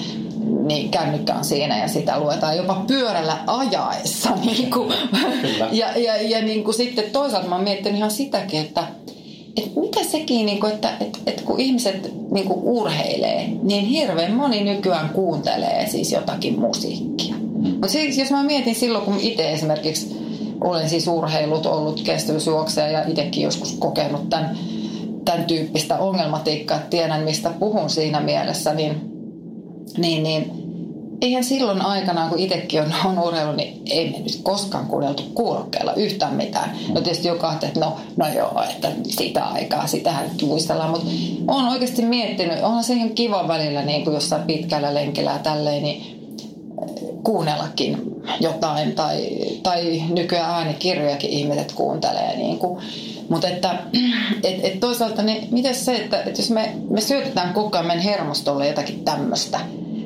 niin 0.67 0.91
kännykkä 0.91 1.35
on 1.35 1.45
siinä 1.45 1.79
ja 1.79 1.89
sitä 1.89 2.21
luetaan 2.21 2.57
jopa 2.57 2.85
pyörällä 2.87 3.39
ajaessa. 3.47 4.31
Niin 4.45 4.71
kuin. 4.71 4.95
Ja, 5.73 5.99
ja, 5.99 6.23
ja 6.23 6.43
niin 6.43 6.65
kuin 6.65 6.75
sitten 6.75 7.05
toisaalta 7.13 7.49
mä 7.49 7.55
oon 7.55 7.65
miettinyt 7.65 7.99
ihan 7.99 8.11
sitäkin, 8.11 8.61
että– 8.61 8.85
et 9.57 9.77
mitä 9.77 10.05
sekin, 10.05 10.47
niin 10.47 10.61
kuin, 10.61 10.73
että 10.73 10.93
et, 11.01 11.19
et 11.27 11.41
kun 11.41 11.61
ihmiset 11.61 12.13
niin 12.31 12.47
kuin 12.47 12.61
urheilee, 12.63 13.49
niin 13.63 13.85
hirveän 13.85 14.33
moni 14.33 14.65
nykyään 14.65 15.09
kuuntelee 15.09 15.87
siis 15.89 16.13
jotakin 16.13 16.61
musiikkia. 16.61 17.35
Mm. 17.35 17.69
Mutta 17.69 17.89
siis, 17.89 18.19
jos 18.19 18.31
mä 18.31 18.43
mietin 18.43 18.75
silloin, 18.75 19.05
kun 19.05 19.21
itse 19.21 19.53
esimerkiksi 19.53 20.17
olen 20.65 20.89
siis 20.89 21.09
urheilut, 21.09 21.67
ollut 21.67 22.03
kestävyysjuokseja 22.03 22.89
ja 22.89 23.05
itsekin 23.09 23.43
joskus 23.43 23.73
kokenut 23.73 24.29
tämän, 24.29 24.59
tämän 25.25 25.45
tyyppistä 25.45 25.99
ongelmatiikkaa, 25.99 26.77
että 26.77 26.91
tiedän 26.91 27.25
mistä 27.25 27.51
puhun 27.51 27.91
siinä 27.91 28.21
mielessä, 28.21 28.75
niin, 28.75 29.01
niin, 29.97 30.23
niin 30.23 30.51
eihän 31.21 31.45
silloin 31.45 31.83
aikanaan, 31.83 32.29
kun 32.29 32.39
itsekin 32.39 32.83
on, 32.83 32.93
on 33.05 33.19
urheilu, 33.19 33.53
niin 33.53 33.83
ei 33.91 34.11
me 34.11 34.19
nyt 34.19 34.41
koskaan 34.43 34.87
kuunneltu 34.87 35.23
kuulokkeella 35.35 35.95
yhtään 35.95 36.35
mitään. 36.35 36.77
No 36.95 37.01
tietysti 37.01 37.29
joka 37.29 37.53
että 37.53 37.81
no, 37.81 37.97
no 38.17 38.29
joo, 38.29 38.63
että 38.71 38.93
sitä 39.09 39.45
aikaa, 39.45 39.87
sitähän 39.87 40.29
nyt 40.33 40.43
muistellaan. 40.43 40.91
Mutta 40.91 41.07
olen 41.49 41.69
oikeasti 41.69 42.03
miettinyt, 42.03 42.63
onhan 42.63 42.85
se 42.85 42.95
ihan 42.95 43.11
kiva 43.11 43.49
välillä 43.49 43.83
niin 43.83 44.05
kuin 44.05 44.15
jossain 44.15 44.43
pitkällä 44.43 44.95
lenkillä 44.95 45.31
ja 45.31 45.39
tälleen, 45.39 45.83
niin 45.83 46.03
äh, 46.83 46.89
kuunnellakin 47.23 48.14
jotain. 48.41 48.95
Tai, 48.95 49.29
tai 49.63 50.03
nykyään 50.09 50.51
äänikirjojakin 50.51 51.31
ihmiset 51.31 51.73
kuuntelee. 51.73 52.37
Niin 52.37 52.59
kuin. 52.59 52.85
Mutta 53.29 53.49
että 53.49 53.79
et, 54.43 54.65
et 54.65 54.81
toisaalta, 54.81 55.23
niin 55.23 55.49
miten 55.51 55.75
se, 55.75 55.97
että, 55.97 56.23
että 56.23 56.41
jos 56.41 56.51
me, 56.51 56.77
me 56.91 57.01
syötetään 57.01 57.55
koko 57.55 57.77
ajan 57.77 57.87
meidän 57.87 58.05
hermostolle 58.05 58.69
jotakin 58.69 59.05
tämmöistä, 59.05 59.61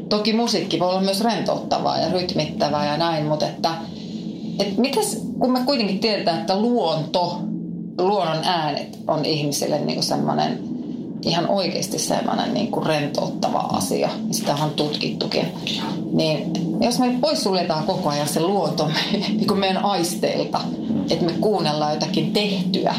Toki 0.08 0.32
musiikki 0.32 0.80
voi 0.80 0.88
olla 0.88 1.00
myös 1.00 1.20
rentouttavaa 1.20 1.98
ja 1.98 2.08
rytmittävää 2.12 2.86
ja 2.86 2.96
näin, 2.96 3.26
mutta 3.26 3.46
että, 3.46 3.70
että 4.58 4.80
mitäs, 4.80 5.22
kun 5.38 5.52
me 5.52 5.60
kuitenkin 5.66 5.98
tiedetään, 5.98 6.40
että 6.40 6.60
luonto, 6.60 7.38
luonnon 7.98 8.44
äänet 8.44 8.98
on 9.06 9.24
ihmisille 9.24 9.78
niin 9.78 10.02
semmoinen 10.02 10.58
ihan 11.22 11.48
oikeasti 11.48 11.98
semmoinen 11.98 12.54
niin 12.54 12.70
kuin 12.70 12.86
rentouttava 12.86 13.58
asia. 13.58 14.10
Sitä 14.30 14.54
on 14.54 14.70
tutkittukin. 14.70 15.46
Niin 16.12 16.52
jos 16.80 16.98
me 16.98 17.14
poissuljetaan 17.20 17.84
koko 17.84 18.08
ajan 18.08 18.28
se 18.28 18.40
luonto 18.40 18.90
niin 19.12 19.46
kuin 19.46 19.60
meidän 19.60 19.84
aisteilta, 19.84 20.60
että 21.10 21.24
me 21.24 21.32
kuunnellaan 21.40 21.94
jotakin 21.94 22.32
tehtyä, 22.32 22.94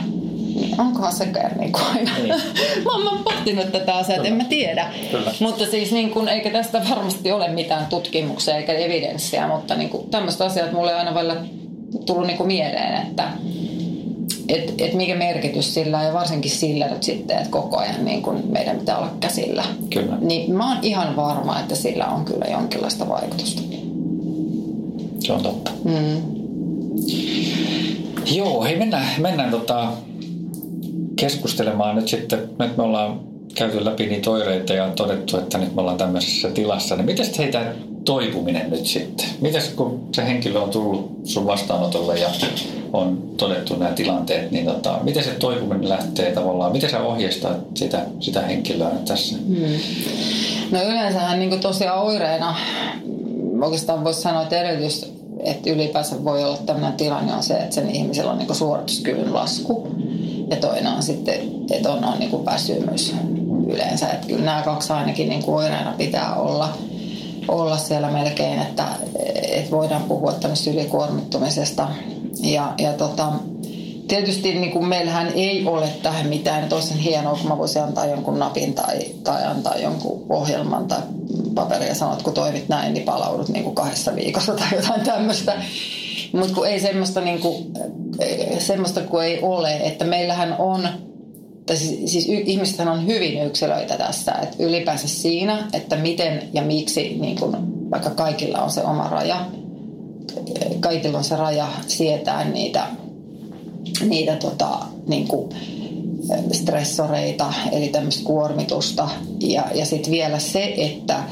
onkohan 0.78 1.14
sekään 1.14 1.58
niin 1.58 1.72
kuin 1.72 1.84
aina. 1.86 2.12
Niin. 2.18 2.28
mä, 2.86 3.10
oon 3.10 3.24
pohtinut 3.24 3.72
tätä 3.72 3.96
asiaa, 3.96 4.24
en 4.24 4.34
mä 4.34 4.44
tiedä. 4.44 4.86
Kyllä. 5.12 5.32
Mutta 5.40 5.66
siis 5.66 5.92
niin 5.92 6.12
kuin, 6.12 6.28
eikä 6.28 6.50
tästä 6.50 6.82
varmasti 6.90 7.32
ole 7.32 7.48
mitään 7.48 7.86
tutkimuksia 7.86 8.58
eikä 8.58 8.74
evidenssiä, 8.74 9.48
mutta 9.48 9.76
niin 9.76 9.90
kuin, 9.90 10.10
tämmöistä 10.10 10.46
asiat 10.46 10.72
mulle 10.72 10.94
aina 10.94 11.14
välillä 11.14 11.36
tullut 12.06 12.28
niin 12.28 12.38
kuin 12.38 12.48
mieleen, 12.48 13.08
että 13.08 13.30
et, 14.50 14.74
et 14.78 14.94
mikä 14.94 15.16
merkitys 15.16 15.74
sillä 15.74 16.04
ja 16.04 16.14
varsinkin 16.14 16.52
sillä 16.52 16.88
nyt 16.88 17.04
sitten, 17.04 17.38
että 17.38 17.50
koko 17.50 17.78
ajan 17.78 18.06
niin 18.06 18.22
kun 18.22 18.44
meidän 18.50 18.80
pitää 18.80 18.98
olla 18.98 19.12
käsillä. 19.20 19.64
Kyllä. 19.90 20.18
Niin 20.22 20.56
mä 20.56 20.70
oon 20.70 20.84
ihan 20.84 21.16
varma, 21.16 21.60
että 21.60 21.76
sillä 21.76 22.08
on 22.08 22.26
kyllä 22.26 22.46
jonkinlaista 22.52 23.10
vaikutusta. 23.10 23.62
Se 25.20 25.34
on 25.34 25.44
totta. 25.44 25.72
Mm. 25.84 26.22
Joo, 28.32 28.64
hei 28.64 28.76
mennään, 28.76 29.08
mennään 29.22 29.52
tota, 29.52 29.92
keskustelemaan 31.16 31.96
nyt 31.96 32.08
sitten. 32.08 32.40
Nyt 32.60 32.78
me 32.78 32.84
ollaan 32.84 33.20
käyty 33.56 33.86
läpi 33.86 34.06
niitä 34.06 34.30
oireita 34.30 34.74
ja 34.74 34.90
todettu, 34.90 35.38
että 35.38 35.58
nyt 35.58 35.76
me 35.76 35.82
ollaan 35.82 35.98
tämmöisessä 35.98 36.50
tilassa. 36.50 36.96
Niin 36.96 37.06
miten 37.06 37.26
heitä 37.38 37.74
toipuminen 38.06 38.70
nyt 38.70 38.86
sitten? 38.86 39.26
Miten 39.42 39.62
kun 39.76 40.10
se 40.16 40.26
henkilö 40.26 40.60
on 40.60 40.70
tullut 40.70 41.20
sun 41.24 41.48
vastaanotolle 41.48 42.20
ja 42.20 42.30
on 42.94 43.22
todettu 43.38 43.76
nämä 43.76 43.92
tilanteet, 43.92 44.52
niin 44.52 44.66
tota, 44.66 45.00
miten 45.04 45.24
se 45.24 45.30
toipuminen 45.30 45.90
lähtee 45.90 46.32
tavallaan, 46.32 46.72
miten 46.72 46.90
sä 46.90 47.02
ohjeistat 47.02 47.58
sitä, 47.76 48.06
sitä 48.20 48.42
henkilöä 48.42 48.92
tässä? 49.08 49.36
Hmm. 49.38 49.80
No 50.72 50.84
yleensähän 50.84 51.40
niin 51.40 51.60
tosiaan 51.60 52.02
oireena, 52.02 52.56
oikeastaan 53.62 54.04
voisi 54.04 54.22
sanoa, 54.22 54.42
että 54.42 54.62
edellytys, 54.62 55.14
että 55.44 55.70
ylipäänsä 55.70 56.24
voi 56.24 56.44
olla 56.44 56.58
tämmöinen 56.58 56.94
tilanne 56.94 57.34
on 57.34 57.44
se, 57.44 57.54
että 57.54 57.76
sen 57.76 57.90
ihmisellä 57.90 58.32
on 58.32 58.38
niin 58.38 58.56
suorituskyvyn 58.56 59.34
lasku. 59.34 59.88
Ja 60.50 60.56
toinen 60.56 60.88
on 60.88 61.04
sitten, 61.04 61.36
että 61.72 61.92
on, 61.92 62.04
on 62.04 62.20
niin 62.20 62.46
väsymys 62.46 63.16
yleensä. 63.68 64.08
Että 64.08 64.28
kyllä 64.28 64.46
nämä 64.46 64.62
kaksi 64.62 64.94
ainakin 64.94 65.30
niin 65.30 65.44
oireena 65.48 65.94
pitää 65.98 66.36
olla– 66.36 66.70
olla 67.50 67.78
siellä 67.78 68.12
melkein, 68.12 68.60
että, 68.60 68.86
että 69.44 69.72
voidaan 69.72 70.04
puhua 70.04 70.32
tämmöistä 70.34 70.70
ylikuormittumisesta. 70.70 71.88
Ja, 72.40 72.74
ja 72.78 72.94
tota, 72.94 73.32
tietysti 74.08 74.54
niin 74.54 74.72
kuin 74.72 74.86
meillähän 74.86 75.28
ei 75.36 75.66
ole 75.66 75.90
tähän 76.04 76.28
mitään 76.28 76.70
toisen 76.70 76.98
hienoa, 76.98 77.38
kun 77.42 77.48
mä 77.48 77.58
voisin 77.58 77.84
antaa 77.84 78.06
jonkun 78.06 78.40
napin 78.40 78.74
tai, 78.74 79.00
tai 79.24 79.46
antaa 79.46 79.76
jonkun 79.76 80.26
ohjelman 80.30 80.88
tai 80.88 81.00
paperia 81.56 81.88
ja 81.88 81.96
sanoa, 81.96 82.14
että 82.14 82.24
kun 82.24 82.34
toimit 82.34 82.70
näin, 82.70 82.94
niin 82.94 83.06
palaudut 83.06 83.50
niin 83.50 83.64
kuin 83.64 83.76
kahdessa 83.76 84.16
viikossa 84.16 84.54
tai 84.54 84.68
jotain 84.76 85.02
tämmöistä. 85.02 85.54
Mutta 86.34 86.54
kun 86.54 86.68
ei 86.68 86.80
semmoista, 86.80 87.22
niin 87.22 87.40
kuin, 87.40 87.74
semmoista 88.60 89.02
kun 89.02 89.24
ei 89.24 89.40
ole, 89.42 89.78
että 89.78 90.06
meillähän 90.06 90.56
on 90.60 90.90
tai 91.70 91.78
siis, 91.78 92.12
siis 92.12 92.30
y, 92.30 92.44
ihmiset 92.46 92.80
on 92.80 93.08
hyvin 93.08 93.46
yksilöitä 93.46 93.98
tässä, 93.98 94.32
että 94.32 94.64
ylipäänsä 94.64 95.08
siinä, 95.08 95.68
että 95.74 95.96
miten 95.96 96.50
ja 96.54 96.62
miksi, 96.62 97.18
niin 97.20 97.40
kun, 97.40 97.58
vaikka 97.92 98.10
kaikilla 98.10 98.58
on 98.58 98.72
se 98.72 98.84
oma 98.84 99.10
raja, 99.10 99.46
kaikilla 100.80 101.18
on 101.18 101.24
se 101.24 101.36
raja 101.36 101.68
sietää 101.88 102.44
niitä, 102.44 102.88
niitä 104.06 104.36
tota, 104.36 104.80
niin 105.08 105.28
kuin, 105.28 105.50
stressoreita, 106.52 107.54
eli 107.72 107.88
tämmöistä 107.88 108.24
kuormitusta. 108.24 109.10
Ja, 109.40 109.64
ja 109.74 109.86
sitten 109.86 110.12
vielä 110.12 110.40
se, 110.40 110.74
että 110.78 111.24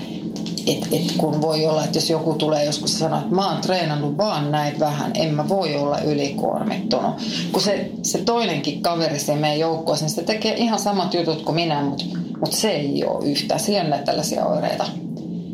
et, 0.68 0.88
et 0.92 1.14
kun 1.18 1.42
voi 1.42 1.66
olla, 1.66 1.84
että 1.84 1.98
jos 1.98 2.10
joku 2.10 2.34
tulee 2.34 2.66
joskus 2.66 3.00
sanoa, 3.00 3.20
että 3.20 3.36
mä 3.36 3.52
oon 3.52 3.62
treenannut 3.62 4.18
vaan 4.18 4.52
näin 4.52 4.80
vähän, 4.80 5.12
en 5.16 5.34
mä 5.34 5.50
voi 5.50 5.76
olla 5.76 6.00
ylikuormittunut. 6.00 7.16
Kun 7.52 7.62
se, 7.62 7.92
se 8.04 8.18
toinenkin 8.18 8.82
kaveri 8.82 9.20
siinä 9.20 9.42
meidän 9.42 9.60
joukkueessa, 9.60 10.06
niin 10.06 10.16
se 10.16 10.24
tekee 10.24 10.54
ihan 10.54 10.80
samat 10.80 11.14
jutut 11.14 11.42
kuin 11.42 11.56
minä, 11.56 11.82
mutta, 11.82 12.06
mutta 12.40 12.58
se 12.58 12.72
ei 12.72 13.04
ole 13.06 13.26
yhtään. 13.26 13.60
Sillä 13.60 13.82
on 13.82 13.90
näitä 13.90 14.06
tällaisia 14.06 14.46
oireita. 14.46 14.86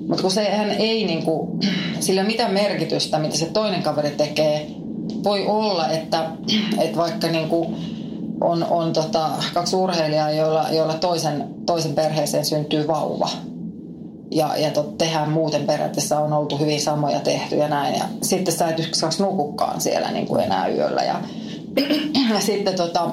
Mutta 0.08 0.22
kun 0.22 0.32
sehän 0.32 0.72
ei 0.72 1.06
niinku, 1.06 1.60
sillä 2.00 2.24
mitään 2.24 2.54
merkitystä, 2.54 3.20
mitä 3.20 3.38
se 3.38 3.46
toinen 3.46 3.84
kaveri 3.84 4.12
tekee. 4.12 4.68
Voi 5.24 5.46
olla, 5.48 5.90
että, 5.90 6.30
että 6.84 6.98
vaikka 6.98 7.28
niinku 7.28 7.76
on, 8.42 8.64
on 8.64 8.94
tota, 8.94 9.30
kaksi 9.54 9.76
urheilijaa, 9.76 10.32
joilla, 10.32 10.66
joilla 10.72 10.94
toisen, 10.94 11.48
toisen 11.66 11.94
perheeseen 11.94 12.46
syntyy 12.46 12.88
vauva– 12.88 13.30
ja, 14.36 14.58
ja 14.58 14.72
tot, 14.72 14.98
tehdään 14.98 15.30
muuten 15.30 15.66
periaatteessa 15.66 16.20
on 16.20 16.34
oltu 16.34 16.58
hyvin 16.58 16.82
samoja 16.82 17.20
tehty 17.20 17.56
ja 17.56 17.68
näin. 17.68 17.96
Ja 17.96 18.06
sitten 18.22 18.54
sä 18.54 18.70
et 18.70 18.80
yksi 18.80 19.06
nukukaan 19.20 19.82
siellä 19.82 20.12
niin 20.12 20.28
kuin 20.28 20.44
enää 20.44 20.68
yöllä. 20.68 21.04
Ja, 21.04 21.22
ja 22.34 22.40
sitten, 22.40 22.76
tota, 22.76 23.10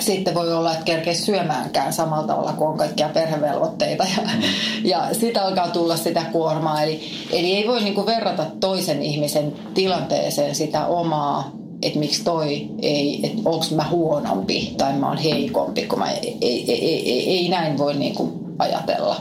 sitten 0.00 0.34
voi 0.34 0.52
olla, 0.52 0.72
että 0.72 0.84
kerkee 0.84 1.14
syömäänkään 1.14 1.92
samalla 1.92 2.26
tavalla 2.26 2.52
kuin 2.52 2.68
on 2.68 2.78
kaikkia 2.78 3.08
perhevelvoitteita 3.08 4.04
ja, 4.16 4.22
mm. 4.22 4.42
ja 4.84 5.08
sitä 5.12 5.44
alkaa 5.44 5.68
tulla 5.68 5.96
sitä 5.96 6.22
kuormaa. 6.32 6.82
Eli, 6.82 7.00
eli 7.32 7.56
ei 7.56 7.68
voi 7.68 7.80
niin 7.80 7.94
kuin 7.94 8.06
verrata 8.06 8.46
toisen 8.60 9.02
ihmisen 9.02 9.52
tilanteeseen 9.74 10.54
sitä 10.54 10.86
omaa 10.86 11.50
että 11.82 11.98
miksi 11.98 12.24
toi 12.24 12.68
ei, 12.82 13.20
että 13.26 13.42
onko 13.44 13.64
mä 13.74 13.88
huonompi 13.90 14.74
tai 14.78 14.92
mä 14.92 15.08
oon 15.08 15.18
heikompi, 15.18 15.82
kun 15.82 15.98
mä 15.98 16.10
ei, 16.10 16.38
ei, 16.40 16.72
ei, 16.72 17.10
ei, 17.10 17.38
ei 17.38 17.48
näin 17.48 17.78
voi 17.78 17.94
niin 17.94 18.14
kuin 18.14 18.43
ajatella. 18.58 19.16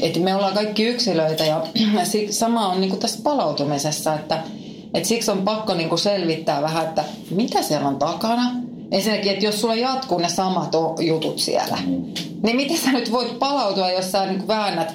Että 0.00 0.20
me 0.20 0.34
ollaan 0.34 0.54
kaikki 0.54 0.84
yksilöitä 0.84 1.44
ja 1.44 1.66
sama 2.30 2.68
on 2.68 2.80
niin 2.80 2.90
kuin 2.90 3.00
tässä 3.00 3.20
palautumisessa, 3.22 4.14
että, 4.14 4.42
että 4.94 5.08
siksi 5.08 5.30
on 5.30 5.42
pakko 5.42 5.74
niin 5.74 5.88
kuin 5.88 5.98
selvittää 5.98 6.62
vähän, 6.62 6.84
että 6.84 7.04
mitä 7.30 7.62
siellä 7.62 7.88
on 7.88 7.96
takana. 7.96 8.50
Ensinnäkin, 8.90 9.32
että 9.32 9.44
jos 9.44 9.60
sulla 9.60 9.74
jatkuu 9.74 10.18
ne 10.18 10.28
samat 10.28 10.72
jutut 11.00 11.38
siellä, 11.38 11.78
mm. 11.86 12.04
niin 12.42 12.56
miten 12.56 12.78
sä 12.78 12.92
nyt 12.92 13.12
voit 13.12 13.38
palautua, 13.38 13.90
jos 13.90 14.12
sä 14.12 14.26
niin 14.26 14.38
kuin 14.38 14.48
väännät 14.48 14.94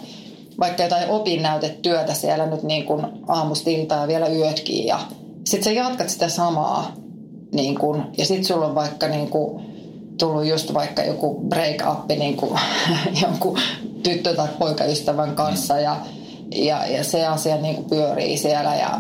vaikka 0.60 0.84
jotain 0.84 1.10
opinnäytetyötä 1.10 2.14
siellä 2.14 2.46
nyt 2.46 2.64
niin 2.64 2.86
kuin 2.86 3.08
aamusta 3.28 3.70
ja 3.70 4.08
vielä 4.08 4.28
yötkin 4.28 4.86
ja 4.86 5.00
sitten 5.46 5.64
sä 5.64 5.72
jatkat 5.72 6.10
sitä 6.10 6.30
samaa 6.30 6.92
niin 7.54 7.76
kuin, 7.76 8.04
ja 8.18 8.26
sitten 8.26 8.46
sulla 8.46 8.66
on 8.66 8.76
vaikka 8.76 9.08
niin 9.08 9.30
kuin, 9.30 9.71
tullut 10.22 10.46
just 10.46 10.74
vaikka 10.74 11.04
joku 11.04 11.42
break-up 11.50 12.18
niin 12.18 12.38
kuin 12.38 12.60
jonkun 13.22 13.60
tyttö- 14.04 14.36
tai 14.36 14.48
poikaystävän 14.60 15.36
kanssa 15.36 15.80
ja, 15.80 15.96
ja, 16.56 16.86
ja 16.86 17.04
se 17.04 17.28
asia 17.28 17.58
niin 17.58 17.76
kuin 17.76 17.90
pyörii 17.90 18.38
siellä 18.38 18.76
ja, 18.76 19.00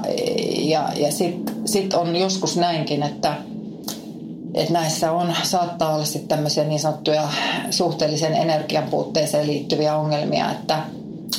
ja, 0.57 0.89
ja 0.95 1.11
sitten 1.11 1.55
sit 1.65 1.93
on 1.93 2.15
joskus 2.15 2.57
näinkin, 2.57 3.03
että 3.03 3.33
että 4.53 4.73
näissä 4.73 5.11
on, 5.11 5.33
saattaa 5.43 5.93
olla 5.95 6.05
sitten 6.05 6.27
tämmöisiä 6.27 6.63
niin 6.63 6.79
sanottuja 6.79 7.27
suhteellisen 7.69 8.33
energian 8.33 8.83
puutteeseen 8.83 9.47
liittyviä 9.47 9.95
ongelmia, 9.95 10.51
että 10.51 10.79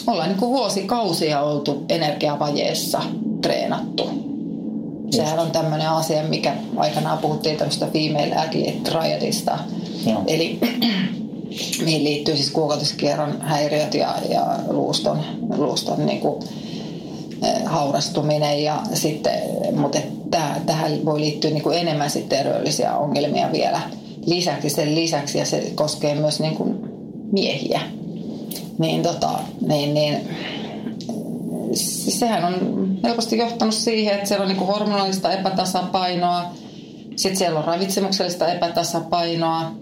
ollaan 0.07 0.29
niin 0.29 0.39
kuin 0.39 0.53
vuosikausia 0.53 1.41
oltu 1.41 1.85
energiavajeessa 1.89 3.03
treenattu 3.43 4.22
Sehän 5.13 5.39
on 5.39 5.51
tämmöinen 5.51 5.89
asia, 5.89 6.23
mikä 6.23 6.55
aikanaan 6.77 7.19
puhuttiin 7.19 7.57
tämmöistä 7.57 7.87
female 7.87 8.37
athlete 8.37 8.73
triadista. 8.85 9.59
Joo. 10.07 10.23
Eli 10.27 10.59
mihin 11.85 12.05
liittyy 12.05 12.37
siis 12.37 12.51
kuukautiskierron 12.51 13.41
häiriöt 13.41 13.95
ja, 13.95 14.15
ja 14.29 14.47
luuston, 14.69 15.21
luuston 15.57 16.07
niin 16.07 16.21
kuin, 16.21 16.43
eh, 17.43 17.63
haurastuminen. 17.65 18.65
Ja 18.65 18.83
sitten, 18.95 19.43
mutta 19.77 19.99
täh, 20.31 20.61
tähän 20.67 21.05
voi 21.05 21.21
liittyä 21.21 21.51
niin 21.51 21.63
kuin 21.63 21.79
enemmän 21.79 22.11
sitten 22.11 22.39
terveellisiä 22.39 22.97
ongelmia 22.97 23.53
vielä 23.53 23.81
lisäksi 24.27 24.71
sen 24.71 24.95
lisäksi 24.95 25.39
ja 25.39 25.47
se 25.47 25.73
koskee 25.75 26.15
myös 26.15 26.41
niin 26.41 26.57
kuin 26.57 26.75
miehiä. 27.33 27.81
Niin, 28.79 29.03
tota, 29.03 29.31
niin, 29.61 29.95
niin 29.95 30.29
sehän 32.27 32.45
on 32.45 32.55
helposti 33.05 33.39
johtanut 33.39 33.75
siihen, 33.75 34.15
että 34.15 34.29
siellä 34.29 34.43
on 34.43 34.49
niin 34.49 34.67
hormonaalista 34.67 35.33
epätasapainoa, 35.33 36.45
sitten 37.17 37.37
siellä 37.37 37.59
on 37.59 37.65
ravitsemuksellista 37.65 38.49
epätasapainoa, 38.49 39.73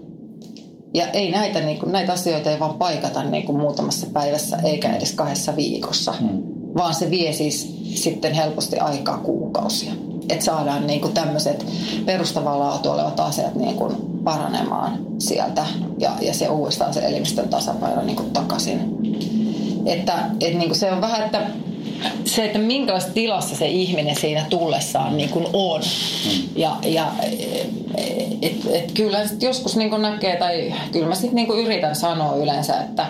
ja 0.93 1.07
ei 1.07 1.31
näitä, 1.31 1.59
niin 1.59 1.79
kuin, 1.79 1.91
näitä 1.91 2.13
asioita 2.13 2.51
ei 2.51 2.59
vaan 2.59 2.73
paikata 2.73 3.23
niin 3.23 3.45
kuin 3.45 3.57
muutamassa 3.57 4.07
päivässä 4.13 4.57
eikä 4.63 4.95
edes 4.95 5.11
kahdessa 5.11 5.55
viikossa, 5.55 6.11
hmm. 6.11 6.43
vaan 6.77 6.93
se 6.93 7.09
vie 7.09 7.33
siis 7.33 7.77
sitten 7.95 8.33
helposti 8.33 8.79
aikaa 8.79 9.17
kuukausia. 9.17 9.91
Että 10.29 10.45
saadaan 10.45 10.87
niin 10.87 11.01
kuin 11.01 11.13
tämmöiset 11.13 11.65
perustavaa 12.05 12.59
laatu 12.59 12.89
olevat 12.89 13.19
asiat 13.19 13.55
niin 13.55 13.75
kuin 13.75 13.95
paranemaan 14.23 15.05
sieltä 15.19 15.65
ja, 15.97 16.11
ja 16.21 16.33
se 16.33 16.49
uudestaan 16.49 16.93
se 16.93 17.05
elimistön 17.05 17.49
tasapaino 17.49 18.01
niin 18.01 18.15
kuin 18.15 18.31
takaisin. 18.31 18.79
Että, 19.85 20.13
et 20.39 20.53
niin 20.53 20.69
kuin 20.69 20.79
se 20.79 20.91
on 20.91 21.01
vähän, 21.01 21.25
että 21.25 21.47
se, 22.25 22.45
että 22.45 22.59
minkälaisessa 22.59 23.13
tilassa 23.13 23.55
se 23.55 23.67
ihminen 23.67 24.15
siinä 24.15 24.45
tullessaan 24.49 25.17
niin 25.17 25.29
kuin 25.29 25.47
on. 25.53 25.81
Ja, 26.55 26.75
ja 26.83 27.11
et, 28.41 28.55
et 28.71 28.91
kyllä 28.91 29.27
sit 29.27 29.43
joskus 29.43 29.75
niin 29.75 29.89
kuin 29.89 30.01
näkee, 30.01 30.35
tai 30.35 30.73
kyllä 30.91 31.07
mä 31.07 31.15
sitten 31.15 31.35
niin 31.35 31.65
yritän 31.65 31.95
sanoa 31.95 32.35
yleensä, 32.35 32.81
että 32.81 33.05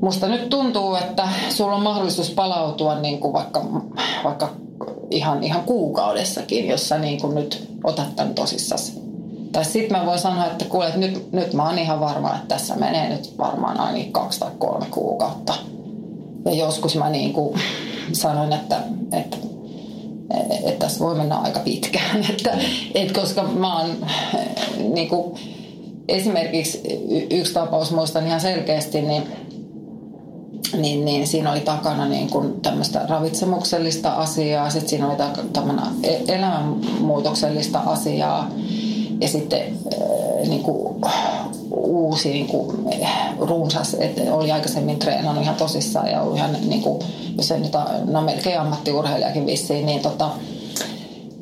musta 0.00 0.28
nyt 0.28 0.48
tuntuu, 0.48 0.94
että 0.94 1.28
sulla 1.50 1.76
on 1.76 1.82
mahdollisuus 1.82 2.30
palautua 2.30 3.00
niin 3.00 3.18
kuin 3.20 3.32
vaikka, 3.32 3.64
vaikka 4.24 4.50
ihan, 5.10 5.44
ihan 5.44 5.62
kuukaudessakin, 5.62 6.68
jos 6.68 6.88
sä 6.88 6.98
niin 6.98 7.20
kuin 7.20 7.34
nyt 7.34 7.68
otat 7.84 8.16
tämän 8.16 8.34
tosissasi. 8.34 9.02
Tai 9.52 9.64
sitten 9.64 9.98
mä 9.98 10.06
voin 10.06 10.18
sanoa, 10.18 10.46
että 10.46 10.64
kuule, 10.64 10.86
että 10.86 10.98
nyt, 10.98 11.32
nyt 11.32 11.54
mä 11.54 11.66
oon 11.66 11.78
ihan 11.78 12.00
varma, 12.00 12.34
että 12.34 12.48
tässä 12.48 12.76
menee 12.76 13.08
nyt 13.08 13.34
varmaan 13.38 13.80
ainakin 13.80 14.12
kaksi 14.12 14.40
tai 14.40 14.50
kolme 14.58 14.86
kuukautta– 14.90 15.54
ja 16.44 16.52
joskus 16.52 16.96
mä 16.96 17.10
niin 17.10 17.32
kuin 17.32 17.60
sanoin, 18.12 18.52
että, 18.52 18.82
että, 19.12 19.36
että 20.64 20.86
tässä 20.86 21.04
voi 21.04 21.14
mennä 21.14 21.36
aika 21.36 21.60
pitkään. 21.60 22.24
Että, 22.30 22.58
et 22.94 23.12
koska 23.12 23.42
mä 23.42 23.78
oon 23.78 24.06
niin 24.94 25.08
kuin, 25.08 25.34
esimerkiksi 26.08 26.80
yksi 27.30 27.54
tapaus 27.54 27.90
muistan 27.90 28.26
ihan 28.26 28.40
selkeästi, 28.40 29.02
niin 29.02 29.22
niin, 30.76 31.04
niin 31.04 31.26
siinä 31.26 31.52
oli 31.52 31.60
takana 31.60 32.08
niin 32.08 32.30
kuin 32.30 32.60
tämmöistä 32.60 33.06
ravitsemuksellista 33.08 34.10
asiaa, 34.12 34.70
sitten 34.70 34.88
siinä 34.88 35.08
oli 35.08 35.16
takana 35.52 35.92
e-, 36.02 36.34
elämänmuutoksellista 36.34 37.78
asiaa 37.78 38.50
ja 39.20 39.28
sitten 39.28 39.60
niin 40.48 40.62
kuin, 40.62 41.00
uusi 41.76 42.28
niin 42.28 42.46
kuin, 42.46 42.76
runsas, 43.40 43.94
että 43.94 44.34
oli 44.34 44.52
aikaisemmin 44.52 44.98
treenannut 44.98 45.44
ihan 45.44 45.56
tosissaan 45.56 46.10
ja 46.10 46.22
ollut 46.22 46.36
ihan, 46.36 46.56
niin 46.68 46.82
kuin, 46.82 47.02
jos 47.36 47.48
se 47.48 47.58
nyt 47.58 47.72
no 48.04 48.22
melkein 48.22 48.60
ammattiurheilijakin 48.60 49.46
vissiin, 49.46 49.86
niin 49.86 50.00
tota, 50.00 50.30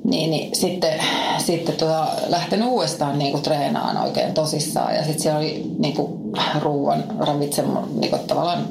niin, 0.04 0.30
niin 0.30 0.54
sitten, 0.54 1.00
sitten 1.38 1.76
tota, 1.76 2.08
lähtenyt 2.26 2.68
uudestaan 2.68 3.18
niin 3.18 3.32
kuin, 3.32 3.42
treenaan 3.42 3.96
oikein 3.96 4.34
tosissaan. 4.34 4.94
Ja 4.94 5.04
sitten 5.04 5.20
siellä 5.20 5.38
oli 5.38 5.70
niin 5.78 5.94
kuin, 5.94 6.12
ruuan 6.60 7.04
ravitsemon 7.18 7.88
niin 8.00 8.10
kuin, 8.10 8.22
tavallaan 8.22 8.68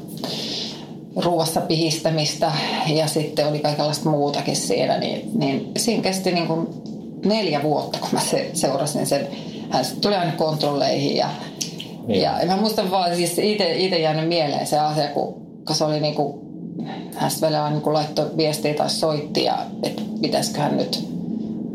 ruuassa 1.16 1.62
pihistämistä 1.62 2.52
ja 2.88 3.08
sitten 3.08 3.48
oli 3.48 3.60
kaikenlaista 3.60 4.10
muutakin 4.10 4.56
siinä. 4.56 4.98
Niin, 4.98 5.32
niin 5.34 5.72
siinä 5.78 6.04
kesti 6.04 6.32
niin 6.32 6.48
kuin 6.48 6.68
neljä 7.26 7.64
vuotta, 7.64 7.98
kun 8.00 8.10
mä 8.12 8.20
se, 8.20 8.50
seurasin 8.54 9.06
sen. 9.06 9.28
Hän 9.70 9.86
tuli 10.02 10.16
aina 10.16 10.32
kontrolleihin 10.32 11.16
ja, 11.16 11.30
niin. 12.10 12.22
ja 12.22 12.40
mä 12.46 12.58
muistan 12.58 12.92
vaan 12.92 13.16
siis 13.16 13.40
itse 13.40 14.00
jäänyt 14.00 14.28
mieleen 14.28 14.68
se 14.68 14.80
asia, 14.80 15.08
kun, 15.08 15.42
se 15.72 15.84
oli 15.84 16.00
niin 16.00 16.16
kuin, 16.16 16.40
hän 17.16 17.32
sitten 17.32 17.50
vielä 17.50 17.70
niin 17.70 17.94
laittoi 17.94 18.32
viestiä 18.38 18.74
tai 18.74 18.90
soitti 18.90 19.44
ja 19.44 19.58
että 19.84 20.02
pitäisiköhän 20.22 20.78
nyt 20.78 21.10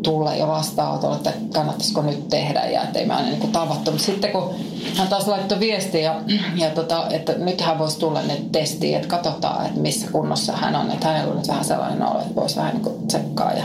tulla 0.03 0.35
jo 0.35 0.49
vastaanotolle, 0.49 1.17
että 1.17 1.33
kannattaisiko 1.55 2.03
nyt 2.03 2.29
tehdä 2.29 2.65
ja 2.65 2.83
että 2.83 2.99
ei 2.99 3.07
me 3.07 3.15
aina 3.15 3.29
niin 3.29 3.53
tavattu. 3.53 3.91
Mutta 3.91 4.07
sitten 4.07 4.33
kun 4.33 4.55
hän 4.97 5.09
taas 5.09 5.29
laittoi 5.29 5.61
viestiä, 5.61 6.01
ja, 6.01 6.21
ja 6.57 6.71
tota, 6.71 7.07
että 7.11 7.33
nyt 7.33 7.61
hän 7.61 7.79
voisi 7.79 7.99
tulla 7.99 8.23
ne 8.23 8.43
testiin, 8.53 8.97
että 8.97 9.09
katsotaan, 9.09 9.67
että 9.67 9.81
missä 9.81 10.07
kunnossa 10.13 10.53
hän 10.53 10.77
on. 10.77 10.91
Että 10.91 11.09
hänellä 11.09 11.31
on 11.31 11.37
nyt 11.37 11.49
vähän 11.49 11.65
sellainen 11.65 12.03
olo, 12.03 12.21
että 12.21 12.35
voisi 12.35 12.57
vähän 12.57 12.75
niin 12.75 13.07
tsekkaa. 13.07 13.53
Ja 13.53 13.65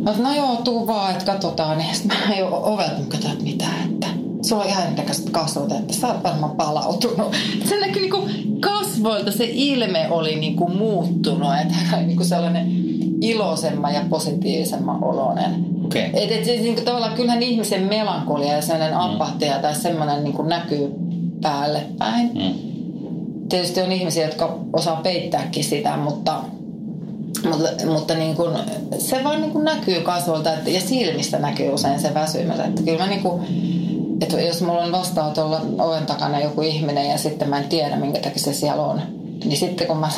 mä 0.00 0.14
no 0.18 0.34
joo, 0.34 0.56
tuu 0.56 0.86
vaan, 0.86 1.12
että 1.12 1.32
katsotaan. 1.32 1.78
Niin 1.78 1.94
sitten 1.94 2.18
mä 2.28 2.34
jo 2.34 2.48
ovelta 2.62 3.16
että 3.32 3.42
mitä, 3.42 3.66
että 3.84 4.25
sulla 4.46 4.62
on 4.62 4.68
ihan 4.68 4.96
näköiset 4.96 5.30
kasvot, 5.30 5.72
että 5.72 5.94
sä 5.94 6.08
oot 6.08 6.24
varmaan 6.24 6.56
palautunut. 6.56 7.34
Se 7.68 7.80
näkyy 7.80 8.02
niinku 8.02 8.28
kasvoilta, 8.60 9.32
se 9.32 9.48
ilme 9.52 10.06
oli 10.10 10.36
niinku 10.36 10.68
muuttunut, 10.68 11.52
että 11.62 11.74
hän 11.74 11.98
oli 11.98 12.06
niinku 12.06 12.24
sellainen 12.24 12.86
iloisemman 13.20 13.94
ja 13.94 14.00
positiivisemman 14.10 15.04
oloinen. 15.04 15.66
Okay. 15.84 16.02
Et, 16.02 16.32
et, 16.32 16.44
siis, 16.44 16.60
niin 16.60 16.84
tavallaan 16.84 17.14
kyllähän 17.14 17.42
ihmisen 17.42 17.82
melankolia 17.82 18.52
ja 18.52 18.62
sellainen 18.62 18.98
mm. 18.98 19.04
apatia 19.04 19.58
tai 19.58 19.74
semmoinen 19.74 20.24
niin 20.24 20.48
näkyy 20.48 20.90
päälle 21.42 21.82
päin. 21.98 22.30
Mm. 22.34 22.54
Tietysti 23.48 23.80
on 23.80 23.92
ihmisiä, 23.92 24.26
jotka 24.26 24.58
osaa 24.72 24.96
peittääkin 24.96 25.64
sitä, 25.64 25.96
mutta, 25.96 26.40
mutta, 27.44 27.86
mutta 27.86 28.14
niin 28.14 28.36
kuin, 28.36 28.56
se 28.98 29.24
vaan 29.24 29.40
niin 29.40 29.52
kuin 29.52 29.64
näkyy 29.64 30.00
kasvolta 30.00 30.52
että, 30.52 30.70
ja 30.70 30.80
silmistä 30.80 31.38
näkyy 31.38 31.70
usein 31.70 32.00
se 32.00 32.14
väsymys. 32.14 32.58
Että 32.58 32.82
kyllä 32.82 32.98
mä 32.98 33.06
niin 33.06 33.22
kuin, 33.22 33.42
että 34.20 34.40
jos 34.40 34.62
mulla 34.62 34.82
on 34.82 34.92
vastaanotolla 34.92 35.60
oven 35.78 36.06
takana 36.06 36.40
joku 36.40 36.62
ihminen 36.62 37.10
ja 37.10 37.18
sitten 37.18 37.48
mä 37.48 37.58
en 37.58 37.68
tiedä, 37.68 37.96
minkä 37.96 38.20
takia 38.20 38.42
se 38.42 38.52
siellä 38.52 38.82
on, 38.82 39.02
niin 39.44 39.56
sitten 39.56 39.86
kun 39.86 39.96
mä 39.96 40.08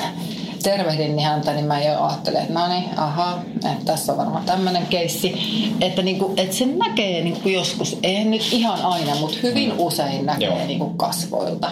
tervehdin 0.62 1.16
niin 1.16 1.28
häntä, 1.28 1.52
niin 1.52 1.64
mä 1.64 1.82
jo 1.82 2.04
ajattelin, 2.04 2.38
että 2.38 2.54
no 2.54 2.68
niin, 2.68 2.84
aha, 2.96 3.38
että 3.54 3.84
tässä 3.84 4.12
on 4.12 4.18
varmaan 4.18 4.44
tämmöinen 4.44 4.86
keissi. 4.86 5.34
Että, 5.80 6.02
niin 6.02 6.18
kuin, 6.18 6.38
että 6.38 6.56
se 6.56 6.66
näkee 6.66 7.24
niin 7.24 7.40
kuin 7.42 7.54
joskus, 7.54 7.98
ei 8.02 8.24
nyt 8.24 8.48
ihan 8.52 8.82
aina, 8.82 9.14
mutta 9.14 9.36
hyvin 9.42 9.68
mm. 9.70 9.78
usein 9.78 10.26
näkee 10.26 10.66
niin 10.66 10.78
kuin 10.78 10.98
kasvoilta. 10.98 11.70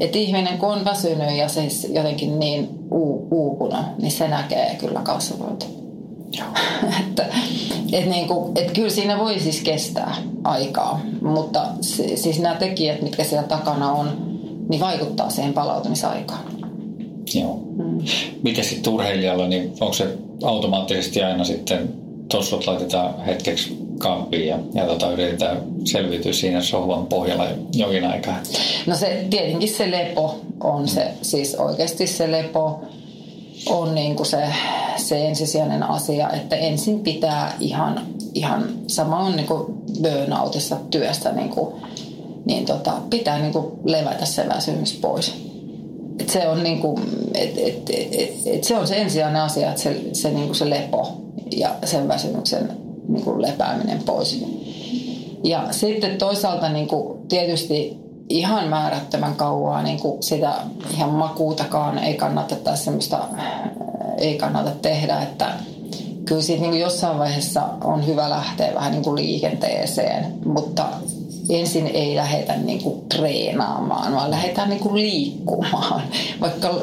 Että 0.00 0.18
ihminen 0.18 0.58
kun 0.58 0.68
on 0.68 0.84
väsynyt 0.84 1.36
ja 1.36 1.48
siis 1.48 1.86
jotenkin 1.90 2.38
niin 2.38 2.68
uu, 2.90 3.28
uupunut, 3.30 3.98
niin 3.98 4.12
se 4.12 4.28
näkee 4.28 4.76
kyllä 4.80 5.00
kasvoilta. 5.02 5.66
että, 7.00 7.26
et 7.92 8.06
niin 8.06 8.28
kuin, 8.28 8.52
et 8.58 8.70
kyllä 8.70 8.90
siinä 8.90 9.18
voi 9.18 9.40
siis 9.40 9.60
kestää 9.60 10.16
aikaa, 10.44 11.00
mutta 11.22 11.66
siis 12.14 12.38
nämä 12.38 12.54
tekijät, 12.54 13.02
mitkä 13.02 13.24
siellä 13.24 13.48
takana 13.48 13.92
on, 13.92 14.08
niin 14.68 14.80
vaikuttaa 14.80 15.30
siihen 15.30 15.52
palautumisaikaan. 15.52 16.40
Joo. 17.34 17.62
Mm. 17.76 17.98
Miten 18.42 18.64
sitten 18.64 18.92
urheilijalla, 18.92 19.48
niin 19.48 19.72
onko 19.80 19.92
se 19.92 20.18
automaattisesti 20.42 21.22
aina 21.22 21.44
sitten 21.44 21.94
tossut 22.28 22.66
laitetaan 22.66 23.24
hetkeksi 23.24 23.78
kaappiin 23.98 24.48
ja, 24.48 24.58
ja 24.74 24.86
tota, 24.86 25.12
yritetään 25.12 25.62
selviytyä 25.84 26.32
siinä 26.32 26.60
sohvan 26.60 27.06
pohjalla 27.06 27.46
jokin 27.74 28.04
aikaa? 28.04 28.38
No 28.86 28.96
se 28.96 29.26
tietenkin 29.30 29.68
se 29.68 29.90
lepo 29.90 30.40
on 30.60 30.88
se, 30.88 31.10
siis 31.22 31.54
oikeasti 31.54 32.06
se 32.06 32.30
lepo 32.30 32.80
on 33.66 33.94
niin 33.94 34.16
kuin 34.16 34.26
se, 34.26 34.44
se 34.96 35.26
ensisijainen 35.26 35.82
asia, 35.82 36.30
että 36.30 36.56
ensin 36.56 37.00
pitää 37.00 37.56
ihan, 37.60 38.06
ihan 38.34 38.68
sama 38.86 39.18
on 39.18 39.36
niin 39.36 39.46
kuin 39.46 39.74
burnoutissa 40.02 40.76
työstä, 40.90 41.32
niin, 41.32 41.48
kuin, 41.48 41.74
niin 42.44 42.66
tota, 42.66 42.92
pitää 43.10 43.38
niin 43.38 43.52
kuin 43.52 43.66
levätä 43.84 44.24
se 44.24 44.48
väsymys 44.48 44.92
pois 44.92 45.50
et 46.20 46.28
se 46.28 46.48
on 46.48 46.62
niinku, 46.62 47.00
et, 47.34 47.58
et, 47.58 47.90
et, 47.90 48.32
et 48.46 48.64
se 48.64 48.76
on 48.76 48.86
se 48.86 48.96
ensisijainen 48.96 49.42
asia, 49.42 49.68
että 49.68 49.82
se, 49.82 50.00
se, 50.12 50.30
niinku 50.30 50.54
se 50.54 50.70
lepo 50.70 51.12
ja 51.56 51.74
sen 51.84 52.08
väsymyksen 52.08 52.70
niinku 53.08 53.42
lepääminen 53.42 54.02
pois. 54.06 54.44
Ja 55.44 55.68
sitten 55.70 56.18
toisaalta 56.18 56.68
niinku, 56.68 57.24
tietysti 57.28 57.96
ihan 58.30 58.68
määrättömän 58.68 59.34
kauaa 59.34 59.82
niinku 59.82 60.18
sitä 60.20 60.54
ihan 60.94 61.10
makuutakaan 61.10 61.98
ei 61.98 62.14
kannata 62.14 62.56
tai 62.56 62.76
semmoista 62.76 63.18
ei 64.18 64.38
kannata 64.38 64.70
tehdä, 64.70 65.22
että 65.22 65.54
kyllä 66.24 66.42
siitä 66.42 66.62
niin 66.62 66.80
jossain 66.80 67.18
vaiheessa 67.18 67.62
on 67.84 68.06
hyvä 68.06 68.30
lähteä 68.30 68.74
vähän 68.74 68.92
niin 68.92 69.02
kuin 69.02 69.16
liikenteeseen, 69.16 70.34
mutta 70.44 70.86
ensin 71.48 71.86
ei 71.86 72.16
lähdetä 72.16 72.56
niin 72.56 72.82
kuin 72.82 73.08
treenaamaan, 73.08 74.14
vaan 74.14 74.30
lähdetään 74.30 74.68
niin 74.68 74.80
kuin 74.80 74.94
liikkumaan, 74.94 76.02
vaikka, 76.40 76.74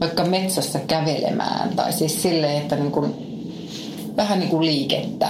vaikka 0.00 0.24
metsässä 0.24 0.78
kävelemään 0.78 1.68
tai 1.76 1.92
siis 1.92 2.22
silleen, 2.22 2.56
että 2.56 2.76
niin 2.76 2.92
kuin, 2.92 3.14
vähän 4.16 4.38
niin 4.38 4.50
kuin 4.50 4.66
liikettä. 4.66 5.28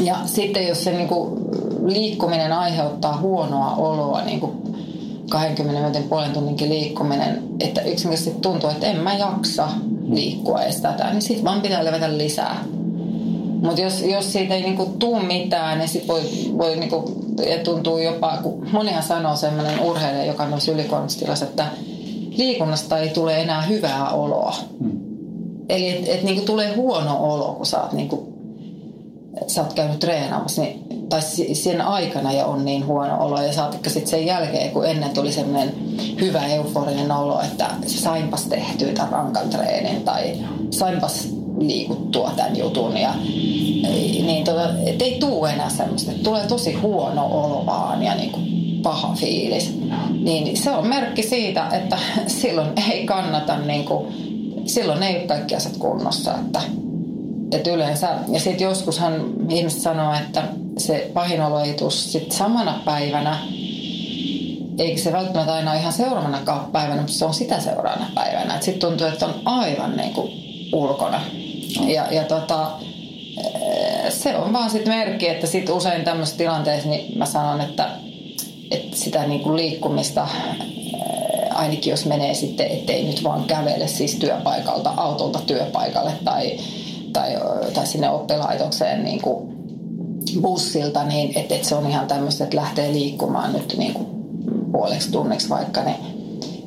Ja 0.00 0.16
sitten 0.26 0.68
jos 0.68 0.84
se 0.84 0.92
niin 0.92 1.08
kuin 1.08 1.40
liikkuminen 1.84 2.52
aiheuttaa 2.52 3.20
huonoa 3.20 3.74
oloa, 3.74 4.22
niin 4.22 4.40
kuin 4.40 4.52
20 5.30 5.80
minuutin 5.80 6.08
puolen 6.08 6.32
tunninkin 6.32 6.68
liikkuminen, 6.68 7.42
että 7.60 7.80
yksinkertaisesti 7.80 8.40
tuntuu, 8.40 8.70
että 8.70 8.86
en 8.86 8.96
mä 8.96 9.14
jaksa 9.14 9.68
liikkua 10.08 10.62
edes 10.62 10.80
tätä, 10.80 11.10
niin 11.10 11.22
sitten 11.22 11.44
vaan 11.44 11.60
pitää 11.60 11.84
levätä 11.84 12.18
lisää. 12.18 12.64
Mutta 13.62 13.80
jos, 13.80 14.02
jos 14.02 14.32
siitä 14.32 14.54
ei 14.54 14.62
niinku 14.62 14.86
tuu 14.98 15.20
mitään, 15.20 15.78
niin 15.78 15.88
sit 15.88 16.08
voi, 16.08 16.22
voi 16.58 16.76
niinku, 16.76 17.24
ja 17.50 17.58
tuntuu 17.64 17.98
jopa, 17.98 18.38
kun 18.42 18.66
monihan 18.72 19.02
sanoo 19.02 19.36
semmoinen 19.36 19.80
urheilija, 19.80 20.24
joka 20.24 20.42
on 20.42 20.48
myös 20.48 20.68
ylikuormitustilassa, 20.68 21.44
että 21.44 21.66
liikunnasta 22.36 22.98
ei 22.98 23.08
tule 23.08 23.40
enää 23.40 23.62
hyvää 23.62 24.10
oloa. 24.10 24.54
Hmm. 24.80 25.00
Eli 25.68 25.88
että 25.88 26.10
et 26.10 26.22
niinku 26.22 26.44
tulee 26.46 26.74
huono 26.76 27.16
olo, 27.20 27.54
kun 27.54 27.66
sä 27.66 27.82
oot, 27.82 27.92
niinku, 27.92 28.29
sä 29.46 29.62
oot 29.62 29.72
käynyt 29.72 29.98
treenaamassa, 29.98 30.62
niin, 30.62 31.06
tai 31.08 31.20
sen 31.52 31.80
aikana 31.80 32.32
ja 32.32 32.46
on 32.46 32.64
niin 32.64 32.86
huono 32.86 33.24
olo, 33.24 33.42
ja 33.42 33.52
saatikka 33.52 33.90
sitten 33.90 34.10
sen 34.10 34.26
jälkeen, 34.26 34.70
kun 34.70 34.86
ennen 34.86 35.10
tuli 35.10 35.32
semmoinen 35.32 35.74
hyvä 36.20 36.46
euforinen 36.46 37.12
olo, 37.12 37.40
että 37.40 37.70
sainpas 37.86 38.42
tehtyä 38.46 38.92
tämän 38.92 39.12
rankan 39.12 39.50
treenin, 39.50 40.02
tai 40.02 40.36
sainpas 40.70 41.28
liikuttua 41.58 42.32
tämän 42.36 42.56
jutun. 42.56 42.96
Ja, 42.96 43.14
niin 44.26 44.44
tota, 44.44 44.68
ei 45.00 45.16
tule 45.20 45.52
enää 45.52 45.70
semmoista, 45.70 46.10
että 46.10 46.24
tulee 46.24 46.46
tosi 46.46 46.72
huono 46.72 47.26
olo 47.26 47.66
vaan 47.66 48.02
ja 48.02 48.14
niin 48.14 48.30
kuin 48.30 48.60
paha 48.82 49.14
fiilis. 49.14 49.78
Niin 50.20 50.56
se 50.56 50.70
on 50.70 50.86
merkki 50.86 51.22
siitä, 51.22 51.68
että 51.72 51.98
silloin 52.40 52.68
ei 52.92 53.06
kannata, 53.06 53.58
niin 53.58 53.84
kuin, 53.84 54.06
silloin 54.66 55.02
ei 55.02 55.16
ole 55.16 55.26
kaikki 55.26 55.54
asiat 55.54 55.76
kunnossa. 55.76 56.34
Että, 56.34 56.60
että 57.52 57.70
yleensä, 57.70 58.08
ja 58.28 58.40
sitten 58.40 58.64
joskushan 58.64 59.32
ihmiset 59.48 59.80
sanoo, 59.80 60.14
että 60.14 60.42
se 60.78 61.10
pahin 61.14 61.42
olo 61.42 61.60
ei 61.60 61.74
tule 61.74 61.90
samana 62.30 62.80
päivänä, 62.84 63.38
eikä 64.78 65.02
se 65.02 65.12
välttämättä 65.12 65.54
aina 65.54 65.74
ihan 65.74 65.92
seuraavana 65.92 66.66
päivänä, 66.72 67.00
mutta 67.00 67.12
se 67.12 67.24
on 67.24 67.34
sitä 67.34 67.60
seuraavana 67.60 68.06
päivänä. 68.14 68.60
Sitten 68.60 68.88
tuntuu, 68.88 69.06
että 69.06 69.26
on 69.26 69.34
aivan 69.44 69.96
niin 69.96 70.14
kuin 70.14 70.32
ulkona. 70.72 71.20
Ja, 71.86 72.06
ja 72.10 72.24
tota, 72.24 72.70
se 74.08 74.36
on 74.36 74.52
vaan 74.52 74.70
sitten 74.70 74.94
merkki, 74.94 75.28
että 75.28 75.46
sit 75.46 75.68
usein 75.68 76.04
tämmöisessä 76.04 76.38
tilanteessa 76.38 76.88
niin 76.88 77.18
mä 77.18 77.26
sanon, 77.26 77.60
että, 77.60 77.90
että 78.70 78.96
sitä 78.96 79.26
niin 79.26 79.40
kuin 79.40 79.56
liikkumista 79.56 80.28
ainakin 81.54 81.90
jos 81.90 82.06
menee 82.06 82.34
sitten, 82.34 82.66
ettei 82.66 83.04
nyt 83.04 83.24
vaan 83.24 83.44
kävele 83.44 83.88
siis 83.88 84.14
työpaikalta 84.14 84.92
autolta 84.96 85.40
työpaikalle 85.46 86.12
tai, 86.24 86.58
tai, 87.12 87.36
tai 87.74 87.86
sinne 87.86 88.10
oppilaitokseen 88.10 89.04
niin 89.04 89.22
kuin 89.22 89.60
bussilta, 90.40 91.04
niin 91.04 91.38
että 91.38 91.54
et 91.54 91.64
se 91.64 91.74
on 91.74 91.90
ihan 91.90 92.06
tämmöistä, 92.06 92.44
että 92.44 92.56
lähtee 92.56 92.92
liikkumaan 92.92 93.52
nyt 93.52 93.74
niin 93.78 93.94
kuin 93.94 94.06
puoleksi 94.72 95.12
tunniksi 95.12 95.48
vaikka, 95.48 95.82
niin, 95.82 95.96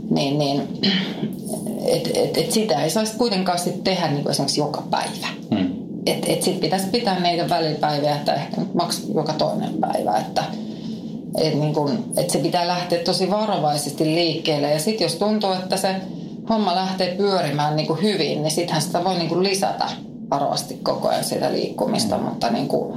niin, 0.09 0.37
niin 0.37 0.79
et, 1.93 2.17
et, 2.17 2.37
et 2.37 2.51
sitä 2.51 2.83
ei 2.83 2.89
saisi 2.89 3.17
kuitenkaan 3.17 3.59
sit 3.59 3.83
tehdä 3.83 4.07
niin 4.07 4.23
kuin 4.23 4.31
esimerkiksi 4.31 4.61
joka 4.61 4.83
päivä. 4.91 5.27
Hmm. 5.55 5.73
Että 6.05 6.27
et 6.31 6.43
sitten 6.43 6.61
pitäisi 6.61 6.87
pitää 6.87 7.19
niitä 7.19 7.49
välipäiviä, 7.49 8.15
että 8.15 8.33
ehkä 8.33 8.61
maks 8.73 9.03
joka 9.15 9.33
toinen 9.33 9.73
päivä, 9.73 10.17
että 10.17 10.43
et 11.41 11.59
niin 11.59 11.73
kun, 11.73 12.13
et 12.17 12.29
se 12.29 12.39
pitää 12.39 12.67
lähteä 12.67 12.99
tosi 12.99 13.31
varovaisesti 13.31 14.05
liikkeelle. 14.05 14.71
Ja 14.71 14.79
sitten 14.79 15.05
jos 15.05 15.15
tuntuu, 15.15 15.51
että 15.51 15.77
se 15.77 15.95
homma 16.49 16.75
lähtee 16.75 17.15
pyörimään 17.15 17.75
niin 17.75 17.87
kuin 17.87 18.01
hyvin, 18.01 18.43
niin 18.43 18.51
sittenhän 18.51 18.81
sitä 18.81 19.03
voi 19.03 19.15
niin 19.15 19.29
kuin 19.29 19.43
lisätä 19.43 19.85
varovasti 20.33 20.79
koko 20.83 21.07
ajan 21.07 21.23
sitä 21.23 21.51
liikkumista, 21.51 22.17
mm. 22.17 22.23
mutta 22.23 22.49
niin 22.49 22.67
kuin 22.67 22.93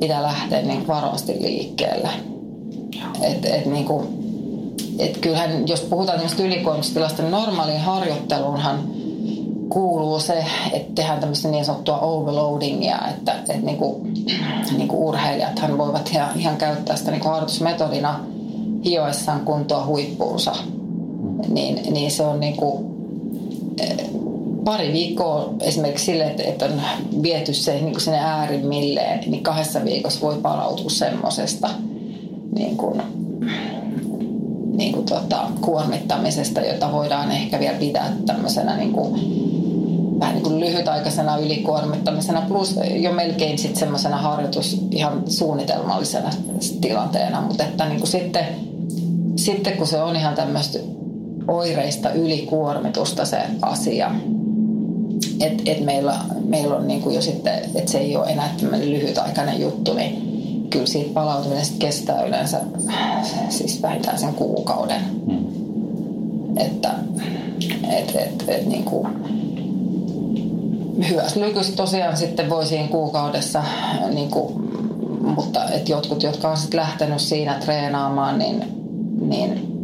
pitää 0.00 0.22
lähteä 0.22 0.62
niin 0.62 0.86
varovasti 0.86 1.36
liikkeelle. 1.40 2.08
Et, 3.22 3.44
et 3.44 3.66
niin 3.66 3.84
kuin, 3.84 4.06
et 4.98 5.18
kyllähän, 5.18 5.68
jos 5.68 5.80
puhutaan 5.80 6.20
ylikuormistilasta, 6.38 7.22
niin 7.22 7.30
normaaliin 7.30 7.80
harjoitteluunhan 7.80 8.80
kuuluu 9.68 10.20
se, 10.20 10.44
että 10.72 10.92
tehdään 10.94 11.20
tämmöistä 11.20 11.48
niin 11.48 11.64
sanottua 11.64 11.98
overloadingia, 11.98 12.98
että, 13.10 13.32
että 13.32 13.52
niin 13.52 13.76
kuin, 13.76 14.14
niin 14.76 14.88
kuin 14.88 15.00
urheilijathan 15.00 15.78
voivat 15.78 16.10
ihan, 16.12 16.30
ihan 16.38 16.56
käyttää 16.56 16.96
sitä 16.96 17.10
niin 17.10 17.20
kuin 17.20 17.32
harjoitusmetodina 17.32 18.20
hioessaan 18.84 19.40
kuntoa 19.40 19.86
huippuunsa 19.86 20.52
niin, 21.48 21.92
niin 21.92 22.10
se 22.10 22.22
on 22.22 22.40
niin 22.40 22.56
kuin, 22.56 22.86
pari 24.66 24.92
viikkoa 24.92 25.54
esimerkiksi 25.60 26.04
sille, 26.04 26.34
että, 26.38 26.64
on 26.64 26.80
viety 27.22 27.54
se 27.54 27.80
niin 27.80 28.00
sinne 28.00 28.18
äärimmilleen, 28.18 29.30
niin 29.30 29.42
kahdessa 29.42 29.84
viikossa 29.84 30.20
voi 30.20 30.36
palautua 30.42 30.90
semmoisesta 30.90 31.70
niin 32.54 32.76
kuin, 32.76 33.02
niin 34.76 34.92
kuin 34.92 35.06
tota, 35.06 35.48
kuormittamisesta, 35.60 36.60
jota 36.60 36.92
voidaan 36.92 37.30
ehkä 37.30 37.60
vielä 37.60 37.78
pitää 37.78 38.12
tämmöisenä 38.26 38.76
niin 38.76 38.92
kuin, 38.92 39.12
vähän 40.20 40.34
niin 40.34 40.44
kuin 40.44 40.60
lyhytaikaisena 40.60 41.38
ylikuormittamisena 41.38 42.42
plus 42.48 42.76
jo 42.96 43.12
melkein 43.12 43.58
sitten 43.58 43.80
semmoisena 43.80 44.16
harjoitus 44.16 44.86
ihan 44.90 45.22
suunnitelmallisena 45.26 46.30
tilanteena, 46.80 47.40
mutta 47.40 47.64
että 47.64 47.88
niin 47.88 48.00
kuin 48.00 48.10
sitten, 48.10 48.46
sitten 49.36 49.76
kun 49.76 49.86
se 49.86 50.02
on 50.02 50.16
ihan 50.16 50.34
tämmöistä 50.34 50.78
oireista 51.48 52.12
ylikuormitusta 52.12 53.24
se 53.24 53.38
asia. 53.62 54.10
Että 55.40 55.62
et 55.66 55.84
meillä, 55.84 56.14
meillä 56.44 56.76
on 56.76 56.88
niinku 56.88 57.10
jo 57.10 57.22
sitten, 57.22 57.58
että 57.74 57.92
se 57.92 57.98
ei 57.98 58.16
ole 58.16 58.26
enää 58.26 58.54
tämmöinen 58.60 58.90
lyhytaikainen 58.90 59.60
juttu, 59.60 59.94
niin 59.94 60.26
kyllä 60.70 60.86
siitä 60.86 61.10
palautumisesta 61.14 61.76
kestää 61.78 62.22
yleensä 62.22 62.60
siis 63.48 63.82
vähintään 63.82 64.18
sen 64.18 64.34
kuukauden. 64.34 65.00
Mm. 65.26 65.46
Että 66.56 66.94
et, 67.98 68.16
et, 68.16 68.44
et, 68.48 68.66
niinku, 68.66 69.06
hyvässä 71.08 71.40
lykyssä 71.40 71.76
tosiaan 71.76 72.16
sitten 72.16 72.50
voi 72.50 72.66
siinä 72.66 72.88
kuukaudessa, 72.88 73.62
niinku, 74.14 74.60
mutta 75.20 75.64
et 75.70 75.88
jotkut, 75.88 76.22
jotka 76.22 76.50
on 76.50 76.56
sitten 76.56 76.80
lähtenyt 76.80 77.20
siinä 77.20 77.54
treenaamaan, 77.54 78.38
niin, 78.38 78.64
niin 79.20 79.75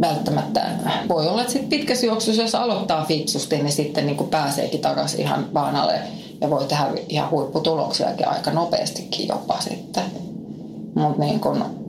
välttämättä 0.00 0.66
voi 1.08 1.28
olla, 1.28 1.40
että 1.40 1.52
sit 1.52 1.68
pitkässä 1.68 2.06
juoksussa, 2.06 2.42
jos 2.42 2.54
aloittaa 2.54 3.04
fiksusti, 3.04 3.56
niin 3.56 3.72
sitten 3.72 4.06
niin 4.06 4.16
kuin 4.16 4.30
pääseekin 4.30 4.80
takaisin 4.80 5.20
ihan 5.20 5.48
baanalle 5.52 6.00
ja 6.40 6.50
voi 6.50 6.64
tehdä 6.64 6.86
ihan 7.08 7.30
huipputuloksiakin 7.30 8.28
aika 8.28 8.50
nopeastikin 8.50 9.28
jopa 9.28 9.56
sitten. 9.60 10.04
Mutta 10.94 11.20
niin 11.20 11.40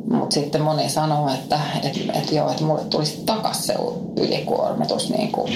mut 0.10 0.32
sitten 0.32 0.62
moni 0.62 0.90
sanoo, 0.90 1.30
että 1.34 1.60
et, 1.84 2.02
et 2.14 2.32
joo, 2.32 2.50
että 2.52 2.64
mulle 2.64 2.84
tulisi 2.90 3.24
takaisin 3.26 3.64
se 3.64 3.76
ylikuormitus 4.18 5.10
niin 5.10 5.32
kuin 5.32 5.54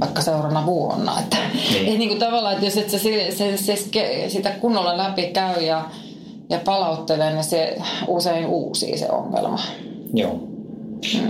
vaikka 0.00 0.22
seuraavana 0.22 0.66
vuonna. 0.66 1.20
Että, 1.20 1.36
niin. 1.54 1.92
et 1.92 1.98
niin 1.98 2.08
kuin 2.08 2.20
tavallaan, 2.20 2.54
että 2.54 2.66
jos 2.66 2.76
et 2.76 2.90
sä 2.90 2.98
se, 2.98 3.30
se, 3.30 3.56
se, 3.56 3.76
sitä 4.28 4.50
kunnolla 4.50 4.96
läpi 4.96 5.22
käy 5.26 5.62
ja, 5.62 5.84
ja 6.50 6.58
palauttelee, 6.64 7.32
niin 7.32 7.44
se 7.44 7.76
usein 8.06 8.46
uusii 8.46 8.98
se 8.98 9.10
ongelma. 9.10 9.58
Joo. 10.14 10.53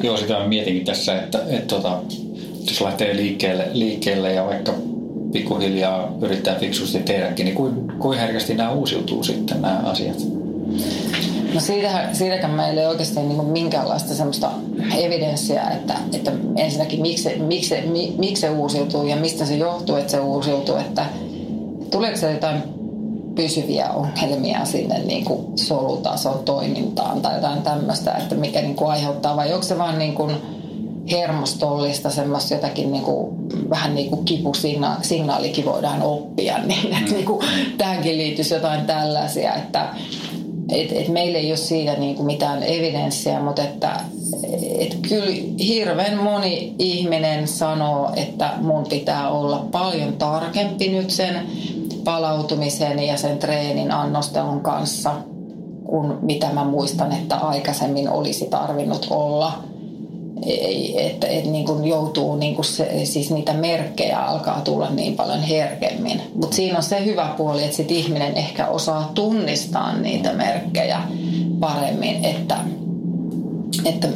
Joo, 0.03 0.17
sitä 0.17 0.39
mä 0.39 0.49
mietinkin 0.49 0.85
tässä, 0.85 1.23
että, 1.23 1.39
että 1.49 1.67
tota, 1.75 1.99
jos 2.69 2.81
lähtee 2.81 3.17
liikkeelle, 3.17 3.69
liikkeelle 3.73 4.33
ja 4.33 4.47
vaikka 4.47 4.75
pikkuhiljaa 5.33 6.13
yrittää 6.23 6.55
fiksusti 6.55 6.99
tehdäkin, 6.99 7.45
niin 7.45 7.57
kuin, 7.57 7.93
kuin 7.99 8.19
herkästi 8.19 8.55
nämä 8.55 8.73
uusiutuu 8.73 9.23
sitten 9.23 9.63
nämä 9.63 9.81
asiat? 9.85 10.17
No 11.55 11.61
siitähän, 11.61 12.17
siitäkään 12.17 12.53
meillä 12.53 12.81
ei 12.81 12.87
oikeasti 12.87 13.21
niin 13.21 13.45
minkäänlaista 13.45 14.15
semmoista 14.15 14.51
evidenssiä, 14.99 15.63
että, 15.71 15.95
että 16.13 16.33
ensinnäkin 16.57 17.01
miksi, 17.01 17.39
miksi, 17.39 17.75
miksi 18.19 18.41
se 18.41 18.51
uusiutuu 18.51 19.07
ja 19.07 19.17
mistä 19.17 19.45
se 19.45 19.57
johtuu, 19.57 19.97
että 19.97 20.11
se 20.11 20.21
uusiutuu, 20.21 20.77
että 20.77 21.07
tuleeko 21.91 22.17
se 22.17 22.33
jotain 22.33 22.74
pysyviä 23.35 23.91
ongelmia 23.91 24.65
sinne 24.65 24.99
niin 24.99 25.25
kuin 25.25 25.59
solutason 25.59 26.39
toimintaan 26.45 27.21
tai 27.21 27.35
jotain 27.35 27.63
tämmöistä, 27.63 28.13
että 28.13 28.35
mikä 28.35 28.63
niin 28.63 28.77
kuin 28.77 28.91
aiheuttaa 28.91 29.37
vai 29.37 29.53
onko 29.53 29.63
se 29.63 29.79
vaan 29.79 29.99
niin 29.99 30.15
kuin 30.15 30.37
hermostollista 31.11 32.11
semmoista 32.11 32.55
jotakin 32.55 32.93
niin 32.93 33.05
kuin, 33.05 33.35
vähän 33.71 33.95
niin 33.95 34.11
kuin 34.11 34.25
kipusignaalikin 34.25 35.65
voidaan 35.65 36.03
oppia, 36.03 36.59
niin 36.59 36.93
että 36.93 37.11
mm. 37.11 37.13
niin 37.13 37.27
kuin, 37.27 37.47
tähänkin 37.79 38.19
liittyisi 38.19 38.55
jotain 38.55 38.87
tällaisia, 38.87 39.55
että 39.55 39.89
et, 40.73 40.93
et 40.93 41.09
meillä 41.09 41.39
ei 41.39 41.51
ole 41.51 41.57
siitä 41.57 41.93
niin 41.93 42.17
kuin 42.17 42.27
mitään 42.27 42.63
evidenssiä, 42.63 43.41
mutta 43.41 43.63
että 43.63 44.01
et 44.79 44.99
kyllä 45.09 45.33
hirveän 45.59 46.19
moni 46.19 46.75
ihminen 46.79 47.49
sanoo, 47.49 48.11
että 48.17 48.51
mun 48.61 48.87
pitää 48.89 49.31
olla 49.31 49.67
paljon 49.73 50.13
tarkempi 50.13 50.89
nyt 50.89 51.11
sen 51.11 51.35
palautumisen 52.05 52.99
ja 52.99 53.17
sen 53.17 53.39
treenin 53.39 53.93
annostelun 53.93 54.61
kanssa, 54.61 55.15
kuin 55.85 56.13
mitä 56.23 56.53
mä 56.53 56.65
muistan, 56.65 57.13
että 57.13 57.37
aikaisemmin 57.37 58.09
olisi 58.09 58.47
tarvinnut 58.47 59.07
olla. 59.11 59.53
Että 60.97 61.27
et 61.27 61.45
niin 61.45 61.85
joutuu, 61.85 62.37
niin 62.37 62.55
kuin 62.55 62.65
se, 62.65 63.05
siis 63.05 63.31
niitä 63.31 63.53
merkkejä 63.53 64.19
alkaa 64.19 64.61
tulla 64.61 64.91
niin 64.91 65.17
paljon 65.17 65.43
herkemmin. 65.43 66.23
Mutta 66.35 66.57
siinä 66.57 66.77
on 66.77 66.83
se 66.83 67.05
hyvä 67.05 67.35
puoli, 67.37 67.65
että 67.65 67.77
sit 67.77 67.91
ihminen 67.91 68.37
ehkä 68.37 68.67
osaa 68.67 69.11
tunnistaa 69.15 69.97
niitä 69.97 70.33
merkkejä 70.33 71.01
paremmin, 71.61 72.25
että, 72.25 72.57
että 73.85 74.09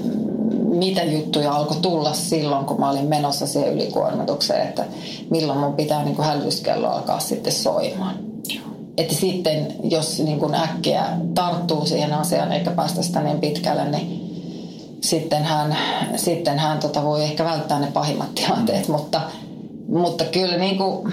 mitä 0.68 1.02
juttuja 1.02 1.52
alkoi 1.52 1.76
tulla 1.76 2.14
silloin, 2.14 2.64
kun 2.66 2.80
mä 2.80 2.90
olin 2.90 3.06
menossa 3.06 3.46
siihen 3.46 3.72
ylikuormitukseen, 3.72 4.68
että 4.68 4.84
milloin 5.30 5.58
mun 5.58 5.74
pitää 5.74 6.04
niin 6.04 6.22
hälytyskello 6.22 6.88
alkaa 6.88 7.20
sitten 7.20 7.52
soimaan. 7.52 8.14
Että 8.96 9.14
sitten, 9.14 9.74
jos 9.82 10.18
niin 10.18 10.38
kuin 10.38 10.54
äkkiä 10.54 11.04
tarttuu 11.34 11.86
siihen 11.86 12.12
asiaan 12.12 12.52
eikä 12.52 12.70
päästä 12.70 13.02
sitä 13.02 13.20
niin 13.20 13.40
pitkälle, 13.40 13.84
niin 13.84 14.28
sitten 15.00 15.44
hän, 15.44 15.76
sitten 16.16 16.58
hän 16.58 16.78
tota 16.78 17.04
voi 17.04 17.22
ehkä 17.22 17.44
välttää 17.44 17.80
ne 17.80 17.86
pahimmat 17.86 18.34
tilanteet, 18.34 18.88
mutta, 18.88 19.20
mutta 19.88 20.24
kyllä 20.24 20.56
niin 20.56 20.78
kuin 20.78 21.12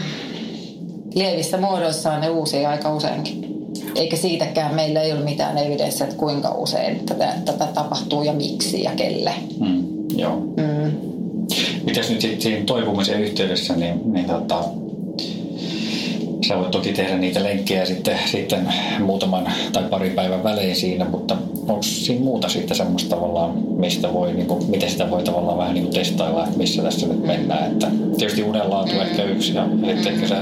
lievissä 1.15 1.57
muodoissaan 1.57 2.21
ne 2.21 2.29
uusi 2.29 2.65
aika 2.65 2.93
useinkin. 2.93 3.54
Eikä 3.95 4.15
siitäkään 4.15 4.75
meillä 4.75 5.01
ei 5.01 5.11
ole 5.11 5.23
mitään 5.23 5.57
evidenssiä, 5.57 6.05
että 6.07 6.19
kuinka 6.19 6.51
usein 6.51 7.05
tätä, 7.05 7.33
tätä 7.45 7.67
tapahtuu 7.73 8.23
ja 8.23 8.33
miksi 8.33 8.83
ja 8.83 8.91
kelle. 8.95 9.33
Mm, 9.59 9.83
joo. 10.15 10.35
Mm. 10.35 10.91
Mitäs 11.85 12.09
nyt 12.09 12.21
sitten 12.21 12.41
siinä 12.41 12.65
toipumisen 12.65 13.21
yhteydessä, 13.21 13.75
niin, 13.75 14.13
niin 14.13 14.25
tota, 14.25 14.63
Sä 16.47 16.57
voit 16.57 16.71
toki 16.71 16.93
tehdä 16.93 17.17
niitä 17.17 17.43
lenkkejä 17.43 17.85
sitten, 17.85 18.19
sitten 18.25 18.73
muutaman 18.99 19.47
tai 19.73 19.83
pari 19.83 20.09
päivän 20.09 20.43
välein 20.43 20.75
siinä, 20.75 21.05
mutta 21.05 21.37
onko 21.67 21.83
siinä 21.83 22.23
muuta 22.23 22.49
sitten 22.49 22.77
semmoista 22.77 23.15
tavallaan, 23.15 23.57
mistä 23.57 24.13
voi, 24.13 24.33
niin 24.33 24.47
kuin, 24.47 24.69
miten 24.69 24.89
sitä 24.89 25.11
voi 25.11 25.23
tavallaan 25.23 25.57
vähän 25.57 25.73
niin 25.73 25.83
kuin 25.83 25.93
testailla, 25.93 26.45
että 26.45 26.57
missä 26.57 26.81
tässä 26.81 27.07
nyt 27.07 27.25
mennään. 27.25 27.71
Että 27.71 27.87
tietysti 28.17 28.43
unenlaatu 28.43 28.93
mm. 28.93 29.01
ehkä 29.01 29.23
yksi 29.23 29.53
ja 29.53 29.67
että 29.83 30.09
ehkä 30.09 30.27
se, 30.27 30.35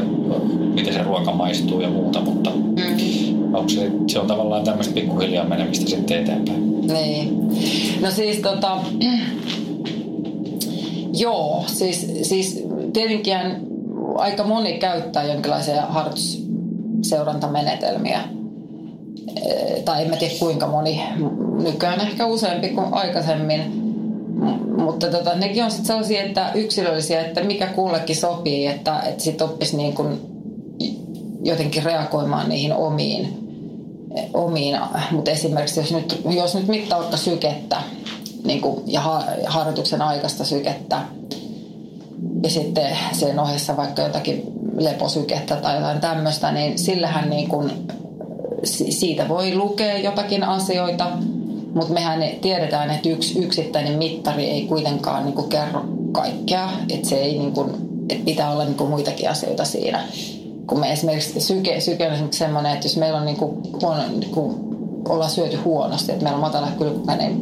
miten 0.73 0.93
se 0.93 1.03
ruoka 1.03 1.31
maistuu 1.31 1.81
ja 1.81 1.89
muuta, 1.89 2.21
mutta 2.21 2.49
mm. 2.49 3.22
Onko 3.53 3.69
se, 3.69 3.91
se 4.07 4.19
on 4.19 4.27
tavallaan 4.27 4.63
tämmöistä 4.63 4.93
pikkuhiljaa 4.93 5.45
menemistä 5.45 5.89
sitten 5.89 6.21
eteenpäin. 6.21 6.87
Niin. 6.87 7.49
No 8.01 8.11
siis 8.11 8.37
tota, 8.37 8.77
joo, 11.13 11.63
siis, 11.67 12.11
siis 12.21 12.63
tietenkin 12.93 13.37
aika 14.15 14.43
moni 14.43 14.73
käyttää 14.73 15.23
jonkinlaisia 15.23 15.81
harjoitusseurantamenetelmiä. 15.81 18.19
Tai 19.85 20.03
en 20.03 20.09
mä 20.09 20.15
tiedä 20.15 20.33
kuinka 20.39 20.67
moni, 20.67 21.03
nykyään 21.63 22.01
ehkä 22.01 22.25
useampi 22.25 22.69
kuin 22.69 22.93
aikaisemmin. 22.93 23.61
mutta 24.77 25.07
tota, 25.07 25.35
nekin 25.35 25.63
on 25.63 25.71
sitten 25.71 25.87
sellaisia, 25.87 26.23
että 26.23 26.51
yksilöllisiä, 26.55 27.21
että 27.21 27.43
mikä 27.43 27.67
kullekin 27.67 28.15
sopii, 28.15 28.67
että, 28.67 28.99
että 28.99 29.23
sitten 29.23 29.47
oppisi 29.47 29.77
niin 29.77 29.93
kuin 29.93 30.33
jotenkin 31.43 31.83
reagoimaan 31.83 32.49
niihin 32.49 32.73
omiin, 32.73 33.42
omiin. 34.33 34.79
mutta 35.11 35.31
esimerkiksi 35.31 35.79
jos 35.79 35.91
nyt, 35.91 36.21
jos 36.29 36.55
nyt 36.55 36.67
mittaa 36.67 36.99
vaikka 36.99 37.17
sykettä 37.17 37.81
niin 38.43 38.61
kuin, 38.61 38.83
ja 38.87 39.01
harjoituksen 39.45 40.01
aikaista 40.01 40.45
sykettä, 40.45 41.01
ja 42.43 42.49
sitten 42.49 42.97
sen 43.11 43.39
ohessa 43.39 43.77
vaikka 43.77 44.01
jotakin 44.01 44.43
leposykettä 44.77 45.55
tai 45.55 45.75
jotain 45.75 45.99
tämmöistä, 46.01 46.51
niin 46.51 46.79
sillähän 46.79 47.29
niin 47.29 47.49
kuin, 47.49 47.71
siitä 48.89 49.29
voi 49.29 49.55
lukea 49.55 49.97
jotakin 49.97 50.43
asioita, 50.43 51.07
mutta 51.73 51.93
mehän 51.93 52.23
tiedetään, 52.41 52.89
että 52.89 53.09
yksi 53.09 53.39
yksittäinen 53.39 53.97
mittari 53.97 54.49
ei 54.49 54.61
kuitenkaan 54.61 55.25
niin 55.25 55.35
kuin 55.35 55.49
kerro 55.49 55.85
kaikkea, 56.11 56.69
että 56.89 57.09
se 57.09 57.15
ei 57.15 57.37
niin 57.37 57.51
kuin, 57.51 57.69
että 58.09 58.25
pitää 58.25 58.51
olla 58.51 58.65
niin 58.65 58.75
kuin 58.75 58.89
muitakin 58.89 59.29
asioita 59.29 59.65
siinä. 59.65 60.03
Kun 60.67 60.79
me 60.79 60.91
esimerkiksi 60.91 61.41
syke, 61.41 61.79
syke 61.79 62.07
on 62.07 62.13
esimerkiksi 62.13 62.39
semmoinen, 62.39 62.73
että 62.73 62.85
jos 62.85 62.97
meillä 62.97 63.19
on 63.19 63.25
niin 63.25 63.37
kuin 63.37 63.57
huono, 63.81 64.03
niin 64.07 64.31
kuin 64.31 64.55
ollaan 65.09 65.29
syöty 65.29 65.57
huonosti, 65.57 66.11
että 66.11 66.23
meillä 66.23 66.35
on 66.35 66.41
matala 66.41 66.67
kylmäinen 66.77 67.37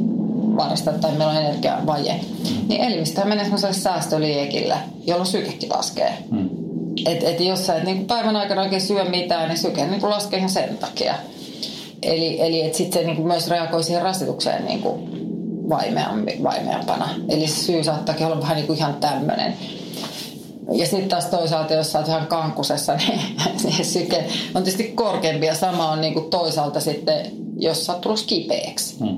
varasta 0.58 0.92
tai 0.92 1.12
meillä 1.12 1.34
on 1.34 1.46
energiavaje, 1.46 2.20
niin 2.68 2.82
elimistä 2.82 3.26
menee 3.26 3.44
semmoiselle 3.44 3.74
säästöliekille, 3.74 4.76
jolloin 5.08 5.28
sykekin 5.28 5.70
laskee. 5.70 6.14
Hmm. 6.30 6.50
Et, 7.06 7.24
et 7.24 7.40
jos 7.40 7.66
sä 7.66 7.76
et 7.76 7.84
niin 7.84 8.06
päivän 8.06 8.36
aikana 8.36 8.62
oikein 8.62 8.82
syö 8.82 9.06
mitään, 9.06 9.50
niin 9.50 9.58
syke 9.58 9.86
niin 9.86 10.10
laskee 10.10 10.38
ihan 10.38 10.50
sen 10.50 10.78
takia. 10.78 11.16
Eli, 12.04 12.42
eli 12.42 12.62
että 12.62 12.78
sitten 12.78 13.02
se 13.02 13.08
niin 13.08 13.28
myös 13.28 13.48
reagoi 13.48 13.84
siihen 13.84 14.04
rasitukseen 14.04 14.66
niin 14.66 14.82
kuin 14.82 15.22
vaimeampana. 16.44 17.10
Eli 17.30 17.48
se 17.48 17.64
syy 17.64 17.84
saattaakin 17.84 18.26
olla 18.26 18.42
vähän 18.42 18.56
niin 18.56 18.68
kuin 18.68 18.78
ihan 18.78 18.94
tämmöinen. 18.94 19.54
Ja 20.72 20.86
sitten 20.86 21.10
taas 21.10 21.26
toisaalta, 21.26 21.74
jos 21.74 21.92
sä 21.92 22.00
oot 22.00 22.08
ihan 22.08 22.28
kankusessa, 22.28 22.96
niin, 23.08 23.20
niin 23.64 23.86
syke 23.86 24.26
on 24.56 24.64
tietysti 24.64 24.84
korkeampi 24.84 25.46
ja 25.46 25.56
sama 25.56 25.92
on 25.92 26.02
niin 26.02 26.14
kuin 26.14 26.30
toisaalta 26.30 26.80
sitten, 26.80 27.32
jos 27.58 27.86
sä 27.86 27.94
oot 27.94 28.02
tullut 28.02 28.24
kipeäksi. 28.28 29.00
Hmm. 29.00 29.18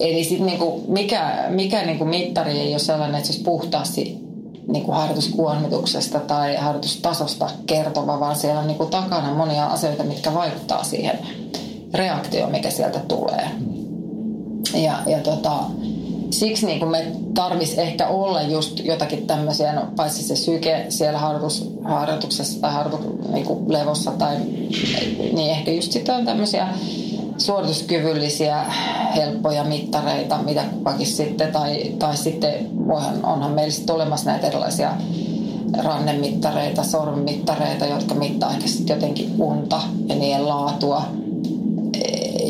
Eli 0.00 0.24
sitten 0.24 0.46
niinku, 0.46 0.84
mikä, 0.88 1.44
mikä 1.48 1.82
niinku 1.86 2.04
mittari 2.04 2.58
ei 2.58 2.72
ole 2.72 2.78
sellainen, 2.78 3.16
että 3.16 3.26
se 3.26 3.32
olisi 3.32 3.44
puhtaasti 3.44 4.18
niinku 4.68 4.92
harjoituskuormituksesta 4.92 6.20
tai 6.20 6.56
harjoitustasosta 6.56 7.50
kertova, 7.66 8.20
vaan 8.20 8.36
siellä 8.36 8.60
on 8.60 8.66
niinku 8.66 8.86
takana 8.86 9.34
monia 9.34 9.66
asioita, 9.66 10.04
mitkä 10.04 10.34
vaikuttaa 10.34 10.84
siihen 10.84 11.18
reaktioon, 11.94 12.50
mikä 12.50 12.70
sieltä 12.70 13.00
tulee. 13.08 13.50
Ja, 14.74 14.98
ja 15.06 15.18
tota, 15.18 15.60
siksi 16.30 16.66
niin 16.66 16.78
kuin 16.78 16.90
me 16.90 17.12
tarvitsisi 17.34 17.80
ehkä 17.80 18.08
olla 18.08 18.42
just 18.42 18.84
jotakin 18.84 19.26
tämmöisiä, 19.26 19.72
no, 19.72 19.82
paitsi 19.96 20.22
se 20.22 20.36
syke 20.36 20.86
siellä 20.88 21.18
harjoituksessa 21.84 22.60
tai 22.60 22.72
harjoitus, 22.72 23.10
niin 23.32 23.46
kuin 23.46 23.72
levossa, 23.72 24.10
tai, 24.10 24.36
niin 25.32 25.50
ehkä 25.50 25.70
just 25.70 25.92
sitten 25.92 26.14
on 26.14 26.24
tämmöisiä 26.24 26.68
suorituskyvyllisiä 27.38 28.64
helppoja 29.16 29.64
mittareita, 29.64 30.38
mitä 30.38 30.64
kukakin 30.72 31.06
sitten, 31.06 31.52
tai, 31.52 31.92
tai 31.98 32.16
sitten 32.16 32.86
voihan, 32.88 33.24
onhan 33.24 33.52
meillä 33.52 33.72
sitten 33.72 33.94
olemassa 33.94 34.30
näitä 34.30 34.46
erilaisia 34.46 34.92
rannemittareita, 35.78 36.84
sormimittareita, 36.84 37.86
jotka 37.86 38.14
mittaa 38.14 38.50
ehkä 38.50 38.66
sitten 38.66 38.94
jotenkin 38.94 39.34
unta 39.38 39.80
ja 40.06 40.14
niiden 40.14 40.48
laatua. 40.48 41.02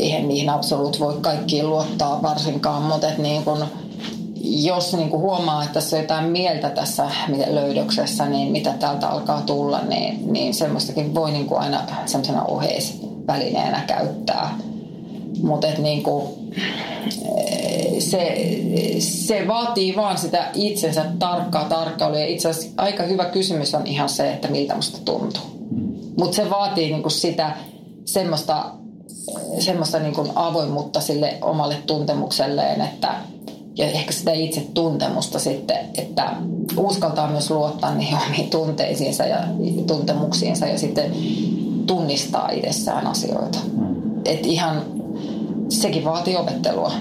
Eihän 0.01 0.29
niihin 0.29 0.51
absoluut 0.51 1.01
voi 1.01 1.15
kaikkiin 1.21 1.71
luottaa 1.71 2.23
varsinkaan, 2.23 2.83
mutta 2.83 3.09
et 3.09 3.19
niin 3.19 3.45
kun, 3.45 3.65
jos 4.41 4.95
niin 4.95 5.11
kun 5.11 5.21
huomaa, 5.21 5.63
että 5.63 5.75
tässä 5.75 5.97
on 5.97 6.03
jotain 6.03 6.25
mieltä 6.25 6.71
tässä 6.71 7.11
löydöksessä, 7.47 8.27
niin 8.27 8.53
mitä 8.53 8.73
täältä 8.73 9.09
alkaa 9.09 9.43
tulla, 9.43 9.81
niin, 9.89 10.33
niin 10.33 10.55
semmoistakin 10.55 11.15
voi 11.15 11.31
niin 11.31 11.47
aina 11.57 11.83
semmoisena 12.07 12.45
oheisvälineenä 12.45 13.81
käyttää 13.87 14.59
mutta 15.43 15.69
niinku, 15.79 16.39
se, 17.99 18.37
se 18.99 19.49
vaatii 19.49 19.97
vaan 19.97 20.19
sitä 20.19 20.51
itsensä 20.55 21.05
tarkkaa 21.19 21.65
tarkkailua. 21.65 22.21
Itse 22.21 22.49
asiassa 22.49 22.71
aika 22.77 23.03
hyvä 23.03 23.25
kysymys 23.25 23.75
on 23.75 23.87
ihan 23.87 24.09
se, 24.09 24.33
että 24.33 24.49
miltä 24.49 24.75
musta 24.75 24.99
tuntuu. 25.05 25.43
Mutta 26.19 26.37
se 26.37 26.51
vaatii 26.51 26.91
niinku 26.91 27.11
sitä 27.11 27.53
semmoista, 28.05 28.71
semmoista 29.59 29.99
niinku 29.99 30.27
avoimuutta 30.35 31.01
sille 31.01 31.39
omalle 31.43 31.77
tuntemukselleen, 31.87 32.81
että 32.81 33.15
ja 33.77 33.87
ehkä 33.87 34.13
sitä 34.13 34.33
itse 34.33 34.67
tuntemusta 34.75 35.39
sitten, 35.39 35.77
että 35.99 36.37
uskaltaa 36.77 37.31
myös 37.31 37.51
luottaa 37.51 37.95
niihin 37.95 38.19
omiin 38.27 38.51
tunteisiinsa 38.51 39.25
ja 39.25 39.39
tuntemuksiinsa 39.87 40.67
ja 40.67 40.79
sitten 40.79 41.13
tunnistaa 41.87 42.51
itsessään 42.51 43.07
asioita. 43.07 43.59
Mm. 43.73 43.97
Et 44.25 44.47
ihan 44.47 44.83
sekin 45.69 46.05
vaatii 46.05 46.37
opettelua. 46.37 46.93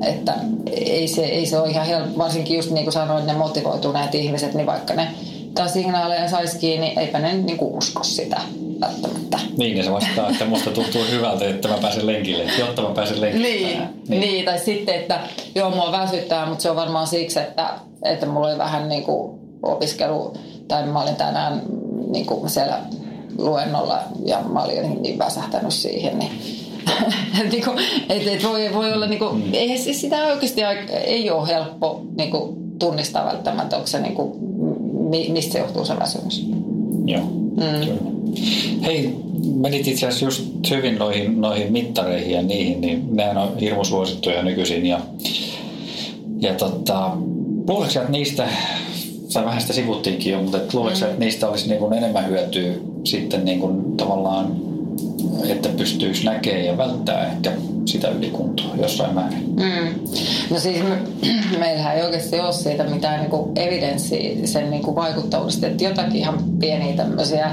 Että 0.00 0.34
ei 0.70 1.08
se, 1.08 1.24
ei 1.24 1.46
se 1.46 1.58
ole 1.58 1.70
ihan 1.70 1.86
helppo, 1.86 2.18
varsinkin 2.18 2.56
just 2.56 2.70
niin 2.70 2.84
kuin 2.84 2.92
sanoin, 2.92 3.26
ne 3.26 3.32
motivoituneet 3.32 4.14
ihmiset, 4.14 4.54
niin 4.54 4.66
vaikka 4.66 4.94
ne 4.94 5.08
taas 5.54 5.72
signaaleja 5.72 6.28
saisi 6.28 6.58
kiinni, 6.58 6.86
niin 6.86 6.98
eipä 6.98 7.18
ne 7.18 7.32
niin 7.32 7.58
kuin 7.58 7.74
usko 7.74 8.04
sitä 8.04 8.40
välttämättä. 8.82 9.38
Niin, 9.56 9.76
ja 9.76 9.84
se 9.84 9.92
vastaa, 9.92 10.28
että 10.30 10.44
musta 10.44 10.70
tuntuu 10.70 11.02
hyvältä, 11.10 11.48
että 11.48 11.68
mä 11.68 11.78
pääsen 11.82 12.06
lenkille, 12.06 12.44
jotta 12.58 12.82
mä 12.82 12.94
pääsen 12.94 13.20
lenkille. 13.20 13.48
Niin, 13.48 13.82
niin. 14.08 14.20
niin, 14.20 14.44
tai 14.44 14.58
sitten, 14.58 14.94
että 14.94 15.20
joo, 15.54 15.70
mua 15.70 15.92
väsyttää, 15.92 16.46
mutta 16.46 16.62
se 16.62 16.70
on 16.70 16.76
varmaan 16.76 17.06
siksi, 17.06 17.38
että, 17.38 17.70
että 18.04 18.26
mulla 18.26 18.48
oli 18.48 18.58
vähän 18.58 18.88
niin 18.88 19.02
kuin 19.02 19.40
opiskelu, 19.62 20.34
tai 20.68 20.86
mä 20.86 21.02
olin 21.02 21.16
tänään 21.16 21.62
niin 22.12 22.26
kuin 22.26 22.50
siellä 22.50 22.78
luennolla 23.38 23.98
ja 24.24 24.40
mä 24.52 24.62
olin 24.62 25.02
niin 25.02 25.18
väsähtänyt 25.18 25.72
siihen, 25.72 26.18
niin 26.18 26.32
niin 27.52 27.64
kuin, 27.64 27.78
et, 28.08 28.26
et 28.26 28.44
voi, 28.44 28.70
voi 28.74 28.92
olla, 28.92 29.06
niin 29.06 29.18
kuin, 29.18 29.36
mm. 29.36 29.50
ei, 29.52 29.78
sitä 29.78 30.16
oikeasti 30.16 30.60
ei 31.04 31.30
ole 31.30 31.48
helppo 31.48 32.02
niin 32.16 32.30
kuin, 32.30 32.62
tunnistaa 32.78 33.26
välttämättä, 33.26 33.76
onko 33.76 33.86
se, 33.86 34.00
niin 34.00 34.14
kuin, 34.14 34.32
mistä 35.32 35.52
se 35.52 35.58
johtuu 35.58 35.84
se 35.84 35.98
väsymys. 35.98 36.46
Joo, 37.06 37.24
mm. 37.24 38.32
Hei, 38.84 39.16
menit 39.54 39.88
itse 39.88 40.06
asiassa 40.06 40.24
just 40.24 40.70
hyvin 40.70 40.98
noihin, 40.98 41.40
noihin 41.40 41.72
mittareihin 41.72 42.30
ja 42.30 42.42
niihin, 42.42 42.80
niin 42.80 43.16
nehän 43.16 43.36
on 43.36 43.58
hirmu 43.58 43.84
suosittuja 43.84 44.42
nykyisin. 44.42 44.86
Ja, 44.86 45.00
ja 46.40 46.54
tota, 46.54 47.10
luuletko 47.68 48.00
että 48.00 48.12
niistä, 48.12 48.48
sä 49.28 49.44
vähän 49.44 49.60
sitä 49.60 49.72
sivuttiinkin 49.72 50.32
jo, 50.32 50.42
mutta 50.42 50.58
luuletko 50.72 51.00
mm. 51.00 51.06
että 51.06 51.18
niistä 51.18 51.48
olisi 51.48 51.68
niin 51.68 51.78
kuin 51.78 51.92
enemmän 51.92 52.28
hyötyä 52.28 52.72
sitten 53.04 53.44
niin 53.44 53.60
kuin 53.60 53.96
tavallaan 53.96 54.71
että 55.48 55.68
pystyisi 55.68 56.24
näkemään 56.24 56.64
ja 56.64 56.76
välttää 56.76 57.26
ehkä 57.26 57.52
sitä 57.86 58.08
ylikuntoa 58.08 58.76
jossain 58.76 59.14
määrin. 59.14 59.48
Mm. 59.48 60.00
No 60.50 60.58
siis 60.58 60.82
me, 60.82 60.98
meillähän 61.58 61.96
ei 61.96 62.02
oikeasti 62.02 62.40
ole 62.40 62.52
siitä 62.52 62.84
mitään 62.84 63.20
niin 63.20 63.30
kuin 63.30 63.58
evidenssiä 63.58 64.46
sen 64.46 64.70
niin 64.70 64.82
kuin 64.82 64.96
vaikuttavuudesta, 64.96 65.66
että 65.66 65.84
jotakin 65.84 66.16
ihan 66.16 66.38
pieniä 66.60 66.96
tämmöisiä 66.96 67.50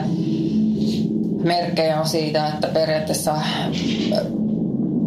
merkkejä 1.44 2.00
on 2.00 2.08
siitä, 2.08 2.48
että 2.48 2.68
periaatteessa 2.68 3.36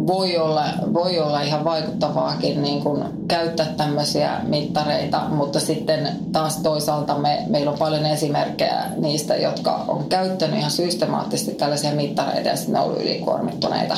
voi 0.07 0.37
olla, 0.37 0.65
voi 0.93 1.19
olla 1.19 1.41
ihan 1.41 1.63
vaikuttavaakin 1.63 2.61
niin 2.61 2.81
kuin 2.81 3.03
käyttää 3.27 3.65
tämmöisiä 3.77 4.31
mittareita, 4.43 5.21
mutta 5.29 5.59
sitten 5.59 6.09
taas 6.31 6.57
toisaalta 6.57 7.17
me, 7.17 7.43
meillä 7.47 7.71
on 7.71 7.77
paljon 7.77 8.05
esimerkkejä 8.05 8.83
niistä, 8.97 9.35
jotka 9.35 9.85
on 9.87 10.05
käyttänyt 10.09 10.59
ihan 10.59 10.71
systemaattisesti 10.71 11.51
tällaisia 11.51 11.91
mittareita 11.91 12.49
ja 12.49 12.55
sitten 12.55 12.73
ne 12.73 12.79
on 12.79 12.85
ollut 12.85 13.01
ylikuormittuneita. 13.01 13.97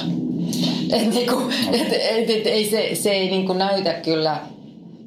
Et 0.93 1.13
niin 1.13 1.29
kuin, 1.29 1.53
et, 1.71 1.93
et, 1.93 2.29
et, 2.29 2.47
ei 2.47 2.69
se, 2.69 2.89
se 2.93 3.11
ei 3.11 3.29
niin 3.29 3.45
kuin 3.45 3.57
näytä 3.57 3.93
kyllä 3.93 4.37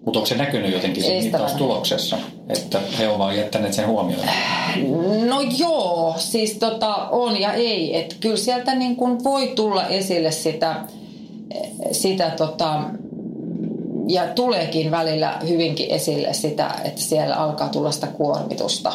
mutta 0.05 0.19
onko 0.19 0.27
se 0.27 0.37
näkynyt 0.37 0.73
jotenkin 0.73 1.03
siinä 1.03 1.39
tuloksessa, 1.59 2.19
että 2.49 2.81
he 2.99 3.09
ovat 3.09 3.37
jättäneet 3.37 3.75
sen 3.75 3.87
huomioon? 3.87 4.27
No 5.27 5.41
joo, 5.59 6.15
siis 6.17 6.53
tota, 6.53 6.95
on 6.95 7.41
ja 7.41 7.53
ei. 7.53 7.97
Että 7.99 8.17
kyllä 8.21 8.37
sieltä 8.37 8.75
niin 8.75 8.97
kuin 8.97 9.25
voi 9.25 9.53
tulla 9.57 9.87
esille 9.87 10.31
sitä, 10.31 10.77
sitä 11.93 12.31
tota, 12.31 12.83
ja 14.09 14.27
tuleekin 14.35 14.91
välillä 14.91 15.39
hyvinkin 15.49 15.91
esille 15.91 16.35
sitä, 16.35 16.75
että 16.85 17.01
siellä 17.01 17.37
alkaa 17.37 17.69
tulla 17.69 17.91
sitä 17.91 18.07
kuormitusta. 18.07 18.93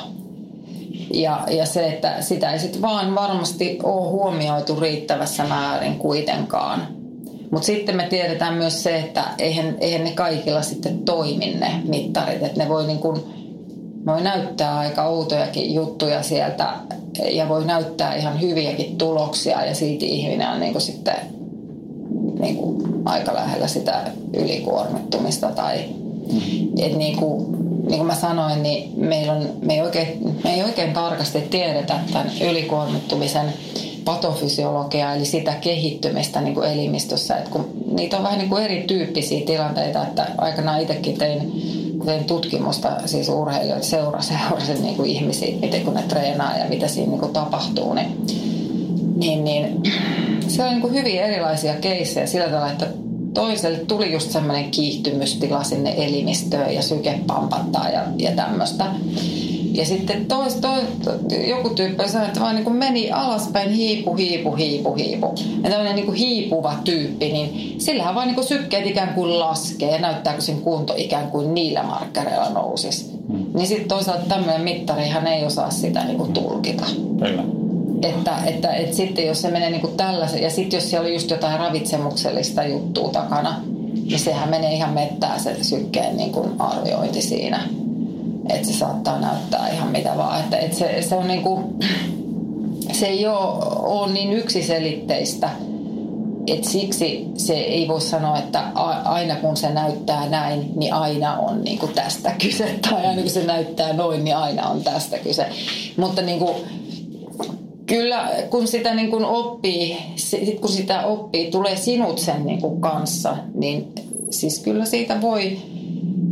Ja, 1.14 1.44
ja 1.52 1.66
se, 1.66 1.88
että 1.88 2.22
sitä 2.22 2.52
ei 2.52 2.60
sitten 2.60 2.82
vaan 2.82 3.16
varmasti 3.16 3.80
ole 3.84 4.10
huomioitu 4.10 4.80
riittävässä 4.80 5.44
määrin 5.44 5.96
kuitenkaan. 5.96 7.03
Mutta 7.52 7.66
sitten 7.66 7.98
me 7.98 8.08
tiedetään 8.10 8.54
myös 8.54 8.84
se, 8.84 9.00
että 9.00 9.24
eihän, 9.38 9.78
eihän 9.80 10.04
ne 10.04 10.12
kaikilla 10.12 10.62
sitten 10.62 11.00
toimi 11.00 11.54
ne 11.60 11.82
mittarit. 11.88 12.44
Että 12.44 12.64
ne 12.64 12.70
voi, 12.70 12.88
niin 12.88 13.00
voi 14.06 14.22
näyttää 14.22 14.78
aika 14.78 15.04
outojakin 15.04 15.74
juttuja 15.74 16.24
sieltä 16.24 16.74
ja 17.32 17.50
voi 17.50 17.66
näyttää 17.66 18.16
ihan 18.16 18.42
hyviäkin 18.42 18.98
tuloksia 18.98 19.66
ja 19.66 19.76
silti 19.76 20.06
ihminen 20.06 20.50
on 20.50 20.60
niin 20.60 20.82
sitten 20.82 21.16
niin 22.40 22.58
kuin 22.58 23.02
aika 23.06 23.34
lähellä 23.34 23.68
sitä 23.68 24.12
ylikuormittumista 24.34 25.52
tai 25.52 25.86
Mm. 26.32 26.40
Et 26.78 26.98
niin 26.98 27.18
kuin, 27.18 27.52
niin 27.88 27.98
kuin 27.98 28.08
mä 28.08 28.16
sanoin, 28.16 28.64
niin 28.64 28.92
meillä 28.98 29.34
on, 29.34 29.50
me, 29.62 29.74
ei 29.74 29.82
oikein, 29.82 30.38
me 30.44 30.54
ei 30.54 30.64
oikein 30.64 30.94
tarkasti 30.94 31.42
tiedetä 31.42 32.00
tämän 32.14 32.32
ylikuormittumisen 32.50 33.54
patofysiologiaa, 34.06 35.16
eli 35.16 35.26
sitä 35.26 35.52
kehittymistä 35.52 36.42
niin 36.42 36.54
kuin 36.54 36.72
elimistössä. 36.72 37.38
Et 37.38 37.50
kun 37.50 37.70
niitä 37.96 38.18
on 38.18 38.24
vähän 38.24 38.38
niin 38.38 38.50
kuin 38.50 38.64
erityyppisiä 38.64 39.46
tilanteita, 39.46 40.04
että 40.04 40.28
aikanaan 40.38 40.82
itsekin 40.82 41.18
tein, 41.18 41.52
tein 42.06 42.26
tutkimusta 42.26 42.92
siis 43.06 43.30
urheilijoita 43.30 43.86
seura, 43.86 44.22
seurasin 44.22 44.82
niin 44.82 44.96
kuin 44.96 45.10
ihmisiä, 45.10 45.56
miten 45.60 45.82
kun 45.82 45.94
ne 45.94 46.04
treenaa 46.08 46.58
ja 46.58 46.66
mitä 46.70 46.88
siinä 46.88 47.10
niin 47.10 47.20
kuin 47.20 47.34
tapahtuu, 47.34 47.94
niin, 47.94 48.26
niin, 49.16 49.44
niin 49.44 49.84
se 50.48 50.64
on 50.64 50.70
niin 50.70 50.82
kuin 50.82 50.94
hyvin 50.94 51.20
erilaisia 51.20 51.74
keissejä 51.74 52.28
sillä 52.28 52.46
tavalla, 52.46 52.72
että 52.72 52.88
toiselle 53.34 53.78
tuli 53.78 54.12
just 54.12 54.32
semmoinen 54.32 54.72
kiihtymystila 54.72 55.64
sinne 55.64 55.94
elimistöön 55.98 56.74
ja 56.74 56.82
syke 56.82 57.20
pampattaa 57.28 57.90
ja, 57.90 58.04
ja 58.18 58.32
tämmöistä. 58.32 58.86
Ja 59.74 59.86
sitten 59.86 60.26
tois, 60.26 60.56
tois, 60.56 60.84
joku 61.48 61.70
tyyppi 61.70 62.10
sanoi, 62.10 62.28
että 62.28 62.40
vaan 62.40 62.56
niin 62.56 62.64
kuin 62.64 62.76
meni 62.76 63.12
alaspäin 63.12 63.70
hiipu, 63.70 64.16
hiipu, 64.16 64.56
hiipu, 64.56 64.94
hiipu. 64.94 65.36
Ja 65.64 65.70
tämmöinen 65.70 65.96
niin 65.96 66.06
kuin 66.06 66.18
hiipuva 66.18 66.74
tyyppi, 66.84 67.32
niin 67.32 67.76
sillähän 67.82 68.16
vaan 68.16 68.28
niin 68.28 68.36
kuin 68.36 68.48
sykkeet 68.48 68.88
ikään 68.88 69.14
kuin 69.14 69.40
laskee. 69.40 70.00
Näyttääkö 70.00 70.42
sen 70.42 70.62
kunto 70.62 70.94
ikään 70.98 71.32
kuin 71.32 71.54
niillä 71.54 71.84
markkereilla 71.84 72.50
nousisi. 72.50 73.12
Hmm. 73.32 73.46
Niin 73.54 73.68
sitten 73.68 73.88
toisaalta 73.88 74.26
tämmöinen 74.30 74.62
mittarihan 74.62 75.28
ei 75.28 75.46
osaa 75.46 75.72
sitä 75.72 76.04
niin 76.06 76.18
kuin 76.18 76.34
tulkita. 76.34 76.86
Kyllä. 77.20 77.44
Että, 78.04 78.36
että, 78.46 78.74
että 78.74 78.96
sitten 78.96 79.28
jos 79.28 79.42
se 79.42 79.52
menee 79.52 79.70
niin 79.70 79.82
kuin 79.82 79.98
tällaisen, 79.98 80.42
ja 80.42 80.50
sitten 80.50 80.78
jos 80.78 80.90
siellä 80.90 81.08
on 81.08 81.14
just 81.14 81.30
jotain 81.30 81.60
ravitsemuksellista 81.60 82.64
juttua 82.64 83.10
takana, 83.10 83.62
niin 83.94 84.20
sehän 84.20 84.50
menee 84.50 84.74
ihan 84.74 84.94
mettää 84.94 85.40
se 85.40 85.56
sykkeen 85.62 86.18
niin 86.18 86.32
kuin 86.32 86.50
arviointi 86.60 87.22
siinä 87.22 87.60
että 88.50 88.68
se 88.68 88.74
saattaa 88.74 89.20
näyttää 89.20 89.70
ihan 89.70 89.92
mitä 89.92 90.18
vaan. 90.18 90.40
Että, 90.40 90.58
että 90.58 90.78
se, 90.78 91.02
se, 91.02 91.16
on 91.16 91.28
niinku, 91.28 91.76
se 92.92 93.06
ei 93.06 93.28
ole, 93.28 93.66
ole 93.80 94.12
niin 94.12 94.34
yksiselitteistä, 94.34 95.50
että 96.48 96.70
siksi 96.70 97.28
se 97.38 97.54
ei 97.54 97.88
voi 97.88 98.02
sanoa, 98.02 98.38
että 98.38 98.64
aina 99.06 99.36
kun 99.36 99.58
se 99.58 99.70
näyttää 99.70 100.30
näin, 100.30 100.72
niin 100.76 100.94
aina 100.94 101.38
on 101.38 101.64
niin 101.64 101.80
kuin 101.80 101.94
tästä 101.94 102.32
kyse. 102.42 102.76
Tai 102.90 103.06
aina 103.06 103.22
kun 103.22 103.32
se 103.32 103.44
näyttää 103.44 103.94
noin, 103.94 104.24
niin 104.24 104.36
aina 104.36 104.70
on 104.70 104.84
tästä 104.84 105.18
kyse. 105.18 105.46
Mutta 105.98 106.22
niin 106.22 106.40
kuin, 106.40 106.56
kyllä 107.86 108.30
kun 108.50 108.68
sitä 108.68 108.94
niin 108.96 109.10
kuin 109.10 109.26
oppii, 109.26 109.98
sit 110.16 110.60
kun 110.60 110.72
sitä 110.72 111.06
oppii, 111.06 111.52
tulee 111.52 111.76
sinut 111.76 112.20
sen 112.20 112.46
niin 112.46 112.62
kuin 112.62 112.82
kanssa, 112.82 113.38
niin 113.54 113.94
siis 114.30 114.60
kyllä 114.60 114.86
siitä 114.86 115.22
voi 115.22 115.58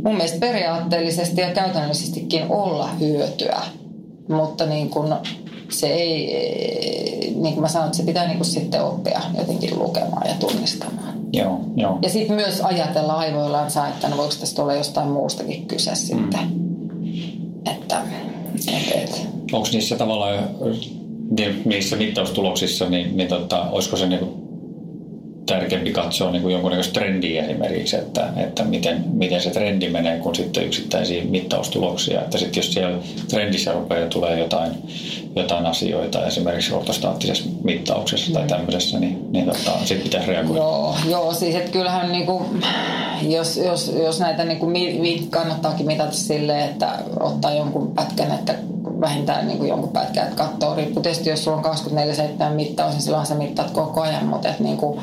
mun 0.04 0.16
mielestä 0.16 0.40
periaatteellisesti 0.40 1.42
ja 1.42 1.52
käytännöllisestikin 1.52 2.44
olla 2.50 2.88
hyötyä, 2.88 3.62
mutta 4.30 4.66
niin 4.66 4.90
kun 4.90 5.16
se 5.70 5.88
ei, 5.88 7.34
niin 7.36 7.54
kuin 7.54 7.62
mä 7.62 7.68
sanoin, 7.68 7.88
että 7.88 7.98
se 7.98 8.04
pitää 8.04 8.28
niin 8.28 8.38
kuin 8.38 8.48
sitten 8.48 8.84
oppia 8.84 9.22
jotenkin 9.38 9.80
lukemaan 9.80 10.30
ja 10.30 10.36
tunnistamaan. 10.40 11.14
Joo, 11.34 11.60
joo. 11.76 12.00
Ja 12.02 12.10
sitten 12.10 12.36
myös 12.36 12.62
ajatella 12.62 13.14
aivoillansa, 13.14 13.88
että 13.88 14.10
no 14.10 14.18
voiko 14.18 14.34
tästä 14.40 14.62
olla 14.62 14.74
jostain 14.74 15.08
muustakin 15.08 15.66
kyse 15.68 15.92
mm. 15.92 15.96
sitten. 15.96 16.40
Että, 17.72 18.02
et, 18.68 18.92
et. 18.96 19.28
Onko 19.52 19.68
niissä 19.72 19.96
tavallaan 19.96 20.50
niissä 21.66 21.96
mittaustuloksissa, 21.96 22.90
niin, 22.90 23.18
niin 23.18 23.30
tota, 23.30 23.70
olisiko 23.72 23.98
se 23.98 24.08
niin 24.08 24.51
tärkeämpi 25.52 25.92
katsoa 25.92 26.32
niin 26.32 26.42
kuin 26.42 26.54
jonkunnäköistä 26.54 26.94
trendiä 26.94 27.44
esimerkiksi, 27.44 27.96
että, 27.96 28.28
että 28.38 28.64
miten, 28.64 29.04
miten 29.14 29.42
se 29.42 29.50
trendi 29.50 29.90
menee, 29.90 30.20
kun 30.20 30.36
sitten 30.36 30.66
yksittäisiä 30.66 31.24
mittaustuloksia. 31.24 32.22
Että 32.22 32.38
sitten 32.38 32.60
jos 32.60 32.74
siellä 32.74 32.98
trendissä 33.30 33.72
rupeaa 33.72 34.10
tulee 34.10 34.40
jotain, 34.40 34.72
jotain 35.36 35.66
asioita, 35.66 36.26
esimerkiksi 36.26 36.74
ortostaattisessa 36.74 37.50
mittauksessa 37.64 38.34
tai 38.34 38.42
mm. 38.42 38.48
tämmöisessä, 38.48 39.00
niin, 39.00 39.32
niin 39.32 39.46
tota, 39.46 39.72
sitten 39.80 40.04
pitäisi 40.04 40.28
reagoida. 40.28 40.60
Joo, 40.60 40.96
joo 41.10 41.34
siis 41.34 41.56
että 41.56 41.72
kyllähän 41.72 42.12
niin 42.12 42.26
kuin, 42.26 42.64
jos, 43.22 43.58
jos, 43.58 43.92
jos 44.04 44.20
näitä 44.20 44.44
niin 44.44 44.60
kuin, 44.60 45.28
kannattaakin 45.30 45.86
mitata 45.86 46.12
silleen, 46.12 46.70
että 46.70 46.90
ottaa 47.20 47.54
jonkun 47.54 47.92
pätkän, 47.96 48.32
että 48.32 48.56
vähintään 49.02 49.48
niin 49.48 49.58
kuin 49.58 49.70
jonkun 49.70 49.92
pätkän, 49.92 50.24
että 50.24 50.44
katsoo, 50.44 50.76
riippuu 50.76 51.04
tietysti 51.04 51.30
jos 51.30 51.44
sulla 51.44 51.58
on 51.58 51.66
24-7 52.50 52.54
mittaus, 52.54 52.94
niin 52.94 53.02
silloin 53.02 53.26
sä 53.26 53.36
mittaat 53.36 53.72
koko 53.72 54.02
ajan, 54.02 54.26
mutta 54.26 54.50
että 54.50 54.64
niin 54.64 54.78
kuin, 54.78 55.02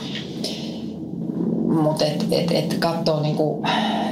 mutta 1.68 2.04
et, 2.04 2.26
et, 2.30 2.50
et 2.52 2.74
katsoo 2.78 3.20
niinku 3.22 3.62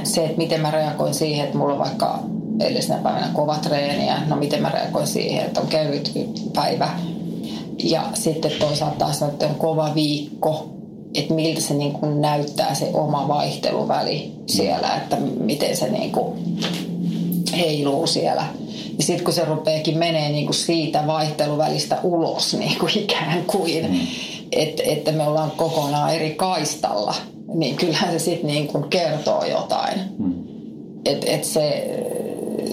se, 0.03 0.25
että 0.25 0.37
miten 0.37 0.61
mä 0.61 0.71
reagoin 0.71 1.13
siihen, 1.13 1.45
että 1.45 1.57
mulla 1.57 1.73
on 1.73 1.79
vaikka 1.79 2.19
edellisenä 2.59 2.99
päivänä 2.99 3.29
kova 3.33 3.55
treeni 3.55 4.07
ja 4.07 4.17
no 4.27 4.35
miten 4.35 4.61
mä 4.61 4.69
reagoin 4.69 5.07
siihen, 5.07 5.45
että 5.45 5.61
on 5.61 5.67
kevyt 5.67 6.11
päivä. 6.55 6.89
Ja 7.83 8.03
sitten 8.13 8.51
toisaalta 8.59 8.97
taas 8.97 9.21
että 9.21 9.47
on 9.47 9.55
kova 9.55 9.95
viikko, 9.95 10.69
että 11.15 11.33
miltä 11.33 11.61
se 11.61 11.73
niin 11.73 11.91
kuin 11.91 12.21
näyttää 12.21 12.75
se 12.75 12.89
oma 12.93 13.27
vaihteluväli 13.27 14.31
siellä, 14.45 14.95
että 14.95 15.15
miten 15.39 15.77
se 15.77 15.89
niin 15.89 16.11
kuin 16.11 16.59
heiluu 17.57 18.07
siellä. 18.07 18.45
Ja 18.97 19.03
sitten 19.03 19.25
kun 19.25 19.33
se 19.33 19.45
rupeekin 19.45 19.97
menee 19.97 20.29
niin 20.29 20.45
kuin 20.45 20.55
siitä 20.55 21.07
vaihteluvälistä 21.07 21.97
ulos 22.03 22.53
niin 22.53 22.79
kuin 22.79 22.97
ikään 22.97 23.43
kuin, 23.43 23.91
mm. 23.91 23.99
että, 24.51 24.83
että 24.85 25.11
me 25.11 25.27
ollaan 25.27 25.51
kokonaan 25.51 26.15
eri 26.15 26.29
kaistalla, 26.29 27.15
niin 27.53 27.75
kyllähän 27.75 28.11
se 28.11 28.19
sitten 28.19 28.47
niin 28.47 28.67
kuin 28.67 28.89
kertoo 28.89 29.45
jotain. 29.45 29.99
Mm. 30.19 30.33
Että 31.05 31.31
et 31.31 31.43
se, 31.43 31.97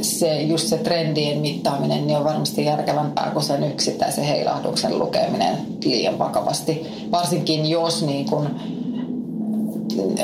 se, 0.02 0.42
just 0.42 0.68
se 0.68 0.78
trendien 0.78 1.38
mittaaminen 1.38 2.06
niin 2.06 2.18
on 2.18 2.24
varmasti 2.24 2.64
järkevämpää 2.64 3.30
kuin 3.32 3.42
sen 3.42 3.64
yksittäisen 3.64 4.24
heilahduksen 4.24 4.98
lukeminen 4.98 5.56
liian 5.84 6.18
vakavasti. 6.18 6.86
Varsinkin 7.10 7.70
jos 7.70 8.06
niin 8.06 8.30
kuin 8.30 8.48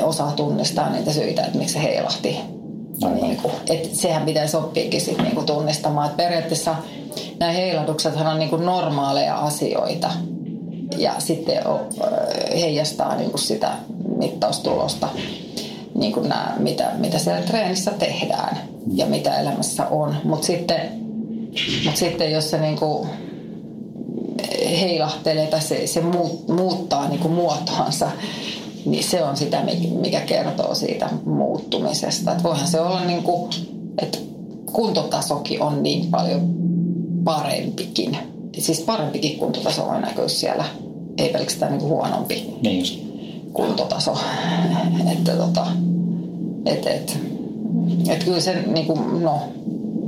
osaa 0.03 0.31
tunnistaa 0.31 0.89
niitä 0.89 1.13
syitä, 1.13 1.41
että 1.45 1.57
miksi 1.57 1.73
se 1.73 1.83
heilahti. 1.83 2.37
Niin 3.21 3.37
kuin, 3.37 3.53
et 3.69 3.95
sehän 3.95 4.25
pitäisi 4.25 4.57
oppiakin 4.57 5.01
sit 5.01 5.17
niin 5.17 5.35
kuin 5.35 5.45
tunnistamaan. 5.45 6.09
Et 6.09 6.17
periaatteessa 6.17 6.75
nämä 7.39 7.51
heilahduksethan 7.51 8.27
on 8.27 8.39
niin 8.39 8.49
kuin 8.49 8.65
normaaleja 8.65 9.35
asioita 9.35 10.11
ja 10.97 11.13
sitten 11.19 11.59
heijastaa 12.59 13.15
niin 13.15 13.31
kuin 13.31 13.41
sitä 13.41 13.71
mittaustulosta, 14.21 15.09
niin 15.95 16.13
kuin 16.13 16.29
nämä, 16.29 16.55
mitä, 16.59 16.91
mitä 16.97 17.19
siellä 17.19 17.41
treenissä 17.41 17.91
tehdään 17.91 18.57
ja 18.93 19.05
mitä 19.05 19.39
elämässä 19.39 19.87
on. 19.87 20.15
Mutta 20.23 20.47
sitten, 20.47 20.81
mut 21.85 21.97
sitten 21.97 22.31
jos 22.31 22.49
se 22.49 22.57
niin 22.57 22.79
kuin 22.79 23.09
heilahtelee 24.81 25.47
tai 25.47 25.61
se, 25.61 25.87
se 25.87 26.01
muut, 26.01 26.47
muuttaa 26.47 27.07
niin 27.07 27.19
kuin 27.19 27.33
muotoansa, 27.33 28.11
niin 28.85 29.03
se 29.03 29.23
on 29.23 29.37
sitä, 29.37 29.63
mikä 30.01 30.21
kertoo 30.21 30.75
siitä 30.75 31.09
muuttumisesta. 31.25 32.31
Että 32.31 32.43
voihan 32.43 32.67
se 32.67 32.81
olla 32.81 33.05
niin 33.05 33.23
kuin, 33.23 33.51
että 34.01 34.17
kuntotasokin 34.71 35.61
on 35.61 35.83
niin 35.83 36.05
paljon 36.11 36.41
parempikin. 37.23 38.17
Siis 38.57 38.79
parempikin 38.81 39.39
kuntotaso 39.39 39.83
on 39.83 40.01
näkyy 40.01 40.29
siellä, 40.29 40.65
ei 41.17 41.29
pelkästään 41.29 41.71
niin 41.71 41.81
kuin 41.81 41.91
huonompi. 41.91 42.57
Niin 42.61 42.79
just 42.79 43.10
kuntotaso. 43.53 44.17
että 45.11 45.31
tota, 45.31 45.67
et, 46.65 46.87
et, 46.87 47.19
et 48.09 48.23
kyllä 48.23 48.39
se 48.39 48.61
niin 48.61 48.85
kuin, 48.85 49.23
no, 49.23 49.39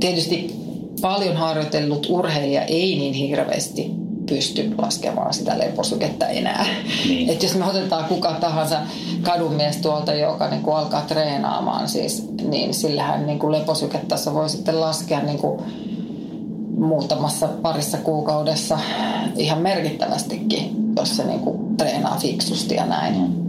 tietysti 0.00 0.64
paljon 1.00 1.36
harjoitellut 1.36 2.06
urheilija 2.10 2.62
ei 2.62 2.96
niin 2.98 3.14
hirveästi 3.14 3.90
pysty 4.28 4.74
laskemaan 4.78 5.34
sitä 5.34 5.58
leposykettä 5.58 6.26
enää. 6.26 6.66
Niin. 7.08 7.30
Et 7.30 7.42
jos 7.42 7.54
me 7.54 7.64
otetaan 7.64 8.04
kuka 8.04 8.32
tahansa 8.32 8.78
kadunmies 9.22 9.76
tuolta, 9.76 10.14
joka 10.14 10.48
niin 10.48 10.62
kuin 10.62 10.76
alkaa 10.76 11.00
treenaamaan, 11.00 11.88
siis, 11.88 12.28
niin 12.48 12.74
sillähän 12.74 13.26
niin 13.26 13.38
kuin 13.38 13.52
voi 14.34 14.48
sitten 14.48 14.80
laskea 14.80 15.22
niin 15.22 15.38
kuin 15.38 15.62
muutamassa 16.78 17.48
parissa 17.62 17.98
kuukaudessa 17.98 18.78
ihan 19.36 19.58
merkittävästikin, 19.58 20.70
jos 20.96 21.16
se 21.16 21.24
niin 21.24 21.40
kuin 21.40 21.76
treenaa 21.76 22.16
fiksusti 22.16 22.74
ja 22.74 22.86
näin. 22.86 23.44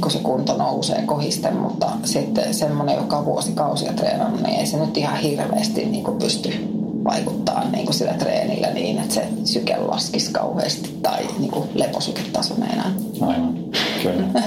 Kun 0.00 0.10
se 0.10 0.18
kunto 0.18 0.56
nousee 0.56 1.02
kohisten, 1.06 1.56
mutta 1.56 1.90
sitten 2.04 2.54
semmoinen, 2.54 2.96
joka 2.96 3.16
on 3.16 3.24
vuosikausia 3.24 3.92
treenannut, 3.92 4.42
niin 4.42 4.60
ei 4.60 4.66
se 4.66 4.76
nyt 4.76 4.96
ihan 4.96 5.16
hirveästi 5.16 5.84
niin 5.84 6.04
kuin 6.04 6.18
pysty 6.18 6.68
vaikuttaa 7.04 7.64
niin 7.70 7.84
kuin 7.84 7.94
sillä 7.94 8.12
treenillä 8.12 8.70
niin, 8.70 8.98
että 8.98 9.14
se 9.14 9.28
syke 9.44 9.76
laskisi 9.76 10.32
kauheasti 10.32 10.98
tai 11.02 11.26
niin 11.38 11.50
kuin 11.50 11.68
leposyketaso 11.74 12.54
meinaa. 12.54 12.90
Aivan, 13.20 13.58
kyllä. 14.02 14.24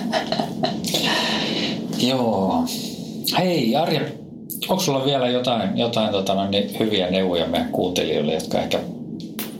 Joo. 2.09 2.63
Hei 3.37 3.75
Arja, 3.75 4.01
onko 4.69 4.83
sulla 4.83 5.05
vielä 5.05 5.27
jotain, 5.27 5.77
jotain 5.77 6.11
tota, 6.11 6.47
niin 6.47 6.79
hyviä 6.79 7.09
neuvoja 7.09 7.47
meidän 7.47 7.71
kuuntelijoille, 7.71 8.33
jotka 8.33 8.59
ehkä 8.59 8.79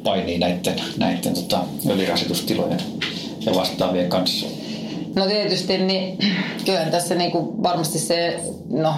painii 0.04 0.38
näiden, 0.38 0.76
näiden 0.98 1.34
tota, 1.34 1.60
ylirasitustilojen 1.94 2.80
ja 3.46 3.56
vastaavien 3.56 4.10
kanssa? 4.10 4.48
No 5.16 5.26
tietysti, 5.26 5.78
niin 5.78 6.18
kyllä 6.66 6.86
tässä 6.86 7.16
niin 7.16 7.32
kuin 7.32 7.64
varmasti 7.64 8.00
se 8.00 8.40
no, 8.70 8.94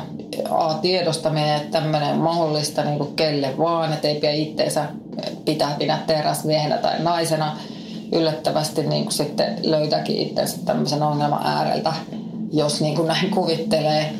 A, 0.50 0.74
tiedostaminen, 0.74 1.56
että 1.56 1.80
tämmöinen 1.80 2.18
mahdollista 2.18 2.84
niin 2.84 2.98
kuin 2.98 3.16
kelle 3.16 3.58
vaan, 3.58 3.94
että 3.94 4.08
ei 4.08 4.16
pidä 4.16 4.32
itteensä 4.32 4.86
pitää 5.46 5.76
pidä 5.80 6.00
teräsmiehenä 6.08 6.78
tai 6.78 7.00
naisena. 7.00 7.58
Yllättävästi 8.12 8.84
niin 8.84 9.04
kuin 9.04 9.14
sitten 9.14 9.56
löytäkin 9.64 10.18
itsensä 10.18 10.58
tämmöisen 10.66 11.04
ongelman 11.04 11.48
ääreltä, 11.48 11.94
jos 12.54 12.82
niin 12.82 12.96
kuin 12.96 13.08
näin 13.08 13.32
kuvittelee. 13.32 14.14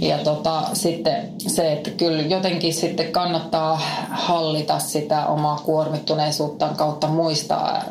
Ja 0.00 0.18
tota, 0.18 0.62
sitten 0.72 1.28
se, 1.38 1.72
että 1.72 1.90
kyllä 1.90 2.22
jotenkin 2.22 2.74
sitten 2.74 3.12
kannattaa 3.12 3.80
hallita 4.10 4.78
sitä 4.78 5.26
omaa 5.26 5.56
kuormittuneisuuttaan 5.64 6.76
kautta 6.76 7.06
muistaa, 7.06 7.84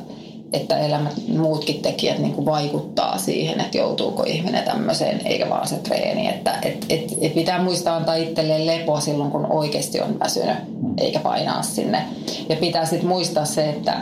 että 0.54 0.78
elämä, 0.78 1.10
muutkin 1.38 1.82
tekijät 1.82 2.20
niin 2.20 2.34
kuin 2.34 2.46
vaikuttaa 2.46 3.18
siihen, 3.18 3.62
että 3.62 3.78
joutuuko 3.78 4.24
ihminen 4.24 4.64
tämmöiseen, 4.64 5.22
eikä 5.26 5.50
vaan 5.50 5.68
se 5.68 5.76
treeni. 5.76 6.28
Että 6.28 6.60
et, 6.62 6.86
et, 6.90 7.14
et 7.22 7.34
pitää 7.34 7.64
muistaa 7.64 7.96
antaa 7.96 8.16
itselleen 8.16 8.68
lepoa 8.68 9.00
silloin, 9.00 9.32
kun 9.32 9.46
oikeasti 9.52 10.02
on 10.02 10.20
väsynyt, 10.20 10.58
eikä 10.98 11.20
painaa 11.20 11.62
sinne. 11.62 12.06
Ja 12.50 12.56
pitää 12.56 12.86
sitten 12.86 13.10
muistaa 13.10 13.46
se, 13.46 13.70
että 13.70 13.98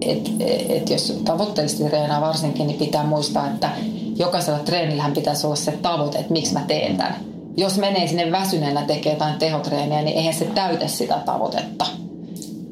et, 0.00 0.30
et 0.68 0.90
jos 0.90 1.20
tavoitteellisesti 1.24 1.84
treenaa 1.84 2.20
varsinkin, 2.20 2.66
niin 2.66 2.78
pitää 2.78 3.04
muistaa, 3.04 3.46
että 3.46 3.70
jokaisella 4.16 4.58
treenillähän 4.58 5.12
pitäisi 5.12 5.46
olla 5.46 5.56
se 5.56 5.72
tavoite, 5.72 6.18
että 6.18 6.32
miksi 6.32 6.52
mä 6.52 6.64
teen 6.66 6.96
tämän. 6.96 7.33
Jos 7.56 7.78
menee 7.78 8.06
sinne 8.06 8.32
väsyneenä 8.32 8.82
tekee 8.82 9.12
jotain 9.12 9.38
tehotreeniä, 9.38 10.02
niin 10.02 10.16
eihän 10.16 10.34
se 10.34 10.44
täytä 10.44 10.88
sitä 10.88 11.18
tavoitetta 11.26 11.86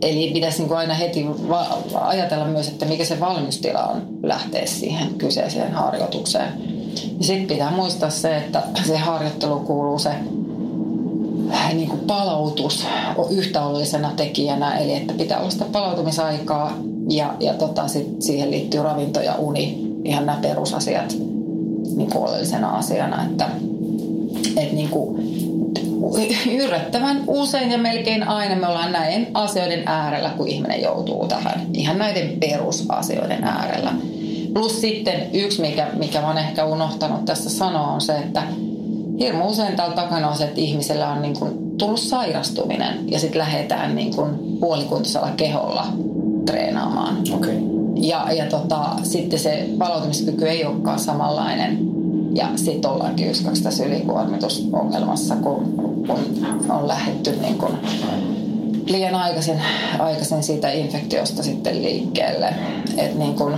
Eli 0.03 0.31
pitäisi 0.35 0.63
niin 0.63 0.73
aina 0.73 0.95
heti 0.95 1.27
va- 1.49 1.79
ajatella 2.01 2.45
myös, 2.45 2.69
että 2.69 2.85
mikä 2.85 3.05
se 3.05 3.21
valmistila 3.21 3.83
on 3.83 4.03
lähteä 4.23 4.67
siihen 4.67 5.15
kyseiseen 5.15 5.73
harjoitukseen. 5.73 6.49
Sitten 7.21 7.47
pitää 7.47 7.71
muistaa 7.71 8.11
se, 8.11 8.37
että 8.37 8.63
se 8.87 8.97
harjoittelu 8.97 9.61
kuuluu 9.61 9.99
se 9.99 10.11
äh, 11.53 11.75
niin 11.75 11.89
kuin 11.89 12.01
palautus 12.01 12.87
on 13.17 13.31
yhtä 13.31 13.65
ollisena 13.65 14.13
tekijänä, 14.17 14.79
eli 14.79 14.95
että 14.95 15.15
pitää 15.15 15.39
olla 15.39 15.51
sitä 15.51 15.65
palautumisaikaa 15.73 16.73
ja, 17.09 17.35
ja 17.41 17.55
tota, 17.55 17.89
sit 17.89 18.23
siihen 18.23 18.51
liittyy 18.51 18.83
ravinto 18.83 19.21
ja 19.21 19.35
uni, 19.35 19.93
ihan 20.05 20.27
nämä 20.27 20.39
perusasiat 20.43 21.15
niin 21.97 22.11
kuin 22.11 22.29
oleellisena 22.29 22.71
asiana, 22.71 23.25
että, 23.25 23.49
että 24.57 24.75
niin 24.75 24.89
kuin, 24.89 25.17
yllättävän 26.61 27.25
usein 27.27 27.71
ja 27.71 27.79
melkein 27.79 28.29
aina 28.29 28.55
me 28.55 28.67
ollaan 28.67 28.93
näiden 28.93 29.27
asioiden 29.35 29.83
äärellä, 29.87 30.31
kun 30.37 30.49
ihminen 30.49 30.83
joutuu 30.83 31.29
tähän. 31.29 31.67
Ihan 31.75 31.99
näiden 31.99 32.37
perusasioiden 32.41 33.45
äärellä. 33.45 33.93
Plus 34.55 34.81
sitten 34.81 35.27
yksi, 35.33 35.61
mikä, 35.61 35.89
mikä 35.99 36.21
mä 36.21 36.27
oon 36.27 36.39
ehkä 36.39 36.65
unohtanut 36.65 37.25
tässä 37.25 37.51
sanoa, 37.51 37.93
on 37.93 38.01
se, 38.01 38.19
että 38.19 38.43
hirmu 39.19 39.49
usein 39.49 39.77
täällä 39.77 39.97
takana 39.97 40.29
on 40.29 40.37
se, 40.37 40.45
että 40.45 40.61
ihmisellä 40.61 41.09
on 41.09 41.23
niin 41.23 41.39
kuin 41.39 41.79
tullut 41.79 42.01
sairastuminen 42.01 43.13
ja 43.13 43.19
sitten 43.19 43.39
lähdetään 43.39 43.95
niin 43.95 44.15
kuin 44.15 44.59
puolikuntoisella 44.61 45.31
keholla 45.37 45.87
treenaamaan. 46.47 47.19
Okay. 47.35 47.55
Ja, 47.97 48.33
ja 48.33 48.47
tota, 48.47 48.91
sitten 49.03 49.39
se 49.39 49.69
palautumiskyky 49.79 50.49
ei 50.49 50.65
olekaan 50.65 50.99
samanlainen 50.99 51.92
ja 52.35 52.49
sitten 52.57 52.91
ollaankin 52.91 53.29
yksi 53.29 53.63
tässä 53.63 53.85
ylikuormitusongelmassa, 53.85 55.37
kun, 55.37 55.73
kun 56.07 56.47
on 56.69 56.89
lähdetty 56.89 57.37
niin 57.41 57.59
kun 57.59 57.79
liian 58.87 59.15
aikaisin, 59.15 59.61
aikaisin 59.99 60.43
siitä 60.43 60.71
infektiosta 60.71 61.43
sitten 61.43 61.83
liikkeelle. 61.83 62.55
Et 62.97 63.15
niin 63.15 63.35
kun, 63.35 63.53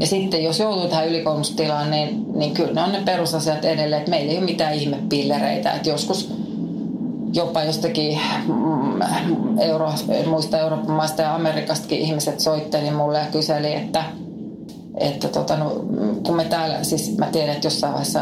ja 0.00 0.06
sitten 0.06 0.44
jos 0.44 0.60
joutuu 0.60 0.88
tähän 0.88 1.08
ylikuormitustilaan, 1.08 1.90
niin, 1.90 2.24
niin 2.34 2.54
kyllä 2.54 2.72
ne 2.72 2.82
on 2.82 2.92
ne 2.92 3.02
perusasiat 3.04 3.64
edelleen, 3.64 4.00
että 4.00 4.10
meillä 4.10 4.32
ei 4.32 4.38
ole 4.38 4.44
mitään 4.44 4.74
ihmepillereitä. 4.74 5.72
Että 5.72 5.88
joskus 5.88 6.34
jopa 7.34 7.64
jostakin 7.64 8.20
mm, 8.48 9.58
euro, 9.58 9.92
muista 10.26 10.58
Euroopan 10.58 10.90
maista 10.90 11.22
ja 11.22 11.34
Amerikastakin 11.34 11.98
ihmiset 11.98 12.40
soitteli 12.40 12.90
mulle 12.90 13.18
ja 13.18 13.26
kyseli, 13.32 13.74
että– 13.74 14.04
että 14.98 15.28
tota, 15.28 15.56
no, 15.56 15.70
kun 16.26 16.36
me 16.36 16.44
täällä, 16.44 16.84
siis 16.84 17.18
mä 17.18 17.26
tiedän, 17.26 17.54
että 17.54 17.66
jossain 17.66 17.92
vaiheessa 17.92 18.20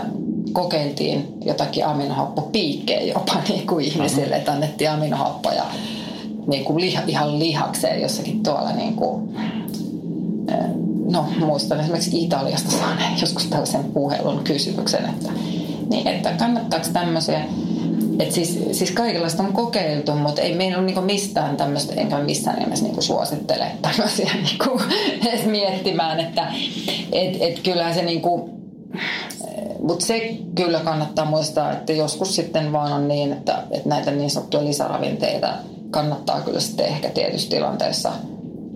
kokeiltiin 0.52 1.38
jotakin 1.44 1.86
aminohappopiikkejä 1.86 3.12
jopa 3.12 3.36
niin 3.48 3.66
kuin 3.66 3.84
ihmisille, 3.84 4.36
että 4.36 4.52
annettiin 4.52 4.90
aminohappoja 4.90 5.64
niin 6.46 6.64
kuin 6.64 6.80
liha, 6.80 7.02
ihan 7.06 7.38
lihakseen 7.38 8.02
jossakin 8.02 8.42
tuolla 8.42 8.72
niin 8.72 8.94
kuin, 8.94 9.36
no 11.10 11.26
muistan 11.38 11.80
esimerkiksi 11.80 12.24
Italiasta 12.24 12.70
saaneen 12.70 13.20
joskus 13.20 13.46
tällaisen 13.46 13.84
puhelun 13.84 14.44
kysymyksen, 14.44 15.04
että, 15.04 15.32
niin, 15.90 16.06
että 16.06 16.32
kannattaako 16.32 16.86
tämmöisiä 16.92 17.44
et 18.20 18.32
siis, 18.32 18.58
siis 18.72 18.90
kaikenlaista 18.90 19.42
on 19.42 19.52
kokeiltu, 19.52 20.14
mutta 20.14 20.42
ei 20.42 20.54
meillä 20.54 20.78
ole 20.78 20.86
niinku 20.86 21.00
mistään 21.00 21.56
tämmöistä, 21.56 21.94
enkä 21.94 22.18
missään 22.18 22.58
nimessä 22.58 22.84
niinku 22.84 23.02
suosittele 23.02 23.66
tämmöisiä 23.82 24.30
niinku 24.44 24.80
edes 25.26 25.46
miettimään, 25.46 26.20
että 26.20 26.52
et, 27.12 27.36
et 27.40 27.58
kyllähän 27.58 27.94
se 27.94 28.02
niinku, 28.02 28.50
mutta 29.82 30.06
se 30.06 30.38
kyllä 30.54 30.80
kannattaa 30.80 31.24
muistaa, 31.24 31.72
että 31.72 31.92
joskus 31.92 32.36
sitten 32.36 32.72
vaan 32.72 32.92
on 32.92 33.08
niin, 33.08 33.32
että, 33.32 33.62
että 33.70 33.88
näitä 33.88 34.10
niin 34.10 34.30
sanottuja 34.30 34.64
lisäravinteita 34.64 35.54
kannattaa 35.90 36.40
kyllä 36.40 36.60
sitten 36.60 36.86
ehkä 36.86 37.08
tietyssä 37.08 37.50
tilanteessa 37.50 38.12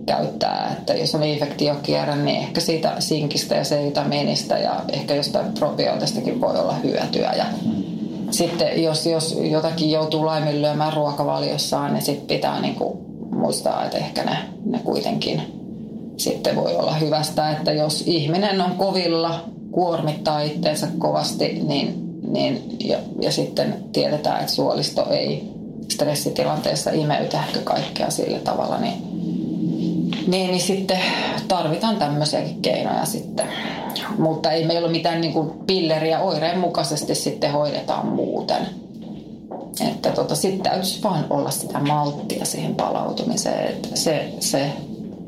käyttää. 0.05 0.75
Että 0.77 0.93
jos 0.93 1.15
on 1.15 1.23
infektiokierre, 1.23 2.15
niin 2.15 2.37
ehkä 2.37 2.61
siitä 2.61 2.93
sinkistä 2.99 3.55
ja 3.55 3.63
C-vitamiinista 3.63 4.57
ja 4.57 4.81
ehkä 4.93 5.15
jostain 5.15 5.53
probiootistakin 5.53 6.41
voi 6.41 6.59
olla 6.59 6.73
hyötyä. 6.73 7.33
Ja, 7.37 7.45
sitten 8.35 8.83
jos, 8.83 9.05
jos 9.05 9.37
jotakin 9.51 9.91
joutuu 9.91 10.25
laiminlyömään 10.25 10.93
ruokavaliossaan, 10.93 11.93
niin 11.93 12.01
sitten 12.03 12.27
pitää 12.27 12.61
niin 12.61 12.75
kuin 12.75 12.97
muistaa, 13.31 13.85
että 13.85 13.97
ehkä 13.97 14.23
ne, 14.23 14.37
ne 14.65 14.79
kuitenkin 14.79 15.41
sitten 16.17 16.55
voi 16.55 16.75
olla 16.75 16.93
hyvästä, 16.93 17.51
että 17.51 17.71
jos 17.71 18.03
ihminen 18.05 18.61
on 18.61 18.71
kovilla, 18.71 19.43
kuormittaa 19.71 20.41
itseensä 20.41 20.87
kovasti, 20.97 21.59
niin, 21.67 22.19
niin 22.27 22.77
ja, 22.79 22.97
ja 23.21 23.31
sitten 23.31 23.75
tiedetään, 23.93 24.39
että 24.39 24.53
suolisto 24.53 25.09
ei 25.09 25.51
stressitilanteessa 25.91 26.91
imeytä 26.91 27.39
ehkä 27.47 27.59
kaikkea 27.59 28.09
sillä 28.09 28.39
tavalla, 28.39 28.77
niin, 28.77 29.14
niin, 30.27 30.51
niin 30.51 30.61
sitten 30.61 30.99
tarvitaan 31.47 31.97
tämmöisiäkin 31.97 32.61
keinoja 32.61 33.05
sitten 33.05 33.47
mutta 34.17 34.51
ei 34.51 34.65
meillä 34.65 34.85
ole 34.85 34.91
mitään 34.91 35.21
niin 35.21 35.33
kuin 35.33 35.49
pilleriä 35.67 36.19
oireen 36.19 36.59
mukaisesti 36.59 37.15
sitten 37.15 37.51
hoidetaan 37.51 38.07
muuten. 38.07 38.67
Että 39.87 40.11
tota, 40.11 40.35
sitten 40.35 40.61
täytyisi 40.61 41.03
vaan 41.03 41.25
olla 41.29 41.51
sitä 41.51 41.79
malttia 41.79 42.45
siihen 42.45 42.75
palautumiseen, 42.75 43.67
että 43.67 43.89
se, 43.93 44.33
se 44.39 44.71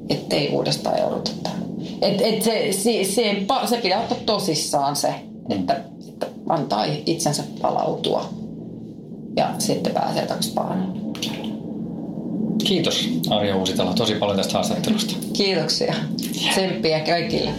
ettei 0.10 0.50
uudestaan 0.50 1.00
jouduta 1.00 1.32
Et, 2.02 2.22
et 2.22 2.42
se, 2.42 2.68
se, 2.72 3.04
se, 3.04 3.46
se 3.66 3.78
pitää 3.78 4.02
ottaa 4.02 4.18
tosissaan 4.26 4.96
se, 4.96 5.14
että, 5.50 5.82
että 6.10 6.28
antaa 6.50 6.86
itsensä 7.06 7.44
palautua 7.62 8.30
ja 9.36 9.50
sitten 9.60 9.94
pääsee 9.94 10.26
takaisin. 10.26 10.54
Kiitos 12.68 13.10
Arja 13.30 13.56
Uusitalo 13.56 13.94
tosi 13.94 14.16
paljon 14.16 14.38
tästä 14.38 14.54
haastattelusta. 14.54 15.16
Kiitoksia. 15.34 15.96
Tsemppiä 16.50 17.00
kaikille. 17.00 17.50